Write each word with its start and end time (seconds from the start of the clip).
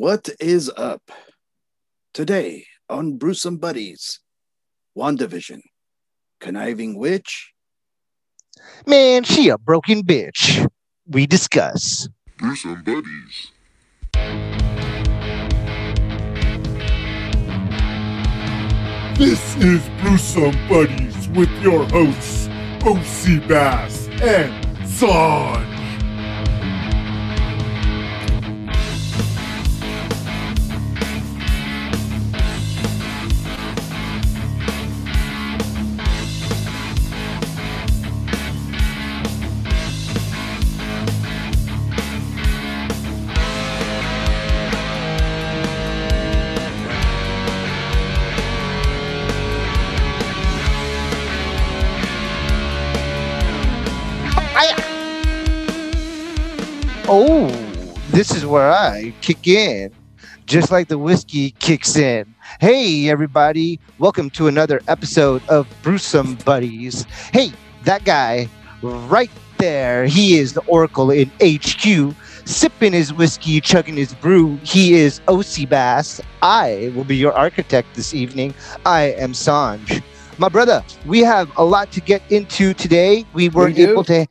What 0.00 0.28
is 0.38 0.70
up? 0.76 1.10
Today 2.14 2.66
on 2.88 3.16
Brewsome 3.18 3.56
Buddies, 3.56 4.20
WandaVision, 4.96 5.58
Conniving 6.38 6.96
Witch, 6.96 7.52
Man, 8.86 9.24
she 9.24 9.48
a 9.48 9.58
broken 9.58 10.04
bitch. 10.04 10.64
We 11.08 11.26
discuss. 11.26 12.08
Brewsome 12.36 12.84
Buddies. 12.84 13.50
This 19.18 19.56
is 19.56 19.82
Brewsome 20.00 20.68
Buddies 20.68 21.28
with 21.30 21.50
your 21.60 21.82
hosts, 21.86 22.46
Osebass 22.84 24.08
and 24.22 24.64
Sanj. 24.86 25.67
I 58.88 59.12
kick 59.20 59.46
in, 59.46 59.92
just 60.46 60.70
like 60.70 60.88
the 60.88 60.96
whiskey 60.96 61.50
kicks 61.58 61.94
in. 61.94 62.34
Hey, 62.58 63.10
everybody, 63.10 63.78
welcome 63.98 64.30
to 64.30 64.46
another 64.48 64.80
episode 64.88 65.42
of 65.50 65.68
Brewsome 65.82 66.36
Buddies. 66.36 67.04
Hey, 67.30 67.52
that 67.84 68.06
guy 68.06 68.48
right 68.80 69.30
there, 69.58 70.06
he 70.06 70.38
is 70.38 70.54
the 70.54 70.62
Oracle 70.62 71.10
in 71.10 71.30
HQ, 71.42 72.14
sipping 72.46 72.94
his 72.94 73.12
whiskey, 73.12 73.60
chugging 73.60 73.94
his 73.94 74.14
brew. 74.14 74.58
He 74.62 74.94
is 74.94 75.20
Osebass. 75.28 76.22
I 76.40 76.90
will 76.96 77.04
be 77.04 77.16
your 77.16 77.34
architect 77.34 77.88
this 77.94 78.14
evening. 78.14 78.54
I 78.86 79.12
am 79.18 79.32
Sanj. 79.32 80.02
My 80.38 80.48
brother, 80.48 80.82
we 81.04 81.20
have 81.20 81.52
a 81.58 81.64
lot 81.64 81.92
to 81.92 82.00
get 82.00 82.22
into 82.32 82.72
today. 82.72 83.26
We 83.34 83.50
weren't 83.50 83.76
do? 83.76 83.90
able 83.90 84.04
to 84.04 84.26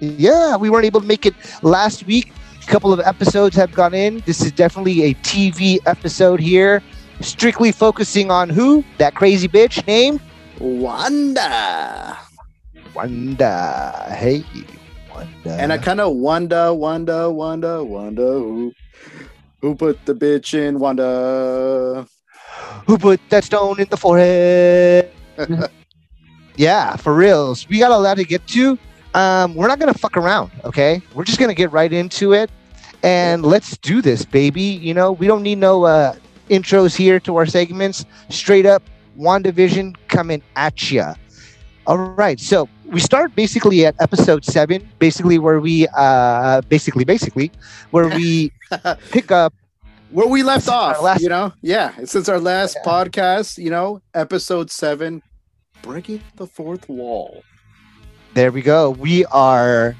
yeah, 0.00 0.56
we 0.56 0.70
weren't 0.70 0.86
able 0.86 1.00
to 1.00 1.06
make 1.06 1.26
it 1.26 1.34
last 1.62 2.06
week. 2.06 2.32
Couple 2.68 2.92
of 2.92 3.00
episodes 3.00 3.56
have 3.56 3.72
gone 3.72 3.94
in. 3.94 4.22
This 4.26 4.42
is 4.42 4.52
definitely 4.52 5.02
a 5.04 5.14
TV 5.14 5.78
episode 5.86 6.38
here, 6.38 6.82
strictly 7.22 7.72
focusing 7.72 8.30
on 8.30 8.50
who? 8.50 8.84
That 8.98 9.14
crazy 9.14 9.48
bitch 9.48 9.86
named 9.86 10.20
Wanda. 10.60 12.18
Wanda. 12.94 14.14
Hey, 14.14 14.44
Wanda. 15.10 15.52
And 15.58 15.72
I 15.72 15.78
kind 15.78 15.98
of 15.98 16.16
wonder, 16.16 16.74
wonder, 16.74 17.30
wonder, 17.30 17.82
wonder 17.82 18.32
who, 18.32 18.74
who 19.62 19.74
put 19.74 20.04
the 20.04 20.14
bitch 20.14 20.52
in 20.52 20.78
Wanda. 20.78 22.06
who 22.86 22.98
put 22.98 23.18
that 23.30 23.44
stone 23.44 23.80
in 23.80 23.88
the 23.88 23.96
forehead? 23.96 25.10
yeah, 26.56 26.96
for 26.96 27.14
reals. 27.14 27.66
We 27.70 27.78
got 27.78 27.92
a 27.92 27.96
lot 27.96 28.18
to 28.18 28.24
get 28.24 28.46
to. 28.48 28.78
Um, 29.14 29.54
we're 29.54 29.68
not 29.68 29.78
gonna 29.78 29.94
fuck 29.94 30.18
around, 30.18 30.50
okay? 30.64 31.00
We're 31.14 31.24
just 31.24 31.40
gonna 31.40 31.54
get 31.54 31.72
right 31.72 31.92
into 31.92 32.34
it, 32.34 32.50
and 33.02 33.44
let's 33.44 33.76
do 33.78 34.00
this, 34.02 34.24
baby. 34.24 34.62
You 34.62 34.94
know, 34.94 35.12
we 35.12 35.26
don't 35.26 35.42
need 35.42 35.58
no 35.58 35.84
uh, 35.84 36.14
intros 36.50 36.96
here 36.96 37.20
to 37.20 37.36
our 37.36 37.46
segments. 37.46 38.04
Straight 38.30 38.66
up, 38.66 38.82
WandaVision 39.18 39.96
coming 40.08 40.42
at 40.56 40.90
ya. 40.90 41.14
All 41.86 41.96
right, 41.96 42.38
so 42.38 42.68
we 42.68 42.84
start 43.00 43.34
basically 43.34 43.68
at 43.86 43.94
episode 44.00 44.44
seven, 44.44 44.86
basically 44.98 45.38
where 45.38 45.58
we, 45.60 45.86
uh, 45.96 46.60
basically, 46.68 47.04
basically, 47.04 47.50
where 47.90 48.08
we 48.08 48.52
pick 49.10 49.30
up 49.30 49.54
Where 50.10 50.26
we 50.28 50.42
left 50.42 50.68
off, 50.68 51.00
last- 51.02 51.22
you 51.22 51.28
know? 51.28 51.52
Yeah, 51.62 51.92
since 52.04 52.28
our 52.28 52.38
last 52.40 52.76
Yeah. 52.84 52.90
podcast, 52.90 53.56
you 53.58 53.70
know, 53.70 54.00
episode 54.14 54.70
seven, 54.70 55.22
breaking 55.82 56.22
the 56.36 56.46
fourth 56.46 56.88
wall. 56.88 57.42
There 58.34 58.50
we 58.52 58.60
go. 58.62 58.90
We 58.90 59.24
are 59.26 59.96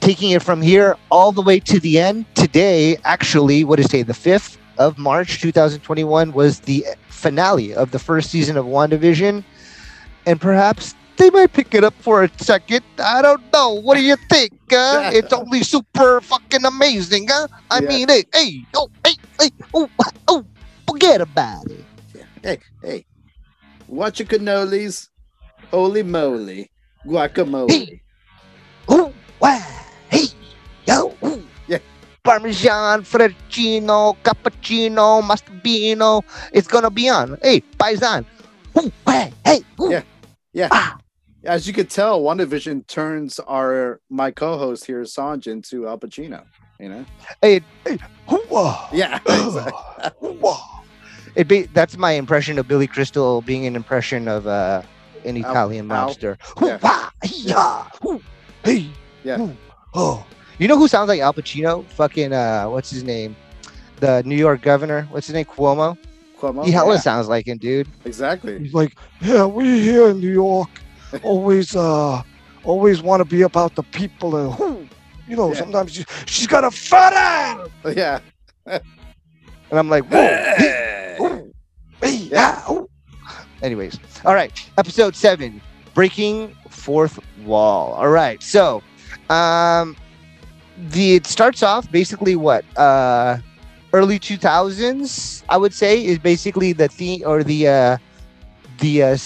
taking 0.00 0.30
it 0.30 0.42
from 0.42 0.62
here 0.62 0.96
all 1.10 1.32
the 1.32 1.42
way 1.42 1.58
to 1.60 1.80
the 1.80 1.98
end. 1.98 2.26
Today, 2.34 2.96
actually, 3.04 3.64
what 3.64 3.80
is 3.80 3.86
today? 3.86 4.02
The 4.02 4.12
5th 4.12 4.56
of 4.78 4.98
March 4.98 5.40
2021 5.40 6.32
was 6.32 6.60
the 6.60 6.84
finale 7.08 7.74
of 7.74 7.90
the 7.90 7.98
first 7.98 8.30
season 8.30 8.56
of 8.56 8.66
WandaVision. 8.66 9.44
And 10.26 10.40
perhaps 10.40 10.94
they 11.16 11.28
might 11.30 11.52
pick 11.52 11.74
it 11.74 11.84
up 11.84 11.94
for 12.00 12.24
a 12.24 12.30
second. 12.38 12.82
I 12.98 13.20
don't 13.20 13.42
know. 13.52 13.74
What 13.74 13.96
do 13.96 14.02
you 14.02 14.16
think? 14.28 14.52
Uh? 14.72 15.10
it's 15.14 15.32
only 15.32 15.62
super 15.62 16.20
fucking 16.20 16.64
amazing. 16.64 17.26
Huh? 17.28 17.48
I 17.70 17.80
Yeah. 17.80 17.88
mean, 17.88 18.08
hey, 18.08 18.24
hey, 18.32 18.64
oh, 18.74 18.88
hey, 19.04 19.14
hey, 19.38 19.50
oh, 19.74 19.88
oh, 20.28 20.44
forget 20.88 21.20
about 21.20 21.66
it. 21.70 21.84
Hey, 22.42 22.58
hey, 22.82 23.04
watch 23.86 24.20
your 24.20 24.28
cannolis. 24.28 25.08
Holy 25.70 26.02
moly. 26.02 26.70
Guacamole. 27.06 27.70
Hey. 27.70 28.02
Wow, 29.40 29.58
hey, 30.10 30.26
yo, 30.86 31.16
ooh. 31.24 31.42
Yeah. 31.66 31.78
Parmesan, 32.22 33.02
Frappuccino, 33.04 34.14
Cappuccino, 34.22 35.22
Mastabino. 35.22 36.22
It's 36.52 36.68
gonna 36.68 36.90
be 36.90 37.08
on. 37.08 37.38
Hey, 37.42 37.62
Paisan. 37.78 38.26
Ooh, 38.78 38.92
wow, 39.06 39.30
hey, 39.46 39.64
ooh. 39.80 39.90
Yeah. 39.90 40.02
Yeah. 40.52 40.68
Ah, 40.70 40.98
As 41.44 41.66
you 41.66 41.72
could 41.72 41.88
tell, 41.88 42.20
WandaVision 42.20 42.86
turns 42.86 43.38
our 43.40 44.00
my 44.10 44.30
co-host 44.30 44.84
here, 44.84 45.02
Sanj, 45.02 45.46
into 45.46 45.88
Al 45.88 45.98
Pacino. 45.98 46.44
You 46.78 46.88
know? 46.90 47.04
hey, 47.40 47.60
Hoo-wah. 48.28 48.88
Yeah. 48.92 49.18
Hoo-wah. 50.20 50.82
it 51.34 51.48
be, 51.48 51.62
that's 51.62 51.96
my 51.96 52.12
impression 52.12 52.58
of 52.58 52.68
Billy 52.68 52.86
Crystal 52.86 53.40
being 53.40 53.64
an 53.66 53.74
impression 53.74 54.28
of 54.28 54.46
uh, 54.46 54.82
an 55.24 55.38
Italian 55.38 55.90
Al? 55.90 56.14
mobster. 56.14 56.36
Yeah. 56.60 57.10
Yeah, 57.42 57.86
hey, 58.64 58.90
Yeah. 59.24 59.48
oh. 59.94 60.24
You 60.58 60.68
know 60.68 60.76
who 60.76 60.88
sounds 60.88 61.08
like 61.08 61.20
Al 61.20 61.32
Pacino? 61.32 61.84
Fucking 61.86 62.32
uh, 62.32 62.66
what's 62.66 62.90
his 62.90 63.02
name? 63.02 63.34
The 63.96 64.22
New 64.24 64.36
York 64.36 64.60
governor. 64.62 65.06
What's 65.10 65.26
his 65.26 65.34
name? 65.34 65.46
Cuomo. 65.46 65.96
Cuomo? 66.38 66.64
he 66.64 66.70
hella 66.70 66.94
Yeah, 66.94 67.00
sounds 67.00 67.28
like 67.28 67.46
him, 67.46 67.58
dude. 67.58 67.88
exactly. 68.04 68.58
He's 68.58 68.74
like, 68.74 68.96
yeah, 69.20 69.44
we 69.46 69.80
here 69.80 70.08
in 70.10 70.20
New 70.20 70.32
York 70.32 70.68
always, 71.22 71.74
uh, 71.76 72.22
always 72.64 73.02
want 73.02 73.20
to 73.20 73.24
be 73.24 73.42
about 73.42 73.74
the 73.74 73.82
people 73.82 74.36
and 74.36 74.52
who, 74.54 74.86
you 75.28 75.36
know, 75.36 75.48
Yeah. 75.52 75.58
sometimes 75.60 75.92
she, 75.92 76.04
she's 76.26 76.46
got 76.46 76.64
a 76.64 76.70
fat 76.70 77.12
ass. 77.14 77.68
Yeah. 77.96 78.20
And 79.70 79.78
I'm 79.78 79.88
like, 79.88 80.04
whoa, 80.10 80.26
hey, 80.56 81.16
ooh, 81.20 81.52
hey, 82.02 82.16
Yeah. 82.16 82.60
ah, 82.66 82.72
ooh. 82.72 82.88
Anyways, 83.62 84.00
all 84.24 84.34
right, 84.34 84.50
episode 84.78 85.14
seven, 85.14 85.60
breaking 85.94 86.56
fourth 86.70 87.20
wall. 87.44 87.92
All 87.92 88.08
right, 88.08 88.42
so, 88.42 88.82
um, 89.30 89.96
the 90.90 91.14
it 91.16 91.26
starts 91.26 91.62
off 91.62 91.90
basically 91.90 92.36
what 92.36 92.64
uh, 92.76 93.38
early 93.92 94.18
2000s, 94.18 95.42
I 95.48 95.56
would 95.56 95.72
say, 95.72 96.04
is 96.04 96.18
basically 96.18 96.72
the 96.72 96.88
theme 96.88 97.22
or 97.24 97.42
the 97.42 97.68
uh, 97.68 97.98
the 98.78 99.02
uh, 99.02 99.16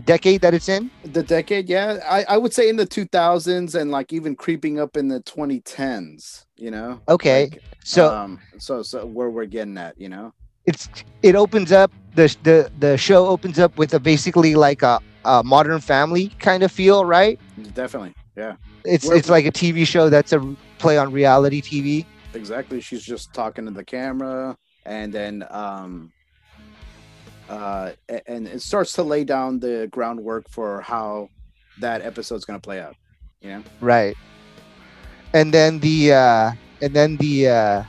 decade 0.00 0.40
that 0.40 0.54
it's 0.54 0.68
in. 0.68 0.90
The 1.04 1.22
decade, 1.22 1.68
yeah. 1.68 2.00
I, 2.08 2.24
I 2.34 2.36
would 2.36 2.52
say 2.52 2.68
in 2.68 2.76
the 2.76 2.86
2000s 2.86 3.80
and 3.80 3.90
like 3.90 4.12
even 4.12 4.34
creeping 4.34 4.80
up 4.80 4.96
in 4.96 5.08
the 5.08 5.20
2010s, 5.20 6.46
you 6.56 6.70
know? 6.70 7.00
Okay, 7.08 7.44
Like, 7.44 7.62
so 7.84 8.12
um, 8.12 8.40
so 8.58 8.82
so 8.82 9.06
where 9.06 9.30
we're 9.30 9.46
getting 9.46 9.78
at, 9.78 10.00
you 10.00 10.08
know? 10.08 10.32
it's 10.66 10.88
it 11.22 11.36
opens 11.36 11.72
up 11.72 11.92
the 12.14 12.34
the 12.42 12.70
the 12.78 12.96
show 12.96 13.26
opens 13.26 13.58
up 13.58 13.76
with 13.76 13.92
a 13.94 14.00
basically 14.00 14.54
like 14.54 14.82
a, 14.82 14.98
a 15.24 15.44
modern 15.44 15.80
family 15.80 16.28
kind 16.38 16.62
of 16.62 16.72
feel, 16.72 17.04
right? 17.04 17.38
Definitely. 17.74 18.14
Yeah. 18.36 18.56
It's 18.84 19.08
it's 19.08 19.28
like 19.28 19.46
a 19.46 19.52
TV 19.52 19.86
show 19.86 20.08
that's 20.10 20.32
a 20.32 20.56
play 20.78 20.98
on 20.98 21.12
reality 21.12 21.62
TV. 21.62 22.04
exactly 22.34 22.80
she's 22.80 23.02
just 23.02 23.32
talking 23.32 23.64
to 23.64 23.70
the 23.70 23.84
camera 23.84 24.56
and 24.84 25.12
then 25.12 25.46
um 25.50 26.12
uh 27.48 27.92
and 28.26 28.46
it 28.48 28.60
starts 28.60 28.92
to 28.92 29.02
lay 29.02 29.24
down 29.24 29.58
the 29.60 29.88
groundwork 29.90 30.48
for 30.50 30.80
how 30.80 31.28
that 31.78 32.02
episode's 32.02 32.44
going 32.44 32.58
to 32.58 32.64
play 32.64 32.80
out 32.80 32.96
you 33.40 33.50
know 33.50 33.62
Right. 33.80 34.16
And 35.32 35.52
then 35.52 35.78
the 35.80 36.12
uh 36.12 36.52
and 36.82 36.92
then 36.94 37.16
the 37.16 37.48
uh 37.48 37.84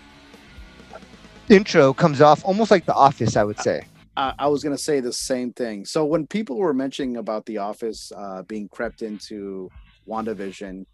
intro 1.49 1.93
comes 1.93 2.21
off 2.21 2.43
almost 2.45 2.71
like 2.71 2.85
The 2.85 2.93
Office, 2.95 3.35
I 3.35 3.43
would 3.43 3.59
say. 3.59 3.85
I, 4.17 4.33
I 4.39 4.47
was 4.47 4.63
going 4.63 4.75
to 4.75 4.81
say 4.81 4.99
the 4.99 5.13
same 5.13 5.51
thing 5.53 5.85
so 5.85 6.05
when 6.05 6.25
people 6.27 6.57
were 6.57 6.73
mentioning 6.73 7.17
about 7.17 7.45
the 7.45 7.57
office 7.57 8.11
uh 8.15 8.43
being 8.43 8.67
crept 8.69 9.01
into 9.01 9.69
wandavision 10.07 10.85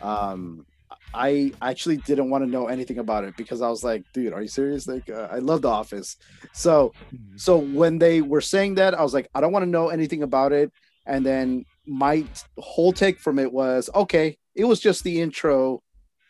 um 0.00 0.66
I 1.12 1.52
actually 1.60 1.98
didn't 1.98 2.30
want 2.30 2.44
to 2.44 2.50
know 2.50 2.66
anything 2.68 2.98
about 2.98 3.24
it 3.24 3.36
because 3.36 3.62
I 3.62 3.68
was 3.68 3.82
like, 3.84 4.04
dude, 4.12 4.32
are 4.32 4.42
you 4.42 4.48
serious? 4.48 4.86
Like, 4.86 5.08
uh, 5.08 5.28
I 5.30 5.38
love 5.38 5.62
The 5.62 5.68
Office. 5.68 6.16
So, 6.52 6.94
so 7.36 7.58
when 7.58 7.98
they 7.98 8.20
were 8.20 8.40
saying 8.40 8.76
that, 8.76 8.94
I 8.94 9.02
was 9.02 9.14
like, 9.14 9.28
I 9.34 9.40
don't 9.40 9.52
want 9.52 9.64
to 9.64 9.70
know 9.70 9.88
anything 9.88 10.22
about 10.22 10.52
it. 10.52 10.72
And 11.06 11.24
then 11.24 11.66
my 11.86 12.28
whole 12.58 12.92
take 12.92 13.20
from 13.20 13.38
it 13.38 13.52
was, 13.52 13.90
okay, 13.94 14.38
it 14.54 14.64
was 14.64 14.80
just 14.80 15.04
the 15.04 15.20
intro 15.20 15.82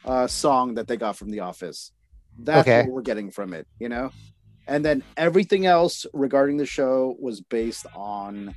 uh, 0.05 0.27
song 0.27 0.75
that 0.75 0.87
they 0.89 0.97
got 0.97 1.17
from 1.17 1.31
The 1.31 1.41
Office. 1.41 1.93
That's 2.39 2.69
Okay. 2.69 2.83
what 2.83 2.93
we're 2.95 3.03
getting 3.03 3.31
from 3.31 3.55
it, 3.55 3.67
you 3.79 3.89
know. 3.89 4.11
And 4.67 4.85
then 4.85 5.05
everything 5.17 5.67
else 5.67 6.07
regarding 6.15 6.57
the 6.57 6.67
show 6.67 7.17
was 7.19 7.41
based 7.41 7.87
on 7.95 8.55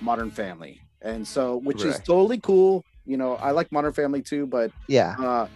Modern 0.00 0.30
Family, 0.30 0.82
and 1.00 1.26
so 1.26 1.56
which 1.56 1.84
is 1.84 2.00
totally 2.00 2.40
cool. 2.40 2.84
You 3.04 3.16
know, 3.16 3.34
I 3.36 3.50
like 3.50 3.72
Modern 3.72 3.92
Family 3.92 4.22
too, 4.22 4.46
but 4.46 4.70
Yeah. 4.88 5.14
uh 5.18 5.46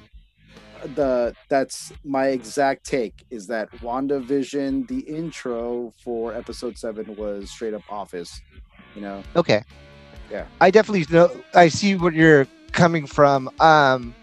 the 0.84 1.34
that's 1.48 1.92
my 2.04 2.28
exact 2.28 2.84
take 2.84 3.24
is 3.30 3.46
that 3.48 3.68
WandaVision, 3.82 4.86
the 4.88 5.00
intro 5.00 5.92
for 6.04 6.34
episode 6.34 6.76
seven 6.76 7.06
was 7.16 7.50
straight 7.50 7.74
up 7.74 7.82
office, 7.88 8.40
you 8.94 9.00
know. 9.00 9.22
Okay. 9.34 9.62
Yeah. 10.30 10.46
I 10.60 10.70
definitely 10.70 11.06
know. 11.14 11.30
I 11.54 11.68
see 11.68 11.94
where 11.94 12.12
you're 12.12 12.46
coming 12.72 13.06
from. 13.06 13.48
Um, 13.60 14.14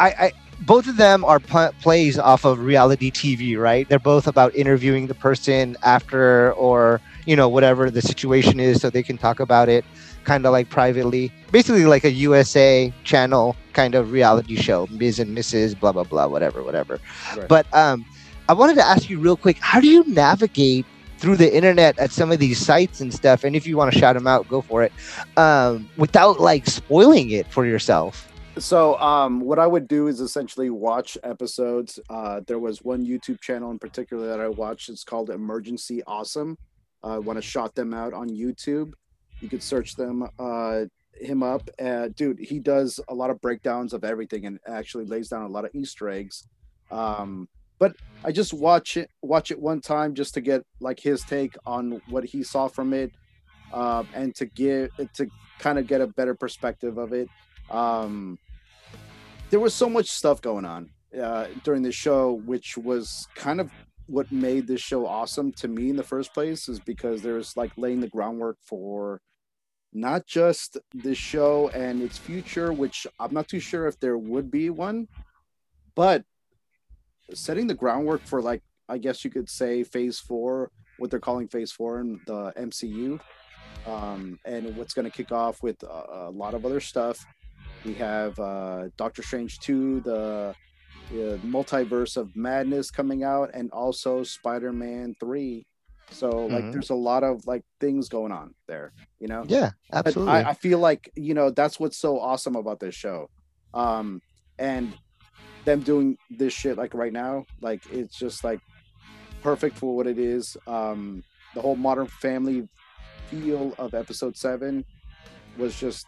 I, 0.00 0.08
I 0.10 0.32
both 0.60 0.86
of 0.86 0.96
them 0.96 1.24
are 1.24 1.40
pl- 1.40 1.72
plays 1.80 2.18
off 2.18 2.44
of 2.44 2.60
reality 2.60 3.10
TV, 3.10 3.56
right? 3.58 3.88
They're 3.88 3.98
both 3.98 4.26
about 4.26 4.54
interviewing 4.54 5.06
the 5.08 5.14
person 5.14 5.76
after, 5.82 6.52
or 6.52 7.00
you 7.26 7.34
know, 7.36 7.48
whatever 7.48 7.90
the 7.90 8.02
situation 8.02 8.60
is, 8.60 8.80
so 8.80 8.90
they 8.90 9.02
can 9.02 9.18
talk 9.18 9.40
about 9.40 9.68
it, 9.68 9.84
kind 10.24 10.46
of 10.46 10.52
like 10.52 10.68
privately. 10.68 11.32
Basically, 11.50 11.84
like 11.84 12.04
a 12.04 12.10
USA 12.10 12.92
channel 13.04 13.56
kind 13.72 13.94
of 13.94 14.12
reality 14.12 14.56
show, 14.56 14.86
Ms. 14.90 15.18
and 15.18 15.36
Mrs. 15.36 15.78
Blah 15.78 15.92
blah 15.92 16.04
blah, 16.04 16.26
whatever, 16.26 16.62
whatever. 16.62 16.98
Right. 17.36 17.48
But 17.48 17.72
um, 17.74 18.04
I 18.48 18.52
wanted 18.54 18.74
to 18.76 18.86
ask 18.86 19.08
you 19.10 19.18
real 19.18 19.36
quick: 19.36 19.58
How 19.58 19.80
do 19.80 19.88
you 19.88 20.04
navigate 20.06 20.86
through 21.18 21.36
the 21.36 21.54
internet 21.54 21.98
at 21.98 22.10
some 22.10 22.32
of 22.32 22.38
these 22.38 22.58
sites 22.58 23.00
and 23.00 23.12
stuff? 23.12 23.44
And 23.44 23.54
if 23.54 23.66
you 23.66 23.76
want 23.76 23.92
to 23.92 23.98
shout 23.98 24.14
them 24.14 24.26
out, 24.26 24.48
go 24.48 24.60
for 24.60 24.82
it. 24.82 24.92
Um, 25.36 25.88
without 25.96 26.40
like 26.40 26.66
spoiling 26.66 27.30
it 27.30 27.46
for 27.48 27.66
yourself. 27.66 28.28
So 28.58 28.98
um 28.98 29.40
what 29.40 29.58
I 29.58 29.66
would 29.66 29.88
do 29.88 30.08
is 30.08 30.20
essentially 30.20 30.68
watch 30.68 31.16
episodes. 31.22 31.98
Uh 32.10 32.40
there 32.46 32.58
was 32.58 32.82
one 32.82 33.04
YouTube 33.04 33.40
channel 33.40 33.70
in 33.70 33.78
particular 33.78 34.28
that 34.28 34.40
I 34.40 34.48
watched. 34.48 34.90
It's 34.90 35.04
called 35.04 35.30
Emergency 35.30 36.02
Awesome. 36.06 36.58
Uh, 37.02 37.14
I 37.14 37.18
want 37.18 37.38
to 37.38 37.42
shout 37.42 37.74
them 37.74 37.94
out 37.94 38.12
on 38.12 38.28
YouTube. 38.28 38.92
You 39.42 39.48
could 39.48 39.62
search 39.62 39.94
them 39.96 40.26
uh 40.38 40.84
him 41.20 41.42
up. 41.42 41.68
Uh 41.78 42.08
dude, 42.16 42.38
he 42.38 42.58
does 42.58 42.98
a 43.08 43.14
lot 43.14 43.30
of 43.30 43.40
breakdowns 43.40 43.92
of 43.92 44.04
everything 44.04 44.46
and 44.46 44.58
actually 44.66 45.04
lays 45.04 45.28
down 45.28 45.42
a 45.42 45.48
lot 45.48 45.66
of 45.66 45.74
Easter 45.74 46.08
eggs. 46.08 46.46
Um 46.90 47.48
but 47.82 47.96
I 48.22 48.30
just 48.30 48.54
watch 48.54 48.96
it 48.96 49.10
watch 49.22 49.50
it 49.50 49.58
one 49.58 49.80
time 49.80 50.14
just 50.14 50.34
to 50.34 50.40
get 50.40 50.62
like 50.78 51.00
his 51.00 51.22
take 51.22 51.56
on 51.66 52.00
what 52.08 52.24
he 52.24 52.44
saw 52.44 52.68
from 52.68 52.94
it 52.94 53.10
um 53.72 54.06
and 54.14 54.32
to 54.36 54.46
give 54.46 54.90
to 55.14 55.26
kind 55.58 55.80
of 55.80 55.88
get 55.88 56.00
a 56.00 56.06
better 56.06 56.34
perspective 56.34 56.96
of 56.96 57.12
it 57.12 57.28
um 57.70 58.38
there 59.50 59.58
was 59.58 59.74
so 59.74 59.88
much 59.88 60.06
stuff 60.06 60.40
going 60.40 60.64
on 60.64 60.90
uh 61.20 61.48
during 61.64 61.82
the 61.82 61.90
show 61.90 62.34
which 62.46 62.78
was 62.78 63.26
kind 63.34 63.60
of 63.60 63.68
what 64.06 64.30
made 64.30 64.68
this 64.68 64.80
show 64.80 65.04
awesome 65.04 65.50
to 65.50 65.66
me 65.66 65.90
in 65.90 65.96
the 65.96 66.04
first 66.04 66.32
place 66.32 66.68
is 66.68 66.78
because 66.78 67.20
there's 67.20 67.56
like 67.56 67.72
laying 67.76 68.00
the 68.00 68.08
groundwork 68.08 68.58
for 68.62 69.20
not 69.92 70.26
just 70.26 70.78
this 70.94 71.18
show 71.18 71.68
and 71.70 72.02
its 72.02 72.18
future 72.18 72.72
which 72.72 73.06
i'm 73.20 73.32
not 73.32 73.48
too 73.48 73.60
sure 73.60 73.86
if 73.86 73.98
there 74.00 74.18
would 74.18 74.50
be 74.50 74.70
one 74.70 75.06
but 75.94 76.24
setting 77.34 77.66
the 77.66 77.74
groundwork 77.74 78.22
for 78.22 78.40
like 78.40 78.62
i 78.88 78.96
guess 78.96 79.24
you 79.24 79.30
could 79.30 79.48
say 79.48 79.82
phase 79.82 80.18
four 80.18 80.70
what 80.98 81.10
they're 81.10 81.20
calling 81.20 81.48
phase 81.48 81.72
four 81.72 82.00
in 82.00 82.20
the 82.26 82.52
mcu 82.58 83.20
um, 83.86 84.38
and 84.44 84.76
what's 84.76 84.94
going 84.94 85.04
to 85.04 85.10
kick 85.10 85.32
off 85.32 85.62
with 85.62 85.82
a, 85.82 86.28
a 86.28 86.30
lot 86.30 86.54
of 86.54 86.64
other 86.64 86.78
stuff 86.78 87.26
we 87.84 87.94
have 87.94 88.38
uh, 88.38 88.88
Doctor 88.96 89.22
Strange 89.22 89.58
2, 89.60 90.00
the, 90.00 90.54
the 91.10 91.38
multiverse 91.44 92.16
of 92.16 92.34
madness 92.36 92.90
coming 92.90 93.24
out, 93.24 93.50
and 93.54 93.70
also 93.72 94.22
Spider 94.22 94.72
Man 94.72 95.16
3. 95.18 95.66
So, 96.12 96.46
like, 96.46 96.64
Mhm. 96.64 96.72
there's 96.72 96.90
a 96.90 96.94
lot 96.94 97.24
of 97.24 97.46
like 97.46 97.62
things 97.80 98.08
going 98.08 98.32
on 98.32 98.54
there, 98.68 98.92
you 99.20 99.28
know? 99.28 99.44
Yeah, 99.48 99.70
absolutely. 99.92 100.32
I, 100.34 100.50
I 100.50 100.54
feel 100.54 100.78
like, 100.78 101.10
you 101.16 101.34
know, 101.34 101.50
that's 101.50 101.80
what's 101.80 101.96
so 101.96 102.18
awesome 102.20 102.56
about 102.56 102.80
this 102.80 102.94
show. 102.94 103.28
Um, 103.74 104.20
and 104.58 104.94
them 105.64 105.80
doing 105.80 106.18
this 106.30 106.52
shit 106.52 106.76
like 106.76 106.94
right 106.94 107.12
now, 107.12 107.46
like, 107.60 107.80
it's 107.90 108.18
just 108.18 108.44
like 108.44 108.60
perfect 109.42 109.78
for 109.78 109.96
what 109.96 110.06
it 110.06 110.18
is. 110.18 110.56
Um, 110.66 111.24
the 111.54 111.60
whole 111.60 111.76
modern 111.76 112.06
family 112.06 112.68
feel 113.28 113.74
of 113.78 113.94
episode 113.94 114.36
seven 114.36 114.84
was 115.56 115.74
just 115.74 116.06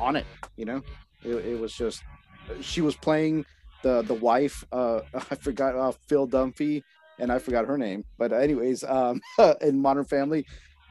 on 0.00 0.16
it, 0.16 0.26
you 0.56 0.64
know? 0.64 0.82
It, 1.24 1.34
it 1.34 1.58
was 1.58 1.72
just 1.72 2.02
she 2.60 2.80
was 2.80 2.94
playing 2.96 3.44
the 3.82 4.02
the 4.02 4.14
wife 4.14 4.64
uh 4.72 5.00
I 5.14 5.34
forgot 5.34 5.74
uh, 5.74 5.92
Phil 6.08 6.28
Dunphy 6.28 6.82
and 7.18 7.30
I 7.32 7.38
forgot 7.38 7.66
her 7.66 7.78
name. 7.78 8.04
But 8.18 8.32
anyways, 8.32 8.84
um 8.84 9.20
in 9.60 9.80
Modern 9.80 10.04
Family 10.04 10.44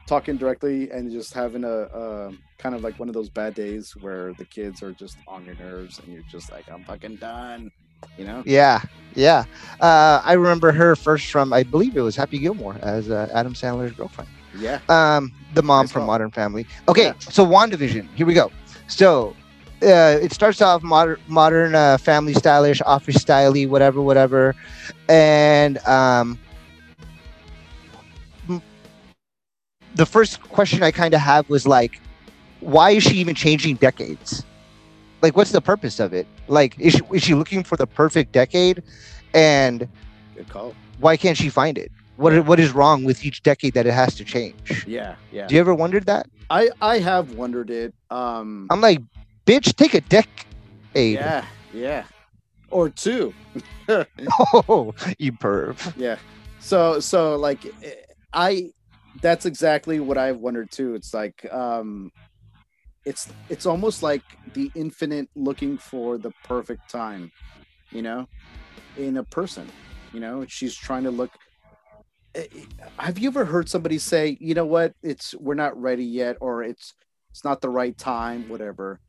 talking 0.06 0.36
directly 0.36 0.90
and 0.90 1.10
just 1.10 1.34
having 1.34 1.64
a 1.64 1.68
uh, 1.68 2.30
kind 2.58 2.74
of 2.76 2.82
like 2.82 2.98
one 2.98 3.08
of 3.08 3.14
those 3.14 3.28
bad 3.28 3.54
days 3.54 3.92
where 4.00 4.32
the 4.34 4.44
kids 4.44 4.80
are 4.82 4.92
just 4.92 5.16
on 5.26 5.44
your 5.44 5.56
nerves 5.56 5.98
and 5.98 6.12
you're 6.12 6.22
just 6.30 6.50
like 6.52 6.64
I'm 6.70 6.84
fucking 6.84 7.16
done, 7.16 7.70
you 8.16 8.24
know? 8.24 8.42
yeah, 8.46 8.82
yeah. 9.16 9.44
Uh, 9.80 10.20
I 10.24 10.34
remember 10.34 10.70
her 10.70 10.94
first 10.94 11.30
from, 11.30 11.52
I 11.52 11.64
believe 11.64 11.96
it 11.96 12.02
was 12.02 12.14
Happy 12.14 12.38
Gilmore 12.38 12.76
as 12.82 13.10
uh, 13.10 13.28
Adam 13.34 13.54
Sandler's 13.54 13.92
girlfriend. 13.92 14.30
Yeah. 14.58 14.78
Um, 14.88 15.32
the 15.54 15.62
mom 15.62 15.82
Nice 15.84 15.92
from. 15.92 16.06
Modern 16.06 16.30
Family. 16.30 16.66
Okay, 16.88 17.06
Yeah. 17.06 17.14
so 17.18 17.44
WandaVision. 17.44 18.08
Here 18.14 18.26
we 18.26 18.34
go. 18.34 18.52
So 18.86 19.34
uh, 19.82 20.18
it 20.22 20.32
starts 20.32 20.60
off 20.60 20.82
modern, 20.82 21.18
modern 21.26 21.74
uh, 21.74 21.98
family 21.98 22.34
stylish, 22.34 22.80
office 22.82 23.16
styly, 23.22 23.68
whatever, 23.68 24.00
whatever, 24.00 24.54
and 25.08 25.78
um, 25.86 26.38
the 29.94 30.06
first 30.06 30.40
question 30.42 30.82
I 30.82 30.90
kind 30.90 31.14
of 31.14 31.20
have 31.20 31.48
was 31.48 31.66
like, 31.66 32.00
why 32.60 32.90
is 32.90 33.02
she 33.04 33.16
even 33.16 33.34
changing 33.34 33.76
decades? 33.76 34.44
Like, 35.22 35.36
what's 35.36 35.52
the 35.52 35.60
purpose 35.60 35.98
of 36.00 36.12
it? 36.12 36.26
Like, 36.46 36.78
is 36.78 36.94
she, 36.94 37.00
is 37.12 37.22
she 37.22 37.34
looking 37.34 37.62
for 37.64 37.76
the 37.76 37.86
perfect 37.86 38.32
decade? 38.32 38.82
And 39.34 39.88
why 40.98 41.16
can't 41.16 41.36
she 41.36 41.48
find 41.48 41.78
it? 41.78 41.90
What 42.16 42.46
what 42.46 42.58
is 42.58 42.72
wrong 42.72 43.04
with 43.04 43.24
each 43.24 43.42
decade 43.42 43.74
that 43.74 43.86
it 43.86 43.92
has 43.92 44.14
to 44.16 44.24
change? 44.24 44.86
Yeah, 44.86 45.16
yeah. 45.30 45.48
Do 45.48 45.54
you 45.54 45.60
ever 45.60 45.74
wondered 45.74 46.06
that? 46.06 46.26
I 46.50 46.70
I 46.80 46.98
have 46.98 47.32
wondered 47.32 47.70
it. 47.70 47.94
Um 48.10 48.70
I'm 48.70 48.80
like, 48.80 49.00
bitch, 49.46 49.74
take 49.76 49.94
a 49.94 50.00
decade. 50.02 50.26
yeah, 50.94 51.44
yeah. 51.72 52.04
Or 52.70 52.90
two. 52.90 53.32
Oh, 53.88 54.92
you 55.18 55.32
perv. 55.32 55.92
yeah 55.96 56.16
so 56.58 56.98
so 56.98 57.36
like 57.36 57.60
i 58.32 58.68
that's 59.22 59.46
exactly 59.46 60.00
what 60.00 60.18
i've 60.18 60.38
wondered 60.38 60.68
too 60.72 60.94
it's 60.96 61.14
like 61.14 61.46
um 61.52 62.10
it's 63.04 63.28
it's 63.48 63.66
almost 63.66 64.02
like 64.02 64.22
the 64.54 64.70
infinite 64.74 65.28
looking 65.36 65.78
for 65.78 66.18
the 66.18 66.32
perfect 66.42 66.90
time 66.90 67.30
you 67.92 68.02
know 68.02 68.26
in 68.98 69.16
a 69.18 69.22
person 69.24 69.68
you 70.12 70.18
know 70.18 70.44
she's 70.48 70.74
trying 70.74 71.04
to 71.04 71.10
look 71.12 71.30
Eh, 72.34 72.44
eh, 72.54 72.64
have 72.98 73.18
you 73.18 73.28
ever 73.28 73.44
heard 73.44 73.68
somebody 73.68 73.98
say 73.98 74.36
you 74.40 74.54
know 74.54 74.66
what 74.66 74.92
it's 75.02 75.34
we're 75.36 75.54
not 75.54 75.80
ready 75.80 76.04
yet 76.04 76.36
or 76.40 76.62
it's 76.64 76.94
it's 77.30 77.44
not 77.44 77.60
the 77.60 77.68
right 77.70 77.96
time 77.96 78.48
whatever 78.48 79.00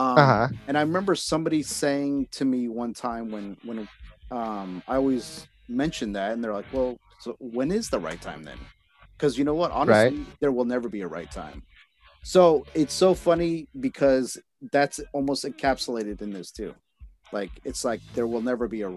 um 0.00 0.36
Uh 0.38 0.48
huh. 0.48 0.48
and 0.68 0.78
I 0.78 0.82
remember 0.82 1.14
somebody 1.16 1.62
saying 1.62 2.28
to 2.32 2.44
me 2.44 2.68
one 2.68 2.94
time 2.94 3.30
when 3.30 3.56
when 3.62 3.88
um, 4.30 4.82
I 4.88 4.96
always 4.96 5.48
mention 5.68 6.12
that, 6.14 6.32
and 6.32 6.42
they're 6.44 6.54
like, 6.54 6.66
"Well, 6.72 6.98
so 7.18 7.36
when 7.40 7.72
is 7.72 7.90
the 7.90 8.00
right 8.00 8.20
time 8.20 8.44
then?" 8.44 8.58
Because 9.18 9.38
you 9.38 9.44
know 9.44 9.54
what, 9.54 9.72
honestly, 9.72 10.26
there 10.40 10.52
will 10.52 10.64
never 10.66 10.88
be 10.88 11.02
a 11.02 11.08
right 11.08 11.30
time. 11.30 11.62
So 12.22 12.66
it's 12.74 12.94
so 12.94 13.14
funny 13.14 13.68
because 13.80 14.38
that's 14.72 15.00
almost 15.12 15.44
encapsulated 15.44 16.22
in 16.22 16.32
this 16.32 16.50
too. 16.52 16.74
Like 17.32 17.60
it's 17.64 17.84
like 17.84 18.02
there 18.14 18.26
will 18.26 18.42
never 18.42 18.68
be 18.68 18.82
a 18.82 18.96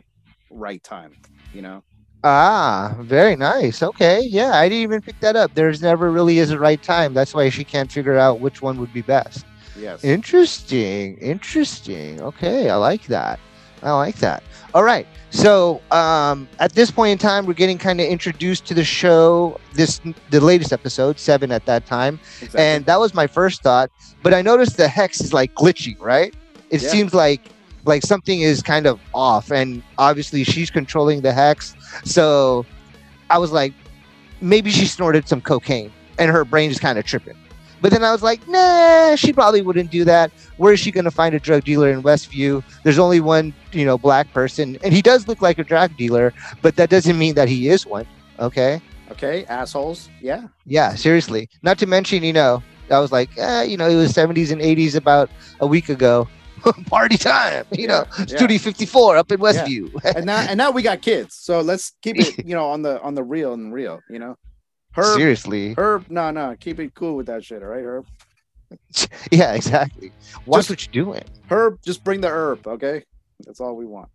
right 0.51 0.83
time, 0.83 1.17
you 1.53 1.61
know? 1.61 1.83
Ah, 2.23 2.95
very 3.01 3.35
nice. 3.35 3.81
Okay, 3.83 4.21
yeah, 4.21 4.51
I 4.53 4.69
didn't 4.69 4.83
even 4.83 5.01
pick 5.01 5.19
that 5.21 5.35
up. 5.35 5.53
There's 5.53 5.81
never 5.81 6.11
really 6.11 6.39
is 6.39 6.51
a 6.51 6.59
right 6.59 6.81
time. 6.81 7.13
That's 7.13 7.33
why 7.33 7.49
she 7.49 7.63
can't 7.65 7.91
figure 7.91 8.17
out 8.17 8.39
which 8.39 8.61
one 8.61 8.79
would 8.79 8.93
be 8.93 9.01
best. 9.01 9.45
Yes. 9.77 10.03
Interesting. 10.03 11.17
Interesting. 11.17 12.21
Okay, 12.21 12.69
I 12.69 12.75
like 12.75 13.03
that. 13.07 13.39
I 13.81 13.91
like 13.91 14.15
that. 14.17 14.43
All 14.73 14.83
right. 14.83 15.05
So, 15.29 15.81
um, 15.91 16.47
at 16.59 16.73
this 16.73 16.89
point 16.89 17.11
in 17.11 17.17
time, 17.17 17.45
we're 17.45 17.53
getting 17.53 17.77
kind 17.77 17.99
of 17.99 18.07
introduced 18.07 18.65
to 18.67 18.73
the 18.73 18.83
show. 18.83 19.59
This 19.73 19.99
the 20.29 20.39
latest 20.39 20.71
episode, 20.71 21.19
seven 21.19 21.51
at 21.51 21.65
that 21.65 21.85
time, 21.85 22.19
exactly. 22.41 22.61
and 22.61 22.85
that 22.85 22.99
was 22.99 23.13
my 23.13 23.27
first 23.27 23.61
thought. 23.61 23.91
But 24.21 24.33
I 24.33 24.41
noticed 24.41 24.77
the 24.77 24.87
hex 24.87 25.19
is 25.21 25.33
like 25.33 25.53
glitching, 25.55 25.99
right? 25.99 26.33
It 26.69 26.81
Yeah. 26.81 26.89
seems 26.89 27.13
like 27.13 27.41
like 27.85 28.03
something 28.03 28.41
is 28.41 28.61
kind 28.61 28.85
of 28.87 28.99
off, 29.13 29.51
and 29.51 29.83
obviously 29.97 30.43
she's 30.43 30.69
controlling 30.71 31.21
the 31.21 31.33
hex. 31.33 31.75
So 32.05 32.65
I 33.29 33.37
was 33.39 33.51
like, 33.51 33.73
maybe 34.39 34.71
she 34.71 34.85
snorted 34.85 35.27
some 35.27 35.41
cocaine, 35.41 35.91
and 36.17 36.31
her 36.31 36.45
brain 36.45 36.71
is 36.71 36.79
kind 36.79 36.97
of 36.97 37.05
tripping. 37.05 37.35
But 37.83 37.91
then 37.91 38.01
I 38.01 38.13
was 38.13 38.23
like, 38.23 38.47
nah, 38.47 39.17
she 39.17 39.33
probably 39.33 39.61
wouldn't 39.61 39.91
do 39.91 40.05
that. 40.05 40.31
Where 40.55 40.71
is 40.71 40.79
she 40.79 40.89
going 40.89 41.03
to 41.03 41.11
find 41.11 41.35
a 41.35 41.39
drug 41.39 41.65
dealer 41.65 41.91
in 41.91 42.01
Westview? 42.01 42.63
There's 42.83 42.97
only 42.97 43.19
one, 43.19 43.53
you 43.73 43.83
know, 43.83 43.97
black 43.97 44.31
person, 44.31 44.77
and 44.85 44.93
he 44.93 45.01
does 45.01 45.27
look 45.27 45.41
like 45.41 45.59
a 45.59 45.65
drug 45.65 45.97
dealer, 45.97 46.33
but 46.61 46.77
that 46.77 46.89
doesn't 46.89 47.19
mean 47.19 47.35
that 47.35 47.49
he 47.49 47.67
is 47.67 47.85
one. 47.85 48.05
Okay. 48.39 48.81
Okay, 49.11 49.43
assholes. 49.49 50.09
Yeah. 50.21 50.47
Yeah, 50.65 50.95
seriously. 50.95 51.49
Not 51.61 51.77
to 51.79 51.85
mention, 51.85 52.23
you 52.23 52.31
know, 52.31 52.63
I 52.89 52.99
was 52.99 53.11
like, 53.11 53.37
eh, 53.37 53.63
you 53.63 53.75
know, 53.75 53.89
it 53.89 53.97
was 53.97 54.13
70s 54.13 54.49
and 54.53 54.61
80s 54.61 54.95
about 54.95 55.29
a 55.59 55.67
week 55.67 55.89
ago. 55.89 56.29
Party 56.85 57.17
time, 57.17 57.65
you 57.73 57.87
know, 57.87 58.05
Yeah. 58.17 58.25
Studio 58.27 58.59
54 58.59 59.17
up 59.17 59.29
in 59.29 59.39
Westview. 59.41 59.91
And 60.15 60.25
now 60.25 60.39
and 60.39 60.57
now 60.57 60.71
we 60.71 60.81
got 60.83 61.01
kids. 61.01 61.35
So 61.35 61.59
let's 61.59 61.91
keep 62.01 62.17
it, 62.17 62.45
you 62.47 62.55
know, 62.55 62.69
on 62.69 62.81
the 62.81 63.01
on 63.01 63.13
the 63.13 63.23
real 63.23 63.51
and 63.51 63.73
real, 63.73 63.99
you 64.09 64.19
know. 64.19 64.37
Herb, 64.95 65.17
seriously. 65.17 65.73
Herb, 65.77 66.05
no, 66.09 66.31
no, 66.31 66.55
keep 66.59 66.79
it 66.79 66.93
cool 66.95 67.15
with 67.15 67.25
that 67.27 67.43
shit, 67.43 67.61
all 67.63 67.69
right, 67.69 67.83
Herb. 67.83 68.05
Yeah, 69.31 69.53
exactly. 69.53 70.11
Watch 70.45 70.67
Just- 70.67 70.69
what 70.69 70.85
you're 70.95 71.05
doing. 71.05 71.23
Herb, 71.49 71.79
just 71.83 72.03
bring 72.03 72.21
the 72.21 72.27
herb, 72.29 72.65
okay? 72.67 73.03
That's 73.45 73.59
all 73.59 73.75
we 73.75 73.85
want. 73.85 74.09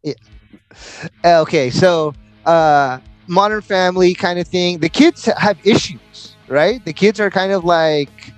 Uh, 1.25 1.43
Okay, 1.43 1.71
so 1.71 2.15
uh 2.47 2.99
modern 3.27 3.61
family 3.61 4.15
kind 4.15 4.39
of 4.39 4.49
thing. 4.49 4.79
The 4.79 4.89
kids 4.89 5.27
have 5.27 5.59
issues, 5.65 6.37
right? 6.49 6.83
The 6.85 6.93
kids 6.93 7.21
are 7.21 7.31
kind 7.31 7.53
of 7.53 7.65
like 7.65 8.33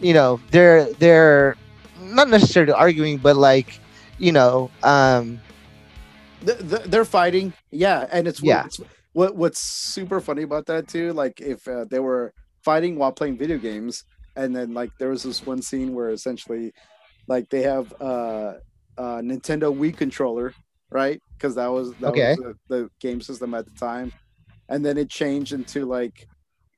you 0.00 0.14
know, 0.14 0.40
they're 0.50 0.84
they're 0.94 1.56
not 2.00 2.28
necessarily 2.28 2.72
arguing, 2.72 3.18
but 3.18 3.36
like, 3.36 3.78
you 4.18 4.32
know, 4.32 4.70
um 4.82 5.40
Th- 6.44 6.58
th- 6.58 6.82
they're 6.86 7.04
fighting, 7.04 7.52
yeah, 7.70 8.08
and 8.10 8.26
it's 8.26 8.42
Yeah. 8.42 8.64
It's, 8.66 8.80
what 9.12 9.36
what's 9.36 9.60
super 9.60 10.20
funny 10.20 10.42
about 10.42 10.66
that 10.66 10.88
too, 10.88 11.12
like 11.12 11.40
if 11.40 11.66
uh, 11.68 11.84
they 11.90 12.00
were 12.00 12.32
fighting 12.64 12.96
while 12.96 13.12
playing 13.12 13.38
video 13.38 13.58
games, 13.58 14.04
and 14.36 14.54
then 14.56 14.74
like 14.74 14.92
there 14.98 15.10
was 15.10 15.22
this 15.22 15.44
one 15.44 15.62
scene 15.62 15.92
where 15.94 16.10
essentially, 16.10 16.72
like 17.28 17.48
they 17.50 17.62
have 17.62 17.92
uh, 18.00 18.54
uh 18.98 19.18
Nintendo 19.22 19.74
Wii 19.76 19.96
controller, 19.96 20.54
right? 20.90 21.20
Because 21.38 21.56
that 21.56 21.68
was 21.68 21.96
that 21.98 22.14
Okay. 22.14 22.36
was 22.36 22.36
the, 22.36 22.54
the 22.68 22.90
game 23.00 23.20
system 23.20 23.54
at 23.54 23.64
the 23.66 23.72
time, 23.72 24.12
and 24.68 24.84
then 24.84 24.98
it 24.98 25.10
changed 25.10 25.52
into 25.52 25.86
like, 25.86 26.26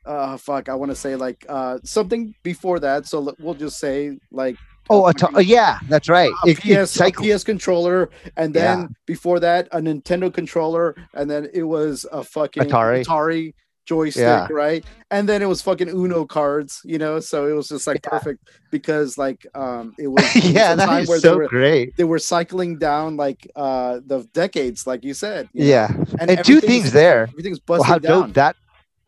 uh, 0.06 0.36
fuck, 0.36 0.68
I 0.68 0.74
want 0.74 0.90
to 0.92 0.96
say 0.96 1.16
like 1.16 1.44
uh 1.48 1.78
something 1.84 2.34
before 2.44 2.80
that. 2.80 3.06
So 3.06 3.34
we'll 3.38 3.54
just 3.54 3.78
say 3.78 4.18
like 4.30 4.58
oh, 4.90 5.06
a 5.08 5.14
oh 5.34 5.38
yeah, 5.40 5.78
that's 5.88 6.08
right. 6.08 6.32
a 6.44 6.50
It, 6.50 6.58
PS, 6.60 7.00
a. 7.00 7.10
PS 7.10 7.44
controller, 7.44 8.10
and 8.36 8.52
then 8.54 8.80
Yeah. 8.80 8.86
before 9.06 9.40
that, 9.40 9.68
a 9.72 9.78
Nintendo 9.80 10.32
controller, 10.32 10.94
and 11.14 11.30
then 11.30 11.48
it 11.52 11.62
was 11.64 12.06
a 12.12 12.22
fucking 12.22 12.64
Atari. 12.64 13.04
Atari 13.04 13.54
joystick, 13.86 14.22
Yeah. 14.22 14.46
right? 14.50 14.82
And 15.10 15.28
then 15.28 15.42
it 15.42 15.46
was 15.46 15.60
fucking 15.60 15.88
Uno 15.90 16.24
cards, 16.24 16.80
you 16.84 16.96
know. 16.98 17.20
So 17.20 17.46
it 17.46 17.52
was 17.52 17.68
just 17.68 17.86
like 17.86 18.00
Yeah. 18.04 18.10
perfect 18.18 18.48
because 18.70 19.18
like 19.18 19.46
um 19.54 19.94
it 19.98 20.08
was, 20.14 20.24
it 20.36 20.44
yeah, 20.44 20.74
that 20.74 21.02
is 21.02 21.08
so 21.20 21.30
they 21.32 21.36
were 21.36 21.48
great. 21.48 21.96
they 21.96 22.04
were 22.04 22.18
cycling 22.18 22.78
down 22.78 23.16
like 23.18 23.46
uh 23.56 24.00
the 24.06 24.26
decades, 24.32 24.86
like 24.86 25.04
you 25.04 25.12
said. 25.14 25.48
you 25.52 25.64
know? 25.64 25.70
Yeah. 25.70 25.88
And, 26.18 26.42
two 26.44 26.60
things 26.60 26.92
there. 26.92 27.24
Everything's 27.30 27.60
Well, 27.68 27.82
how 27.82 27.98
down. 27.98 28.22
dope 28.28 28.34
that 28.34 28.56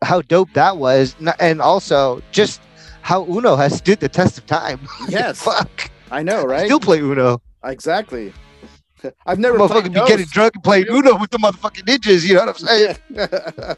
how 0.03 0.21
dope 0.21 0.53
that 0.53 0.77
was 0.77 1.15
and 1.39 1.59
also 1.59 2.21
just 2.31 2.61
how 3.07 3.23
Uno 3.23 3.55
has 3.55 3.77
stood 3.81 4.01
the 4.01 4.09
test 4.09 4.37
of 4.37 4.45
time. 4.45 4.81
Yes, 5.07 5.41
Fuck. 5.41 5.89
I 6.11 6.23
know, 6.23 6.41
I 6.41 6.45
right? 6.45 6.65
Still 6.65 6.81
play 6.81 6.99
Uno. 6.99 7.41
Exactly. 7.63 8.33
I've 9.25 9.39
never 9.39 9.57
Motherfucker 9.57 9.83
played 9.83 9.93
be 9.93 10.07
getting 10.07 10.25
drunk 10.25 10.55
and 10.55 10.63
playing 10.63 10.87
Uno 10.89 11.17
with 11.17 11.29
the 11.29 11.37
motherfucking 11.37 11.85
ninjas, 11.85 12.27
you 12.27 12.33
know 12.33 12.45
what 12.45 12.49
I'm 12.49 12.67
saying? 12.67 12.97
Yeah. 13.09 13.75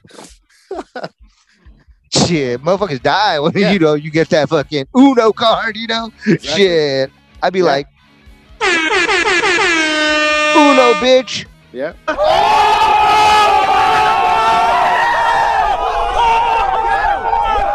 Shit, 2.11 2.61
motherfuckers 2.63 3.03
die 3.03 3.39
when 3.39 3.51
Yeah. 3.55 3.71
you 3.71 3.77
know 3.77 3.93
you 3.93 4.09
get 4.09 4.29
that 4.29 4.49
fucking 4.49 4.87
Uno 4.97 5.31
card, 5.31 5.77
you 5.77 5.85
know? 5.85 6.11
Exactly. 6.25 6.63
Shit. 6.65 7.11
I'd 7.43 7.53
be 7.53 7.59
Yeah. 7.59 7.65
like 7.65 7.87
Uno 10.55 10.93
bitch. 11.05 11.45
yeah. 11.71 11.93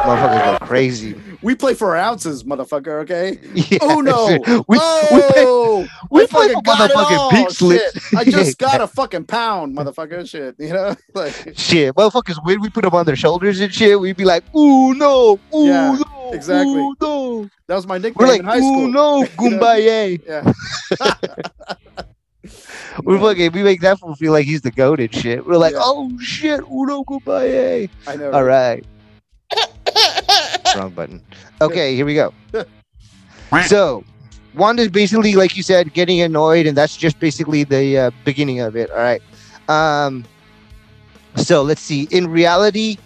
Motherfuckers 0.04 0.58
go 0.60 0.66
crazy. 0.66 1.14
We 1.42 1.54
play 1.54 1.74
for 1.74 1.96
ounces, 1.96 2.44
motherfucker. 2.44 3.02
Okay. 3.02 3.38
Yeah, 3.54 3.78
Oh 3.82 4.00
no! 4.00 4.28
shit. 4.28 4.40
We, 4.46 4.76
we 4.76 4.78
play, 4.78 5.44
oh, 5.46 5.86
we 6.10 6.26
play 6.26 6.48
fucking 6.48 6.62
for 6.64 6.70
motherfucking 6.72 7.16
all, 7.18 7.30
pink 7.30 7.48
shit. 7.48 7.56
slips. 7.56 8.14
I 8.14 8.24
just 8.30 8.58
got 8.58 8.80
a 8.80 8.86
fucking 8.86 9.24
pound, 9.24 9.76
motherfucker. 9.76 10.28
Shit, 10.28 10.56
you 10.58 10.72
know, 10.72 10.94
like 11.14 11.32
Shit, 11.56 11.94
motherfuckers, 11.94 12.36
when 12.44 12.60
we 12.60 12.68
put 12.70 12.84
them 12.84 12.94
on 12.94 13.06
their 13.06 13.16
shoulders 13.16 13.60
and 13.60 13.72
shit, 13.72 13.98
we'd 13.98 14.16
be 14.16 14.24
like, 14.24 14.44
ooh, 14.54 14.94
no, 14.94 15.38
ooh, 15.54 15.66
Yeah, 15.66 15.98
no, 15.98 16.30
exactly. 16.32 16.72
ooh, 16.74 16.94
no. 17.00 17.48
that 17.66 17.74
was 17.76 17.86
my 17.86 17.98
nickname 17.98 18.28
like, 18.28 18.40
in 18.40 18.46
high 18.46 18.58
ooh, 18.58 18.60
school. 18.60 18.88
no, 18.88 19.24
Gumbaye. 19.24 20.20
Yeah. 20.26 20.52
We 23.04 23.18
fucking, 23.18 23.52
we 23.52 23.62
make 23.62 23.80
that 23.80 23.98
fool 23.98 24.14
feel 24.14 24.32
like 24.32 24.44
he's 24.44 24.60
the 24.60 24.70
goat 24.70 25.00
and 25.00 25.12
shit. 25.12 25.44
We're 25.46 25.56
like, 25.56 25.72
Yeah. 25.72 25.80
oh 25.82 26.12
shit, 26.20 26.60
Uno 26.60 27.02
Gumbaye. 27.04 27.88
I 28.06 28.16
know. 28.16 28.30
All 28.32 28.44
right. 28.44 28.84
Wrong 30.76 30.90
button. 30.90 31.22
Okay, 31.60 31.94
here 31.94 32.06
we 32.06 32.14
go. 32.14 32.32
So, 33.66 34.02
Wanda's 34.54 34.88
basically, 34.88 35.34
like 35.34 35.56
you 35.56 35.62
said, 35.62 35.92
getting 35.94 36.20
annoyed, 36.20 36.66
and 36.66 36.76
that's 36.76 36.96
just 36.96 37.20
basically 37.20 37.62
the 37.62 37.98
uh, 37.98 38.10
beginning 38.24 38.58
of 38.60 38.74
it. 38.74 38.90
All 38.90 38.96
right. 38.96 39.22
Um, 39.68 40.24
so 41.36 41.62
let's 41.62 41.80
see. 41.80 42.08
In 42.10 42.26
reality, 42.28 42.96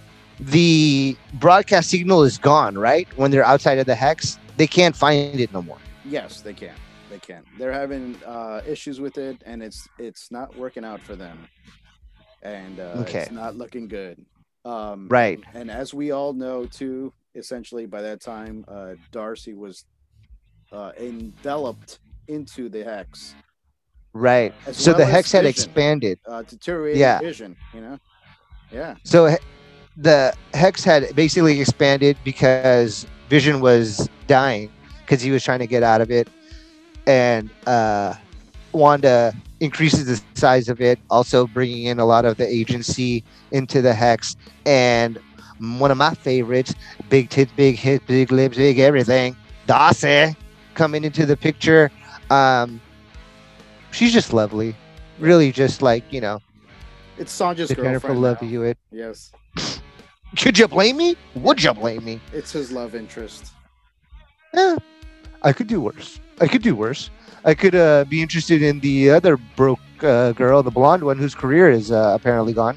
the 0.41 1.17
broadcast 1.35 1.91
signal 1.91 2.23
is 2.23 2.39
gone. 2.39 2.79
Right 2.79 3.07
when 3.19 3.31
they're 3.31 3.45
outside 3.45 3.79
of 3.79 3.87
the 3.87 3.95
hex, 3.95 4.39
they 4.57 4.67
can't 4.67 4.97
find 4.97 5.39
it 5.39 5.53
no 5.53 5.61
more. 5.61 5.79
Yes, 6.05 6.41
they 6.41 6.55
can. 6.55 6.75
They 7.11 7.19
can. 7.19 7.43
They're 7.59 7.73
having 7.73 8.17
uh, 8.27 8.63
issues 8.67 9.01
with 9.01 9.19
it, 9.19 9.43
and 9.45 9.63
it's 9.63 9.87
it's 9.99 10.31
not 10.31 10.57
working 10.57 10.85
out 10.85 11.01
for 11.01 11.15
them, 11.15 11.47
and 12.43 12.81
uh, 12.81 13.03
Okay. 13.03 13.21
it's 13.21 13.31
not 13.31 13.57
looking 13.57 13.87
good. 13.89 14.25
Um, 14.69 15.09
Right. 15.09 15.41
And 15.55 15.71
as 15.71 15.95
we 15.95 16.11
all 16.11 16.33
know, 16.35 16.67
too, 16.67 17.13
essentially 17.35 17.87
by 17.87 18.03
that 18.03 18.21
time, 18.21 18.65
uh, 18.69 18.95
Darcy 19.13 19.55
was 19.55 19.85
uh, 20.71 20.93
enveloped 21.01 22.01
into 22.29 22.69
the 22.69 22.85
hex, 22.85 23.35
Right. 24.13 24.53
as 24.67 24.77
So 24.77 24.91
well 24.91 24.99
the 24.99 25.07
hex 25.07 25.33
had 25.33 25.47
expanded. 25.47 26.19
uh, 26.27 26.43
deteriorating 26.43 27.01
Yeah. 27.01 27.19
vision. 27.21 27.57
You 27.73 27.81
know. 27.81 27.99
Yeah. 28.71 28.97
So 29.05 29.27
he- 29.27 29.37
the 29.97 30.35
hex 30.53 30.85
had 30.85 31.17
basically 31.17 31.59
expanded 31.61 32.19
because 32.25 33.07
Vision 33.31 33.61
was 33.61 34.09
dying 34.27 34.71
because 35.01 35.23
he 35.23 35.31
was 35.31 35.43
trying 35.43 35.59
to 35.61 35.67
get 35.67 35.83
out 35.83 36.01
of 36.03 36.11
it, 36.11 36.29
and 37.07 37.49
uh, 37.67 38.15
Wanda 38.73 39.35
increases 39.61 40.07
the 40.07 40.23
size 40.39 40.69
of 40.69 40.81
it, 40.81 40.99
also 41.11 41.47
bringing 41.47 41.85
in 41.85 41.99
a 41.99 42.05
lot 42.05 42.25
of 42.25 42.37
the 42.37 42.47
agency 42.47 43.25
into 43.51 43.83
the 43.83 43.93
hex. 43.95 44.37
And 44.67 45.19
one 45.59 45.91
of 45.91 45.97
my 45.99 46.15
favorites, 46.15 46.75
big 47.09 47.29
tits, 47.31 47.51
big 47.57 47.77
hips, 47.77 48.05
big 48.07 48.31
lips, 48.31 48.57
big 48.57 48.79
everything, 48.79 49.37
Darcy 49.67 50.35
coming 50.75 51.05
into 51.05 51.27
the 51.27 51.37
picture. 51.37 51.91
Um, 52.31 52.81
she's 53.91 54.13
just 54.13 54.33
lovely, 54.33 54.75
really, 55.19 55.51
just 55.53 55.83
like 55.83 56.05
you 56.13 56.21
know, 56.21 56.41
It's 57.19 57.37
Sanja's 57.37 57.69
the 57.69 57.75
kind 57.75 57.89
of 57.97 58.03
girlfriend. 58.03 58.23
love 58.23 58.43
now. 58.43 58.49
you 58.49 58.63
it. 58.63 58.79
Yes, 58.93 59.33
Could 60.39 60.59
you 60.59 60.69
blame 60.69 60.99
me? 60.99 61.17
Would 61.35 61.63
you 61.63 61.73
blame 61.75 62.05
me? 62.05 62.21
it's 62.33 62.53
his 62.53 62.71
love 62.71 62.95
interest. 62.95 63.53
Eh, 64.55 64.77
I 65.43 65.53
could 65.53 65.67
do 65.67 65.81
worse. 65.81 66.21
I 66.41 66.47
could 66.47 66.63
do 66.63 66.75
worse. 66.77 67.11
I 67.45 67.55
could 67.55 67.75
uh, 67.75 68.05
be 68.05 68.23
interested 68.23 68.63
in 68.63 68.81
the 68.81 69.11
other 69.11 69.37
broke 69.57 69.81
uh, 70.03 70.33
girl, 70.33 70.63
the 70.63 70.71
blonde 70.71 71.03
one, 71.03 71.19
whose 71.19 71.35
career 71.35 71.71
is 71.71 71.91
uh, 71.91 72.13
apparently 72.15 72.53
gone. 72.53 72.77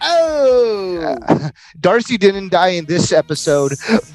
Oh. 0.00 1.16
Uh, 1.28 1.50
Darcy 1.80 2.18
didn't 2.18 2.50
die 2.50 2.70
in 2.70 2.86
this 2.86 3.12
episode, 3.12 3.72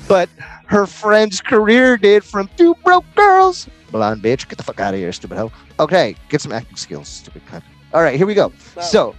but 0.08 0.29
her 0.67 0.86
friend's 0.86 1.41
career 1.41 1.98
did 1.98 2.24
from 2.24 2.50
two 2.58 2.75
broke 2.84 3.06
girls. 3.15 3.67
Blonde 3.91 4.22
bitch, 4.22 4.48
get 4.50 4.58
the 4.58 4.63
fuck 4.63 4.79
out 4.79 4.94
of 4.94 5.00
here, 5.00 5.12
stupid 5.12 5.38
hoe. 5.38 5.51
Okay, 5.79 6.15
get 6.29 6.41
some 6.41 6.51
acting 6.51 6.75
skills, 6.75 7.08
stupid 7.08 7.46
cunt. 7.46 7.63
All 7.94 8.01
right, 8.01 8.17
here 8.17 8.27
we 8.27 8.34
go. 8.34 8.51
So, 8.82 9.15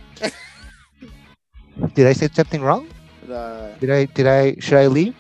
did 1.95 2.07
I 2.07 2.13
say 2.13 2.29
something 2.33 2.61
wrong? 2.61 2.89
the 3.27 3.75
Did 3.81 3.91
I? 3.91 4.05
Did 4.07 4.27
I? 4.27 4.57
Should 4.61 4.79
I 4.79 4.87
leave? 4.89 5.15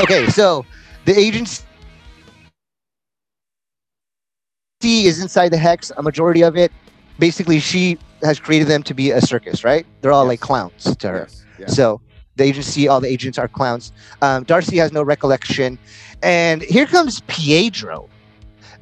Okay, 0.00 0.26
so 0.28 0.64
the 1.06 1.18
agency 1.18 1.65
is 4.82 5.20
inside 5.20 5.50
the 5.50 5.56
hex. 5.56 5.90
A 5.96 6.02
majority 6.02 6.42
of 6.42 6.56
it, 6.56 6.72
basically, 7.18 7.60
she 7.60 7.98
has 8.22 8.38
created 8.38 8.68
them 8.68 8.82
to 8.84 8.94
be 8.94 9.10
a 9.10 9.20
circus, 9.20 9.64
right? 9.64 9.86
They're 10.00 10.12
all 10.12 10.24
Yes. 10.24 10.28
like 10.28 10.40
clowns 10.40 10.96
to 10.96 11.08
her. 11.08 11.18
yes, 11.28 11.44
yeah. 11.58 11.66
So 11.68 12.00
the 12.36 12.44
agency, 12.44 12.88
all 12.88 13.00
the 13.00 13.08
agents 13.08 13.38
are 13.38 13.48
clowns. 13.48 13.92
Um, 14.22 14.44
Darcy 14.44 14.76
has 14.78 14.92
no 14.92 15.02
recollection, 15.02 15.78
and 16.22 16.62
here 16.62 16.86
comes 16.86 17.22
Pietro. 17.26 18.08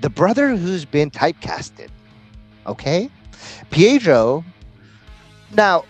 the 0.01 0.11
brother 0.11 0.55
who's 0.57 0.85
been 0.85 1.11
typecasted. 1.11 1.89
Okay, 2.67 3.09
Pietro. 3.71 4.45
Now, 5.53 5.85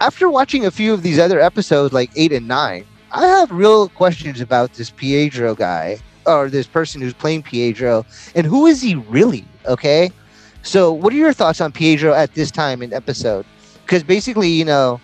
after 0.00 0.28
watching 0.28 0.66
a 0.66 0.70
few 0.70 0.92
of 0.92 1.02
these 1.02 1.18
other 1.18 1.40
episodes, 1.40 1.92
like 1.92 2.10
eight 2.16 2.32
and 2.32 2.46
nine, 2.46 2.84
I 3.12 3.26
have 3.26 3.50
real 3.50 3.88
questions 3.88 4.40
about 4.42 4.74
this 4.74 4.90
Pietro 4.90 5.54
guy 5.54 5.98
or 6.26 6.50
this 6.50 6.66
person 6.66 7.00
who's 7.00 7.14
playing 7.14 7.42
Pietro 7.42 8.04
and 8.34 8.46
who 8.46 8.66
is 8.66 8.82
he 8.82 8.94
really? 8.94 9.44
Okay. 9.66 10.10
So, 10.62 10.92
what 10.92 11.12
are 11.12 11.16
your 11.16 11.32
thoughts 11.32 11.60
on 11.60 11.70
Pietro 11.70 12.12
at 12.12 12.34
this 12.34 12.50
time 12.50 12.82
in 12.82 12.92
episode? 12.92 13.46
Because 13.82 14.02
basically, 14.02 14.48
you 14.48 14.64
know, 14.64 15.00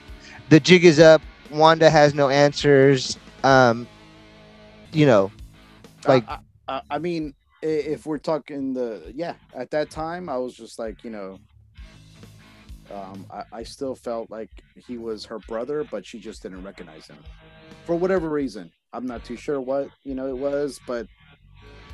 the 0.48 0.58
jig 0.58 0.84
is 0.84 0.98
up. 0.98 1.22
Wanda 1.50 1.88
has 1.88 2.14
no 2.14 2.28
answers. 2.28 3.16
Um, 3.44 3.86
you 4.92 5.06
know, 5.06 5.30
like 6.06 6.28
I, 6.28 6.38
I, 6.68 6.82
I 6.90 6.98
mean, 6.98 7.34
if 7.62 8.06
we're 8.06 8.18
talking 8.18 8.74
the 8.74 9.12
yeah, 9.14 9.34
at 9.54 9.70
that 9.70 9.90
time, 9.90 10.28
I 10.28 10.36
was 10.36 10.54
just 10.54 10.78
like, 10.78 11.04
you 11.04 11.10
know, 11.10 11.38
um, 12.92 13.26
I, 13.30 13.44
I 13.52 13.62
still 13.62 13.94
felt 13.94 14.30
like 14.30 14.50
he 14.76 14.98
was 14.98 15.24
her 15.24 15.38
brother, 15.40 15.84
but 15.84 16.04
she 16.04 16.18
just 16.18 16.42
didn't 16.42 16.64
recognize 16.64 17.06
him 17.06 17.18
for 17.84 17.94
whatever 17.94 18.28
reason. 18.28 18.70
I'm 18.92 19.06
not 19.06 19.24
too 19.24 19.36
sure 19.36 19.60
what 19.60 19.90
you 20.04 20.14
know 20.14 20.28
it 20.28 20.36
was, 20.36 20.80
but 20.86 21.06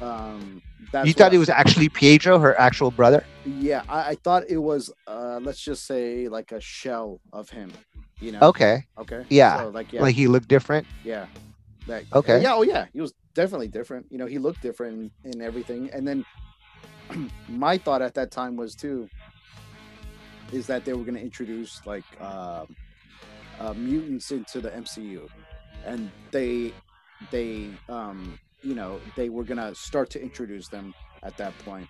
um, 0.01 0.63
that's 0.93 1.07
you 1.07 1.13
thought 1.13 1.35
it 1.35 1.39
was 1.39 1.49
actually 1.49 1.89
Pietro, 1.89 2.39
her 2.39 2.59
actual 2.59 2.91
brother. 2.91 3.25
Yeah, 3.61 3.83
I, 3.89 4.11
I 4.11 4.15
thought 4.17 4.45
it 4.49 4.59
was 4.59 4.93
uh, 5.07 5.41
let's 5.43 5.61
just 5.61 5.87
say 5.87 6.29
like 6.29 6.53
a 6.53 6.61
shell 6.61 7.21
of 7.33 7.51
him. 7.51 7.73
You 8.21 8.33
know. 8.33 8.41
Okay, 8.41 8.85
Okay. 8.99 9.25
Yeah, 9.29 9.59
So, 9.59 9.69
like 9.71 9.93
yeah, 9.93 10.03
like 10.03 10.15
he 10.15 10.27
looked 10.27 10.49
different. 10.49 10.87
yeah. 11.05 11.27
That, 11.87 12.05
Okay. 12.13 12.43
Yeah. 12.43 12.55
Oh 12.55 12.63
yeah. 12.63 12.87
He 12.93 13.01
was 13.01 13.15
definitely 13.35 13.69
different. 13.69 14.07
You 14.11 14.19
know, 14.19 14.27
he 14.27 14.39
looked 14.39 14.61
different 14.61 15.13
in, 15.25 15.33
in 15.33 15.43
everything. 15.43 15.91
And 15.93 16.07
then 16.07 16.25
my 17.49 17.79
thought 17.79 18.03
at 18.03 18.15
that 18.15 18.31
time 18.31 18.57
was 18.57 18.75
too 18.75 19.09
is 20.53 20.67
that 20.67 20.85
they 20.85 20.93
were 20.93 21.05
going 21.05 21.15
to 21.15 21.21
introduce 21.23 21.81
like 21.87 22.05
um 22.21 22.75
uh, 23.61 23.73
mutants 23.75 24.31
into 24.31 24.61
the 24.61 24.71
MCU, 24.71 25.29
and 25.85 26.11
they 26.31 26.73
they 27.31 27.71
um 27.89 28.39
you 28.63 28.75
know 28.75 29.01
they 29.17 29.29
were 29.29 29.45
gonna 29.45 29.75
start 29.75 30.11
to 30.11 30.23
introduce 30.23 30.69
them 30.69 30.95
at 31.23 31.37
that 31.37 31.57
point, 31.65 31.89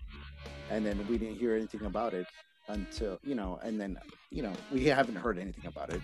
and 0.70 0.84
then 0.84 1.06
we 1.08 1.18
didn't 1.18 1.36
hear 1.36 1.54
anything 1.54 1.84
about 1.84 2.14
it 2.14 2.26
until 2.68 3.18
you 3.24 3.34
know, 3.34 3.58
and 3.62 3.80
then 3.80 3.98
you 4.30 4.42
know 4.42 4.52
we 4.72 4.84
haven't 4.86 5.16
heard 5.16 5.38
anything 5.38 5.66
about 5.66 5.90
it 5.90 6.00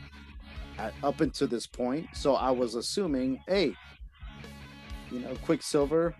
at, 0.78 0.92
up 1.02 1.20
until 1.20 1.46
this 1.46 1.66
point. 1.66 2.06
So 2.14 2.34
I 2.34 2.50
was 2.50 2.74
assuming, 2.74 3.40
hey, 3.46 3.74
you 5.10 5.20
know, 5.20 5.34
Quicksilver, 5.44 6.14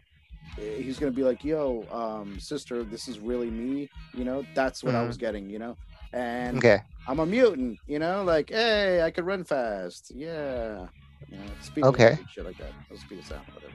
eh, 0.59 0.77
he's 0.83 0.99
gonna 0.99 1.13
be 1.13 1.25
like, 1.25 1.45
yo, 1.45 1.85
um, 1.91 2.39
sister, 2.39 2.85
this 2.85 3.09
is 3.09 3.19
really 3.19 3.51
me. 3.51 3.89
You 4.15 4.25
know, 4.25 4.45
that's 4.55 4.85
what 4.85 4.95
I 4.95 5.03
was 5.03 5.17
getting. 5.17 5.49
You 5.51 5.59
know, 5.59 5.77
and 6.13 6.59
Okay, 6.59 6.81
I'm 7.09 7.19
a 7.21 7.27
mutant. 7.27 7.79
You 7.87 7.99
know, 7.99 8.23
like, 8.23 8.51
hey, 8.51 9.03
I 9.03 9.11
could 9.11 9.27
run 9.27 9.45
fast. 9.45 10.13
Yeah. 10.15 10.87
You 11.31 11.38
know, 11.38 11.45
speed 11.62 11.85
Okay. 11.85 12.19
shit 12.28 12.45
like 12.45 12.57
that. 12.59 12.73
Or 12.90 12.97
speed 12.97 13.19
of 13.19 13.25
sound, 13.26 13.43
whatever. 13.54 13.75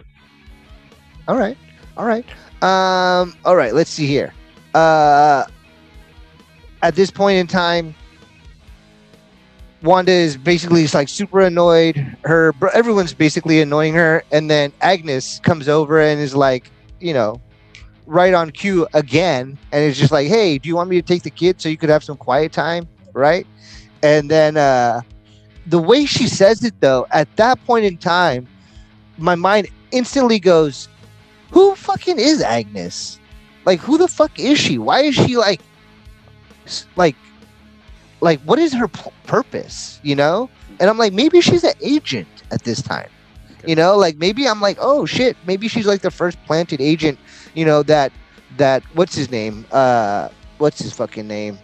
all 1.27 1.37
right, 1.37 1.57
all 1.97 2.05
right. 2.05 2.25
Um, 2.63 3.35
all 3.45 3.55
right. 3.55 3.73
Let's 3.73 3.89
see 3.89 4.07
here. 4.07 4.33
Uh, 4.73 5.45
at 6.81 6.95
this 6.95 7.11
point 7.11 7.37
in 7.37 7.47
time, 7.47 7.93
Wanda 9.81 10.11
is 10.11 10.35
basically 10.37 10.81
just 10.83 10.93
like 10.93 11.07
super 11.09 11.39
annoyed. 11.41 11.95
Her 12.23 12.53
everyone's 12.73 13.13
basically 13.13 13.61
annoying 13.61 13.93
her, 13.93 14.23
and 14.31 14.49
then 14.49 14.73
Agnes 14.81 15.39
comes 15.43 15.67
over 15.69 16.01
and 16.01 16.19
is 16.19 16.35
like, 16.35 16.69
you 16.99 17.13
know, 17.13 17.39
right 18.05 18.33
on 18.33 18.51
cue 18.51 18.87
again, 18.93 19.57
and 19.71 19.83
it's 19.83 19.97
just 19.97 20.11
like, 20.11 20.27
hey, 20.27 20.57
do 20.57 20.67
you 20.67 20.75
want 20.75 20.89
me 20.89 20.97
to 20.97 21.01
take 21.07 21.23
the 21.23 21.29
kid 21.31 21.61
so 21.61 21.69
you 21.69 21.77
could 21.77 21.89
have 21.89 22.03
some 22.03 22.17
quiet 22.17 22.51
time, 22.51 22.87
right? 23.13 23.47
And 24.03 24.29
then 24.29 24.57
uh, 24.57 25.01
the 25.65 25.79
way 25.79 26.05
she 26.05 26.27
says 26.27 26.63
it, 26.63 26.79
though, 26.79 27.07
at 27.11 27.33
that 27.37 27.63
point 27.65 27.85
in 27.85 27.97
time, 27.97 28.47
my 29.17 29.35
mind 29.35 29.67
instantly 29.91 30.39
goes, 30.39 30.87
who 31.51 31.75
fucking 31.75 32.19
is 32.19 32.41
Agnes? 32.41 33.19
Like, 33.65 33.79
who 33.79 33.97
the 33.97 34.07
fuck 34.07 34.39
is 34.39 34.57
she? 34.59 34.77
Why 34.77 35.01
is 35.01 35.15
she 35.15 35.37
like, 35.37 35.61
like, 36.95 37.15
like, 38.21 38.39
what 38.41 38.59
is 38.59 38.73
her 38.73 38.87
p- 38.87 39.11
purpose? 39.25 39.99
You 40.03 40.15
know? 40.15 40.49
And 40.79 40.89
I'm 40.89 40.97
like, 40.97 41.13
maybe 41.13 41.41
she's 41.41 41.63
an 41.63 41.73
agent 41.81 42.27
at 42.51 42.63
this 42.63 42.81
time. 42.81 43.09
You 43.65 43.75
know, 43.75 43.97
like 43.97 44.15
maybe 44.17 44.47
I'm 44.47 44.61
like, 44.61 44.77
oh 44.79 45.05
shit, 45.05 45.35
maybe 45.45 45.67
she's 45.67 45.85
like 45.85 46.01
the 46.01 46.11
first 46.11 46.37
planted 46.45 46.79
agent. 46.79 47.19
You 47.53 47.65
know 47.65 47.83
that 47.83 48.13
that 48.57 48.83
what's 48.93 49.13
his 49.13 49.29
name? 49.29 49.65
Uh, 49.71 50.29
what's 50.59 50.79
his 50.79 50.93
fucking 50.93 51.27
name? 51.27 51.59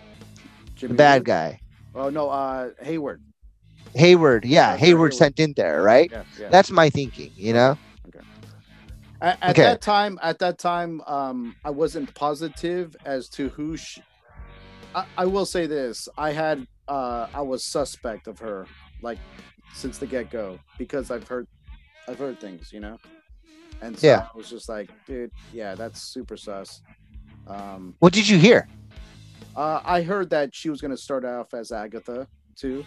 The 0.82 0.90
bad 0.90 1.24
guy, 1.24 1.62
Oh 1.96 2.10
no, 2.10 2.30
uh, 2.30 2.72
Hayward. 2.82 3.22
Hayward. 3.96 4.46
Yeah, 4.46 4.72
Yeah, 4.72 4.78
Hayward 4.78 5.14
Hayward. 5.14 5.14
sent 5.14 5.40
in 5.40 5.54
there, 5.56 5.82
right? 5.82 6.12
Yeah, 6.12 6.24
yeah. 6.40 6.50
That's 6.50 6.72
my 6.72 6.90
thinking. 6.90 7.32
You 7.36 7.54
know? 7.54 7.78
At, 9.22 9.38
at 9.42 9.50
Okay. 9.52 9.64
that 9.64 9.82
time, 9.82 10.20
at 10.22 10.40
that 10.40 10.60
time, 10.60 11.02
um, 11.08 11.56
I 11.64 11.70
wasn't 11.70 12.14
positive 12.16 12.96
as 13.06 13.30
to 13.30 13.50
who. 13.50 13.78
She, 13.78 14.02
I, 14.94 15.06
I 15.18 15.26
will 15.26 15.46
say 15.46 15.66
this: 15.68 16.08
I 16.18 16.32
had, 16.32 16.66
uh, 16.88 17.28
I 17.34 17.42
was 17.42 17.64
suspect 17.66 18.28
of 18.28 18.38
her, 18.40 18.68
like 19.02 19.18
since 19.74 19.98
the 19.98 20.06
get 20.06 20.30
go, 20.30 20.60
because 20.78 21.12
I've 21.12 21.28
heard, 21.28 21.48
I've 22.08 22.20
heard 22.20 22.40
things, 22.40 22.72
you 22.74 22.82
know, 22.82 22.98
and 23.82 23.98
so 23.98 24.08
Yeah. 24.08 24.28
I 24.34 24.38
was 24.38 24.50
just 24.50 24.70
like, 24.70 24.90
dude, 25.08 25.32
yeah, 25.54 25.76
that's 25.76 26.02
super 26.02 26.38
sus. 26.38 26.82
Um, 27.48 27.96
What 28.00 28.14
did 28.14 28.28
you 28.28 28.38
hear? 28.38 28.68
uh, 29.56 29.80
I 29.86 30.02
heard 30.02 30.30
that 30.32 30.54
she 30.54 30.70
was 30.70 30.82
gonna 30.82 30.98
start 30.98 31.26
off 31.26 31.54
as 31.54 31.72
Agatha 31.72 32.28
too. 32.56 32.86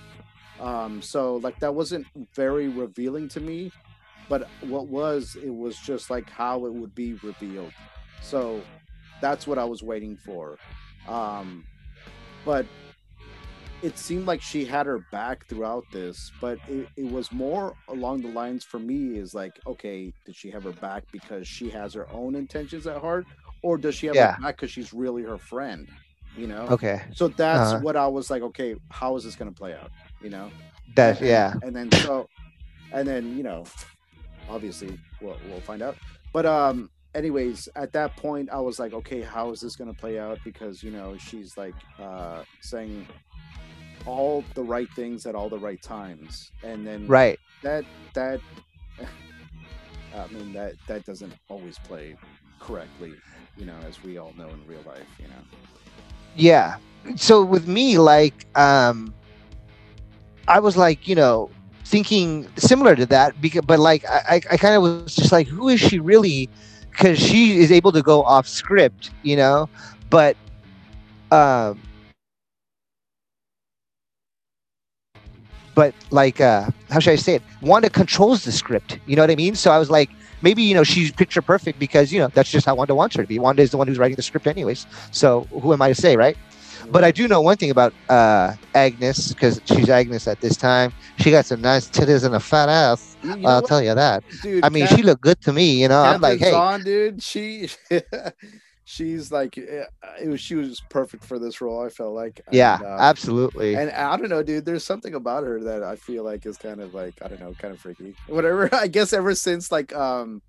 Um, 0.58 1.02
so 1.02 1.36
like 1.36 1.58
that 1.60 1.74
wasn't 1.74 2.08
very 2.34 2.68
revealing 2.68 3.28
to 3.30 3.40
me, 3.40 3.74
but 4.28 4.50
what 4.60 4.88
was 4.88 5.36
it 5.40 5.50
was 5.50 5.78
just 5.78 6.10
like 6.10 6.30
how 6.30 6.66
it 6.66 6.74
would 6.74 6.94
be 6.94 7.14
revealed. 7.14 7.76
So 8.20 8.68
that's 9.20 9.46
what 9.46 9.58
I 9.58 9.64
was 9.66 9.82
waiting 9.82 10.16
for. 10.16 10.60
Um, 11.06 11.68
but 12.44 12.70
it 13.80 13.96
seemed 13.96 14.26
like 14.26 14.42
she 14.42 14.64
had 14.64 14.86
her 14.86 14.98
back 14.98 15.46
throughout 15.46 15.86
this, 15.92 16.32
but 16.40 16.60
it, 16.66 16.88
it 16.96 17.04
was 17.04 17.30
more 17.30 17.76
along 17.86 18.22
the 18.22 18.28
lines 18.28 18.64
for 18.64 18.80
me 18.80 19.16
is 19.16 19.34
like, 19.34 19.60
okay, 19.66 20.12
did 20.24 20.34
she 20.34 20.50
have 20.50 20.64
her 20.64 20.72
back 20.72 21.04
because 21.12 21.46
she 21.46 21.70
has 21.70 21.94
her 21.94 22.10
own 22.10 22.34
intentions 22.34 22.86
at 22.88 23.00
heart, 23.00 23.28
or 23.62 23.78
does 23.78 23.94
she 23.94 24.08
have 24.08 24.16
Yeah. 24.16 24.36
her 24.36 24.42
back 24.42 24.56
because 24.56 24.72
she's 24.72 24.92
really 24.92 25.22
her 25.22 25.38
friend? 25.38 25.92
You 26.34 26.48
know, 26.48 26.74
Okay, 26.74 27.00
so 27.12 27.28
that's 27.28 27.74
Uh-huh. 27.74 27.78
what 27.78 27.96
I 27.96 28.08
was 28.08 28.30
like, 28.30 28.42
okay, 28.42 28.74
how 28.90 29.14
is 29.16 29.22
this 29.24 29.36
gonna 29.36 29.52
play 29.52 29.74
out? 29.74 29.92
You 30.22 30.30
know? 30.30 30.50
that 30.94 31.20
yeah. 31.20 31.54
And 31.62 31.74
then 31.74 31.90
so 31.92 32.28
and 32.92 33.06
then, 33.06 33.36
you 33.36 33.42
know, 33.42 33.64
obviously 34.48 34.98
we'll 35.20 35.36
we'll 35.48 35.60
find 35.60 35.82
out. 35.82 35.96
But 36.32 36.46
um 36.46 36.90
anyways, 37.14 37.68
at 37.76 37.92
that 37.92 38.16
point 38.16 38.48
I 38.50 38.60
was 38.60 38.78
like, 38.78 38.92
okay, 38.94 39.20
how 39.22 39.50
is 39.52 39.60
this 39.60 39.76
gonna 39.76 39.94
play 39.94 40.18
out? 40.18 40.38
Because, 40.44 40.82
you 40.82 40.90
know, 40.90 41.16
she's 41.18 41.56
like 41.56 41.74
uh 42.00 42.42
saying 42.60 43.06
all 44.06 44.42
the 44.54 44.62
right 44.62 44.88
things 44.96 45.26
at 45.26 45.34
all 45.34 45.48
the 45.48 45.58
right 45.58 45.82
times. 45.82 46.50
And 46.62 46.86
then 46.86 47.06
Right. 47.06 47.38
that 47.62 47.84
that 48.14 48.40
I 50.16 50.26
mean 50.32 50.52
that 50.54 50.74
that 50.86 51.04
doesn't 51.04 51.34
always 51.48 51.78
play 51.78 52.16
correctly, 52.58 53.12
you 53.56 53.66
know, 53.66 53.76
as 53.86 54.02
we 54.02 54.18
all 54.18 54.32
know 54.36 54.48
in 54.48 54.66
real 54.66 54.82
life, 54.86 55.06
you 55.18 55.26
know. 55.28 55.42
Yeah. 56.36 56.76
So 57.16 57.44
with 57.44 57.66
me, 57.68 57.98
like, 57.98 58.46
um, 58.56 59.14
I 60.48 60.58
was 60.60 60.76
like, 60.76 61.06
you 61.06 61.14
know, 61.14 61.50
thinking 61.84 62.48
similar 62.56 62.96
to 62.96 63.06
that, 63.06 63.40
because, 63.40 63.62
but 63.66 63.78
like, 63.78 64.04
I, 64.08 64.40
I, 64.50 64.56
kind 64.56 64.74
of 64.74 64.82
was 64.82 65.14
just 65.14 65.30
like, 65.30 65.46
who 65.46 65.68
is 65.68 65.78
she 65.78 65.98
really? 65.98 66.48
Because 66.90 67.18
she 67.18 67.58
is 67.58 67.70
able 67.70 67.92
to 67.92 68.02
go 68.02 68.22
off 68.24 68.48
script, 68.48 69.10
you 69.22 69.36
know, 69.36 69.68
but, 70.10 70.36
um, 71.30 71.78
but 75.74 75.94
like, 76.10 76.40
uh, 76.40 76.70
how 76.90 76.98
should 76.98 77.12
I 77.12 77.16
say 77.16 77.34
it? 77.36 77.42
Wanda 77.60 77.90
controls 77.90 78.44
the 78.44 78.50
script. 78.50 78.98
You 79.06 79.14
know 79.16 79.22
what 79.22 79.30
I 79.30 79.36
mean? 79.36 79.54
So 79.54 79.70
I 79.70 79.78
was 79.78 79.90
like, 79.90 80.10
maybe 80.42 80.62
you 80.62 80.74
know 80.74 80.84
she's 80.84 81.12
picture 81.12 81.42
perfect 81.42 81.78
because 81.78 82.12
you 82.12 82.18
know 82.18 82.28
that's 82.28 82.50
just 82.50 82.66
how 82.66 82.74
Wanda 82.74 82.94
wants 82.94 83.16
her 83.16 83.22
to 83.22 83.28
be. 83.28 83.38
Wanda 83.38 83.62
is 83.62 83.70
the 83.70 83.76
one 83.76 83.86
who's 83.86 83.98
writing 83.98 84.16
the 84.16 84.22
script, 84.22 84.46
anyways. 84.46 84.86
So 85.12 85.42
who 85.50 85.72
am 85.72 85.82
I 85.82 85.88
to 85.88 85.94
say, 85.94 86.16
right? 86.16 86.36
But 86.90 87.04
I 87.04 87.10
do 87.10 87.28
know 87.28 87.40
one 87.40 87.56
thing 87.56 87.70
about 87.70 87.92
uh, 88.08 88.54
Agnes 88.74 89.32
because 89.32 89.60
she's 89.64 89.88
Agnes 89.88 90.26
at 90.28 90.40
this 90.40 90.56
time. 90.56 90.92
She 91.18 91.30
got 91.30 91.44
some 91.46 91.60
nice 91.60 91.88
titties 91.88 92.24
and 92.24 92.34
a 92.34 92.40
fat 92.40 92.68
ass. 92.68 93.16
You- 93.22 93.30
you 93.30 93.36
know 93.38 93.48
I'll 93.48 93.60
what, 93.62 93.68
tell 93.68 93.82
you 93.82 93.94
that. 93.94 94.22
dude, 94.42 94.64
I 94.64 94.68
mean, 94.68 94.86
she 94.86 95.02
looked 95.02 95.22
good 95.22 95.40
to 95.42 95.52
me. 95.52 95.80
You 95.82 95.88
know, 95.88 96.02
I'm 96.02 96.20
like, 96.20 96.38
hey, 96.38 96.50
Zahn, 96.52 96.84
dude, 96.84 97.20
she 97.22 97.68
she's 98.84 99.30
like 99.32 99.58
eh, 99.58 99.84
it 100.22 100.28
was 100.28 100.40
she 100.40 100.54
was 100.54 100.80
perfect 100.88 101.24
for 101.24 101.38
this 101.38 101.60
role. 101.60 101.84
I 101.84 101.88
felt 101.88 102.14
like 102.14 102.40
yeah, 102.52 102.76
And, 102.76 102.84
uh, 102.86 102.96
absolutely. 103.00 103.74
and 103.76 103.90
I 103.90 104.16
don't 104.16 104.28
know, 104.28 104.42
dude. 104.42 104.64
There's 104.64 104.84
something 104.84 105.14
about 105.14 105.44
her 105.44 105.60
that 105.64 105.82
I 105.82 105.96
feel 105.96 106.24
like 106.24 106.46
is 106.46 106.56
kind 106.56 106.80
of 106.80 106.94
like 106.94 107.14
I 107.22 107.28
don't 107.28 107.40
know, 107.40 107.54
kind 107.58 107.74
of 107.74 107.80
freaky. 107.80 108.14
Whatever. 108.28 108.68
I 108.74 108.86
guess 108.86 109.12
ever 109.12 109.34
since 109.34 109.70
like 109.72 109.94
um 109.94 110.40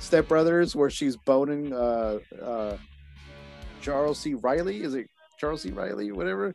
Step 0.00 0.26
Brothers, 0.28 0.74
where 0.74 0.90
she's 0.90 1.16
boning 1.16 1.72
uh 1.72 2.18
uh 2.42 2.76
Charles 3.80 4.18
C. 4.18 4.34
Riley. 4.34 4.82
Is 4.82 4.94
it 4.94 5.08
Charles 5.38 5.64
E. 5.66 5.70
Riley? 5.70 6.12
Whatever. 6.12 6.54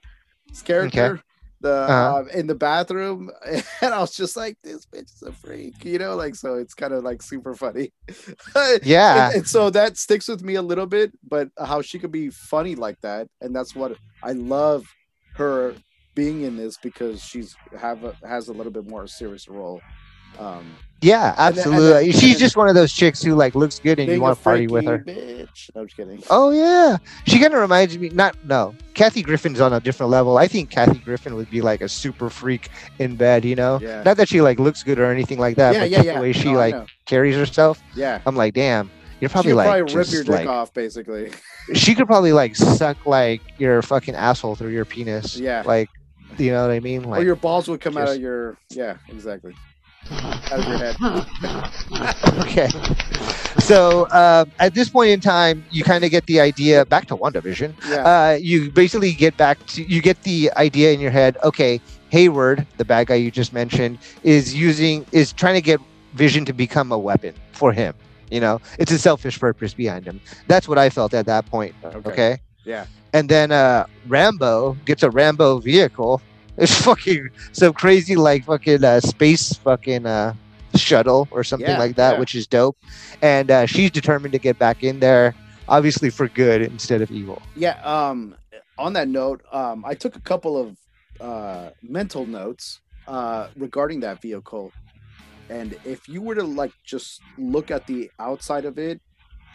His 0.49 0.61
character. 0.61 1.21
The 1.61 1.71
Uh-huh. 1.71 2.15
uh, 2.17 2.23
in 2.39 2.47
the 2.47 2.55
bathroom, 2.55 3.29
and 3.45 3.93
I 3.93 3.99
was 3.99 4.15
just 4.15 4.35
like, 4.35 4.57
"This 4.63 4.87
bitch 4.87 5.13
is 5.13 5.21
a 5.21 5.31
freak," 5.31 5.85
you 5.85 5.99
know. 5.99 6.15
Like, 6.15 6.33
so 6.33 6.55
it's 6.55 6.73
kind 6.73 6.91
of 6.91 7.03
like 7.03 7.21
super 7.21 7.53
funny. 7.53 7.93
Yeah. 8.83 9.27
and, 9.27 9.35
and 9.35 9.47
so 9.47 9.69
that 9.69 9.95
sticks 9.97 10.27
with 10.27 10.41
me 10.43 10.55
a 10.55 10.61
little 10.63 10.87
bit. 10.87 11.11
But 11.27 11.49
how 11.59 11.83
she 11.83 11.99
could 11.99 12.11
be 12.11 12.31
funny 12.31 12.73
like 12.73 12.99
that, 13.01 13.27
and 13.41 13.55
that's 13.55 13.75
what 13.75 13.95
I 14.23 14.31
love 14.31 14.85
her 15.35 15.75
being 16.15 16.41
in 16.41 16.57
this 16.57 16.77
because 16.77 17.23
she's 17.23 17.55
have 17.79 18.03
a, 18.03 18.15
has 18.27 18.47
a 18.49 18.53
little 18.53 18.71
bit 18.71 18.87
more 18.89 19.05
serious 19.07 19.47
role. 19.47 19.81
Um, 20.39 20.75
Yeah, 21.03 21.29
And 21.29 21.55
then- 21.57 21.65
and 21.65 21.73
absolutely. 21.73 22.11
then- 22.11 22.19
She's 22.21 22.37
just 22.37 22.55
one 22.55 22.69
of 22.69 22.75
those 22.75 22.93
chicks 22.93 23.23
who 23.23 23.33
like 23.33 23.55
looks 23.55 23.79
good 23.79 23.99
and 23.99 24.07
you 24.11 24.21
want 24.21 24.37
to 24.37 24.43
party 24.43 24.67
with 24.67 24.85
her. 24.85 24.99
Bitch. 24.99 25.71
No, 25.73 25.81
I'm 25.81 25.87
just 25.87 25.97
kidding. 25.97 26.21
Oh 26.29 26.51
yeah, 26.51 26.97
she 27.25 27.39
kind 27.39 27.51
of 27.55 27.59
reminds 27.59 27.97
me. 27.97 28.09
Not 28.09 28.35
no, 28.45 28.75
Kathy 28.93 29.23
Griffin's 29.23 29.59
on 29.59 29.73
a 29.73 29.79
different 29.79 30.11
level. 30.11 30.37
I 30.37 30.47
think 30.47 30.69
Kathy 30.69 30.99
Griffin 30.99 31.33
would 31.33 31.49
be 31.49 31.61
like 31.61 31.81
a 31.81 31.89
super 31.89 32.29
freak 32.29 32.69
in 32.99 33.15
bed. 33.15 33.45
You 33.45 33.55
know, 33.55 33.79
Yeah. 33.81 34.03
not 34.03 34.17
that 34.17 34.29
she 34.29 34.41
like 34.41 34.59
looks 34.59 34.83
good 34.83 34.99
or 34.99 35.05
anything 35.11 35.39
like 35.39 35.55
that, 35.55 35.73
yeah, 35.73 35.79
but 35.79 35.89
yeah, 35.89 36.01
yeah. 36.03 36.13
the 36.17 36.21
way 36.21 36.33
she 36.33 36.51
No, 36.51 36.59
like 36.59 36.75
carries 37.07 37.35
herself. 37.35 37.81
yeah. 37.95 38.19
I'm 38.27 38.35
like, 38.35 38.53
damn, 38.53 38.91
you're 39.19 39.29
probably 39.31 39.53
like 39.53 39.65
probably 39.69 39.81
rip 39.95 40.05
just, 40.05 40.13
your 40.13 40.23
dick 40.23 40.31
like- 40.35 40.47
off, 40.47 40.71
basically. 40.71 41.31
she 41.73 41.95
could 41.95 42.05
probably 42.05 42.31
like 42.31 42.55
suck 42.55 43.07
like 43.07 43.41
your 43.57 43.81
fucking 43.81 44.13
asshole 44.13 44.53
through 44.55 44.69
your 44.69 44.85
penis. 44.85 45.35
Yeah. 45.35 45.63
like 45.65 45.89
you 46.37 46.51
know 46.51 46.61
what 46.61 46.71
I 46.71 46.79
mean? 46.79 47.03
Like, 47.05 47.21
or 47.21 47.25
your 47.25 47.35
balls 47.35 47.67
would 47.67 47.81
come 47.81 47.97
out 47.97 48.07
of 48.07 48.21
your. 48.21 48.55
Yeah, 48.69 48.97
exactly. 49.09 49.55
Out 50.09 50.59
of 50.59 50.67
your 50.67 50.77
head. 50.77 50.95
okay. 52.39 52.67
So 53.59 54.05
uh, 54.07 54.45
at 54.59 54.73
this 54.73 54.89
point 54.89 55.11
in 55.11 55.19
time, 55.21 55.63
you 55.71 55.83
kind 55.83 56.03
of 56.03 56.11
get 56.11 56.25
the 56.25 56.39
idea. 56.41 56.85
Back 56.85 57.05
to 57.07 57.15
WandaVision. 57.17 57.73
Yeah. 57.89 57.95
uh, 57.97 58.37
you 58.41 58.71
basically 58.71 59.13
get 59.13 59.37
back 59.37 59.63
to 59.67 59.83
you 59.83 60.01
get 60.01 60.21
the 60.23 60.51
idea 60.57 60.91
in 60.91 60.99
your 60.99 61.11
head 61.11 61.37
okay 61.43 61.79
hayward 62.09 62.65
the 62.77 62.83
bad 62.85 63.07
guy 63.07 63.15
you 63.15 63.31
just 63.31 63.53
mentioned 63.53 63.97
is 64.23 64.53
using 64.53 65.05
is 65.13 65.31
trying 65.31 65.55
to 65.55 65.61
get 65.61 65.79
vision 66.13 66.43
to 66.45 66.51
become 66.53 66.91
a 66.91 66.97
weapon 66.97 67.33
for 67.53 67.71
him 67.71 67.93
you 68.29 68.39
know 68.39 68.59
it's 68.79 68.91
a 68.91 68.99
selfish 68.99 69.39
purpose 69.39 69.73
behind 69.73 70.05
him 70.05 70.19
that's 70.47 70.67
what 70.67 70.77
i 70.77 70.89
felt 70.89 71.13
at 71.13 71.25
that 71.25 71.45
point 71.45 71.73
okay. 71.85 72.09
okay 72.09 72.37
Yeah. 72.65 72.85
and 73.13 73.29
then 73.29 73.53
uh 73.53 73.85
rambo 74.07 74.75
gets 74.85 75.03
a 75.03 75.09
rambo 75.09 75.59
vehicle 75.59 76.21
it's 76.57 76.73
fucking 76.83 77.29
some 77.51 77.73
crazy 77.73 78.15
like 78.15 78.45
fucking 78.45 78.83
uh, 78.83 78.99
space 78.99 79.53
fucking 79.53 80.05
uh 80.05 80.33
shuttle 80.75 81.27
or 81.31 81.43
something 81.43 81.67
Yeah, 81.67 81.77
like 81.77 81.95
that 81.97 82.13
yeah. 82.13 82.19
which 82.19 82.33
is 82.35 82.47
dope 82.47 82.77
and 83.21 83.51
uh, 83.51 83.65
she's 83.65 83.91
determined 83.91 84.31
to 84.33 84.39
get 84.39 84.57
back 84.57 84.83
in 84.83 84.99
there 84.99 85.35
obviously 85.67 86.09
for 86.09 86.27
good 86.29 86.61
instead 86.61 87.01
of 87.01 87.11
evil 87.11 87.41
Yeah. 87.55 87.79
Um. 87.83 88.35
On 88.77 88.93
that 88.93 89.07
note, 89.09 89.43
um, 89.51 89.85
I 89.85 89.93
took 89.93 90.15
a 90.15 90.21
couple 90.21 90.57
of 90.57 90.75
uh 91.19 91.69
mental 91.83 92.25
notes 92.25 92.79
uh 93.05 93.47
regarding 93.55 93.99
that 93.99 94.19
vehicle, 94.21 94.71
and 95.49 95.77
if 95.83 96.07
you 96.07 96.21
were 96.21 96.33
to 96.35 96.43
like 96.43 96.71
just 96.83 97.21
look 97.37 97.69
at 97.69 97.85
the 97.85 98.09
outside 98.17 98.65
of 98.65 98.79
it, 98.79 98.99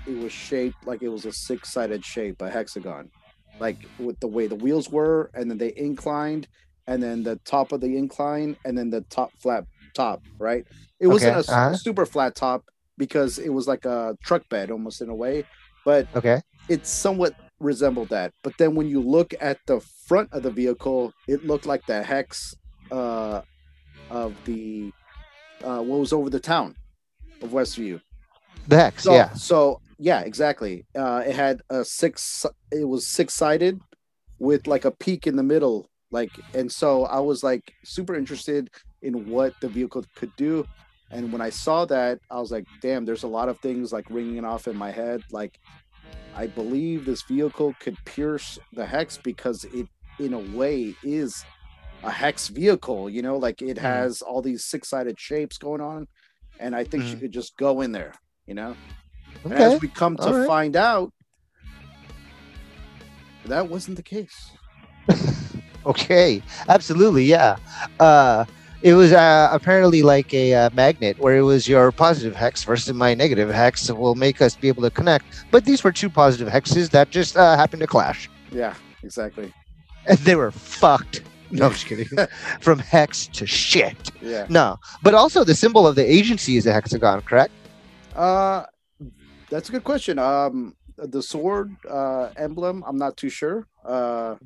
it 0.07 0.17
was 0.17 0.33
shaped 0.33 0.87
like 0.87 1.03
it 1.03 1.09
was 1.09 1.25
a 1.25 1.33
six-sided 1.33 2.05
shape, 2.05 2.41
a 2.41 2.49
hexagon, 2.51 3.11
like 3.59 3.79
with 3.99 4.21
the 4.21 4.29
way 4.29 4.47
the 4.47 4.55
wheels 4.55 4.89
were, 4.91 5.31
and 5.35 5.51
then 5.51 5.59
they 5.59 5.73
inclined, 5.77 6.47
and 6.87 7.03
then 7.03 7.22
the 7.22 7.37
top 7.44 7.72
of 7.72 7.81
the 7.81 7.96
incline, 7.96 8.57
and 8.64 8.77
then 8.77 8.90
the 8.90 9.03
top 9.03 9.33
flat 9.38 9.64
top. 9.94 10.22
Right. 10.38 10.64
It 11.01 11.09
wasn't 11.09 11.37
a 11.37 11.40
uh-huh. 11.40 11.77
super 11.77 12.07
flat 12.07 12.35
top 12.35 12.64
because 12.96 13.38
it 13.38 13.51
was 13.51 13.68
like 13.68 13.85
a 13.85 14.16
truck 14.22 14.49
bed 14.49 14.70
almost 14.70 15.03
in 15.03 15.09
a 15.09 15.14
way, 15.14 15.44
but 15.85 16.07
okay 16.16 16.40
it 16.68 16.87
somewhat 16.87 17.35
resembled 17.61 18.09
that. 18.11 18.33
But 18.42 18.55
then 18.59 18.75
when 18.75 18.88
you 18.88 19.01
look 19.01 19.35
at 19.40 19.59
the 19.66 19.81
front 19.81 20.33
of 20.33 20.42
the 20.42 20.51
vehicle, 20.51 21.12
it 21.29 21.44
looked 21.44 21.66
like 21.66 21.87
the 21.87 22.03
hex 22.03 22.55
uh, 22.90 23.42
of 24.11 24.35
the 24.44 24.92
uh, 25.64 25.81
what 25.81 26.01
was 26.01 26.12
over 26.12 26.31
the 26.31 26.40
town 26.40 26.75
of 27.42 27.51
Westview. 27.51 28.01
The 28.68 28.77
hex, 28.77 29.05
So, 29.05 29.14
yeah. 29.14 29.33
So 29.35 29.81
yeah, 29.99 30.20
exactly. 30.20 30.85
Uh, 30.94 31.22
it 31.27 31.35
had 31.35 31.62
a 31.70 31.85
six. 31.85 32.44
It 32.70 32.87
was 32.87 33.07
six 33.07 33.35
sided 33.35 33.81
with 34.38 34.66
like 34.66 34.85
a 34.85 34.90
peak 34.90 35.27
in 35.27 35.37
the 35.37 35.42
middle. 35.42 35.88
Like, 36.11 36.40
and 36.55 36.71
so 36.71 37.05
I 37.05 37.21
was 37.21 37.42
like 37.42 37.75
super 37.85 38.14
interested 38.14 38.69
in 39.03 39.27
what 39.27 39.55
the 39.61 39.69
vehicle 39.69 40.05
could 40.14 40.35
do. 40.37 40.64
And 41.11 41.33
when 41.33 41.40
I 41.40 41.51
saw 41.51 41.85
that, 41.87 42.19
I 42.31 42.40
was 42.40 42.51
like, 42.51 42.64
damn, 42.81 43.05
there's 43.05 43.23
a 43.23 43.29
lot 43.29 43.49
of 43.49 43.59
things 43.61 43.92
like 43.92 44.05
ringing 44.11 44.45
off 44.45 44.66
in 44.66 44.77
my 44.77 44.90
head. 44.90 45.23
Like, 45.31 45.59
I 46.35 46.47
believe 46.49 47.05
this 47.05 47.23
vehicle 47.23 47.75
could 47.81 47.97
pierce 48.05 48.59
the 48.73 48.87
hex 48.87 49.19
because 49.23 49.64
it, 49.64 49.88
in 50.19 50.33
a 50.33 50.38
way, 50.38 50.97
is 51.03 51.45
a 52.03 52.11
hex 52.11 52.49
vehicle. 52.49 53.09
You 53.09 53.23
know, 53.23 53.37
like 53.37 53.62
it 53.62 53.77
Mhm. 53.77 53.83
has 53.83 54.23
all 54.23 54.42
these 54.42 54.64
six 54.64 54.88
sided 54.88 55.19
shapes 55.19 55.59
going 55.59 55.81
on. 55.81 56.07
And 56.59 56.75
I 56.75 56.85
think 56.85 57.05
she 57.05 57.16
Mhm. 57.16 57.21
could 57.21 57.33
just 57.33 57.57
go 57.57 57.81
in 57.81 57.92
there, 57.92 58.14
you 58.47 58.55
know? 58.55 58.77
And 59.45 59.53
Okay. 59.53 59.64
As 59.64 59.81
we 59.81 59.88
come 59.88 60.16
to 60.16 60.33
right. 60.33 60.47
find 60.47 60.77
out, 60.77 61.12
that 63.45 63.69
wasn't 63.69 63.97
the 63.97 64.03
case. 64.03 64.51
Okay. 65.87 66.42
Absolutely, 66.68 67.25
yeah. 67.25 67.57
Uh 67.99 68.44
it 68.83 68.94
was 68.94 69.12
uh, 69.12 69.49
apparently 69.53 70.03
like 70.03 70.33
a 70.35 70.55
uh, 70.55 70.70
magnet 70.75 71.18
where 71.18 71.37
it 71.37 71.42
was 71.42 71.66
your 71.66 71.90
positive 71.90 72.37
hex 72.37 72.62
versus 72.62 72.94
my 72.94 73.14
negative 73.14 73.51
hex 73.51 73.90
will 73.90 74.14
make 74.14 74.42
us 74.42 74.55
be 74.55 74.68
able 74.68 74.83
to 74.83 74.90
connect. 74.90 75.25
But 75.51 75.64
these 75.64 75.83
were 75.83 75.92
two 75.92 76.11
positive 76.11 76.53
hexes 76.53 76.90
that 76.90 77.11
just 77.11 77.37
uh, 77.37 77.57
happened 77.57 77.81
to 77.81 77.87
clash. 77.87 78.31
Yeah, 78.53 78.75
exactly. 79.03 79.53
And 80.07 80.18
they 80.18 80.37
were 80.37 80.51
fucked. 80.51 81.22
No, 81.51 81.66
I'm 81.66 81.72
just 81.72 81.87
kidding. 81.87 82.09
From 82.61 82.79
hex 82.79 83.29
to 83.29 83.46
shit. 83.46 84.12
Yeah. 84.20 84.46
No. 84.49 84.79
But 85.03 85.14
also 85.14 85.42
the 85.42 85.55
symbol 85.55 85.87
of 85.87 85.96
the 85.96 86.09
agency 86.09 86.57
is 86.57 86.66
a 86.66 86.72
hexagon, 86.72 87.22
correct? 87.22 87.53
Uh, 88.14 88.64
that's 89.51 89.68
a 89.68 89.72
good 89.72 89.85
question. 89.85 90.18
Um, 90.18 90.77
the 90.96 91.22
sword 91.22 91.75
uh, 91.88 92.31
emblem, 92.37 92.85
I'm 92.87 92.99
not 92.99 93.16
too 93.16 93.29
sure. 93.29 93.66
Uh, 93.85 94.37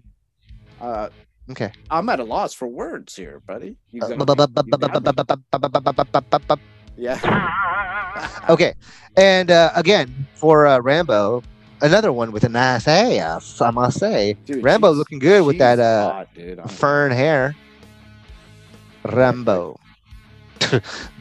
uh, 0.81 1.09
Okay. 1.50 1.72
I'm 1.90 2.09
at 2.09 2.20
a 2.20 2.24
loss 2.24 2.55
for 2.55 2.68
words 2.68 3.16
here, 3.16 3.40
buddy. 3.46 3.76
You 3.90 4.00
got- 4.11 4.18
you 4.66 4.70
got 4.88 4.94
me. 5.07 5.12
yeah. 6.96 7.18
Okay, 8.48 8.74
and 9.16 9.50
uh, 9.50 9.70
again 9.76 10.26
for 10.35 10.66
uh, 10.66 10.79
Rambo, 10.81 11.42
another 11.81 12.12
one 12.12 12.33
with 12.33 12.42
a 12.44 12.48
nice 12.48 12.87
ass, 12.88 13.61
I 13.61 13.70
must 13.70 13.98
say. 14.00 14.37
Dude, 14.44 14.62
Rambo 14.64 14.90
looking 14.92 15.18
good 15.20 15.46
with 15.46 15.59
that 15.59 15.79
uh, 15.79 16.11
hot, 16.12 16.35
dude. 16.35 16.61
Fern 16.70 17.12
hair. 17.12 17.55
Rambo, 19.05 19.79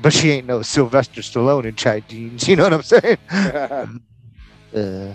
but 0.02 0.12
she 0.12 0.32
ain't 0.32 0.48
no 0.48 0.62
Sylvester 0.64 1.22
Stallone 1.22 1.66
in 1.66 1.76
tight 1.76 2.08
jeans. 2.10 2.48
You 2.48 2.56
know 2.58 2.64
what 2.64 2.74
I'm 2.74 2.82
saying? 2.84 3.18
Uh, 4.76 5.14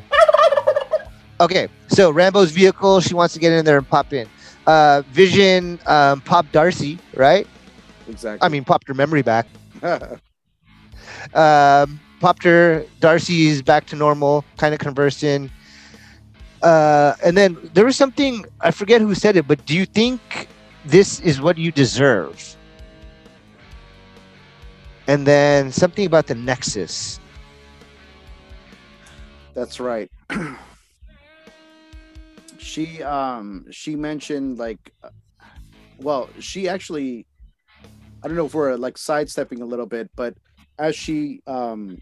okay, 1.40 1.68
so 1.88 2.10
Rambo's 2.10 2.50
vehicle. 2.52 3.00
She 3.00 3.14
wants 3.14 3.34
to 3.34 3.40
get 3.40 3.52
in 3.52 3.64
there 3.64 3.78
and 3.78 3.88
pop 3.88 4.12
in. 4.12 4.28
Uh, 4.66 5.03
Vision, 5.09 5.79
um, 5.87 6.20
pop 6.22 6.50
Darcy, 6.53 6.98
right? 7.14 7.46
exactly. 8.09 8.44
I 8.44 8.48
mean, 8.48 8.64
popped 8.64 8.88
her 8.88 8.94
memory 8.94 9.22
back. 9.22 9.46
um, 11.35 12.00
popped 12.20 12.44
her. 12.44 12.85
Darcy's 13.00 13.62
back 13.62 13.87
to 13.87 13.96
normal, 13.96 14.44
kind 14.57 14.74
of 14.74 14.81
conversing. 14.81 15.50
Uh, 16.62 17.14
and 17.22 17.37
then 17.37 17.59
there 17.74 17.85
was 17.85 17.96
something 17.96 18.44
I 18.61 18.70
forget 18.70 19.00
who 19.03 19.14
said 19.14 19.37
it, 19.37 19.46
but 19.46 19.64
do 19.66 19.74
you 19.77 19.85
think 19.85 20.48
this 20.85 21.20
is 21.20 21.40
what 21.40 21.59
you 21.59 21.70
deserve? 21.70 22.57
And 25.07 25.27
then 25.27 25.70
something 25.70 26.07
about 26.07 26.27
the 26.27 26.35
Nexus. 26.35 27.20
That's 29.53 29.79
right. 29.79 30.11
she 32.64 33.03
um 33.03 33.66
she 33.70 33.94
mentioned 33.94 34.59
like 34.59 34.92
uh, 35.03 35.11
well, 35.98 36.29
she 36.40 36.68
actually 36.68 37.27
I 38.22 38.29
don't 38.29 38.37
know 38.37 38.46
if 38.46 38.55
we're 38.55 38.74
like 38.77 38.96
sidestepping 38.98 39.61
a 39.61 39.66
little 39.66 39.87
bit, 39.87 40.11
but 40.16 40.35
as 40.79 40.96
she 40.96 41.40
um 41.46 41.98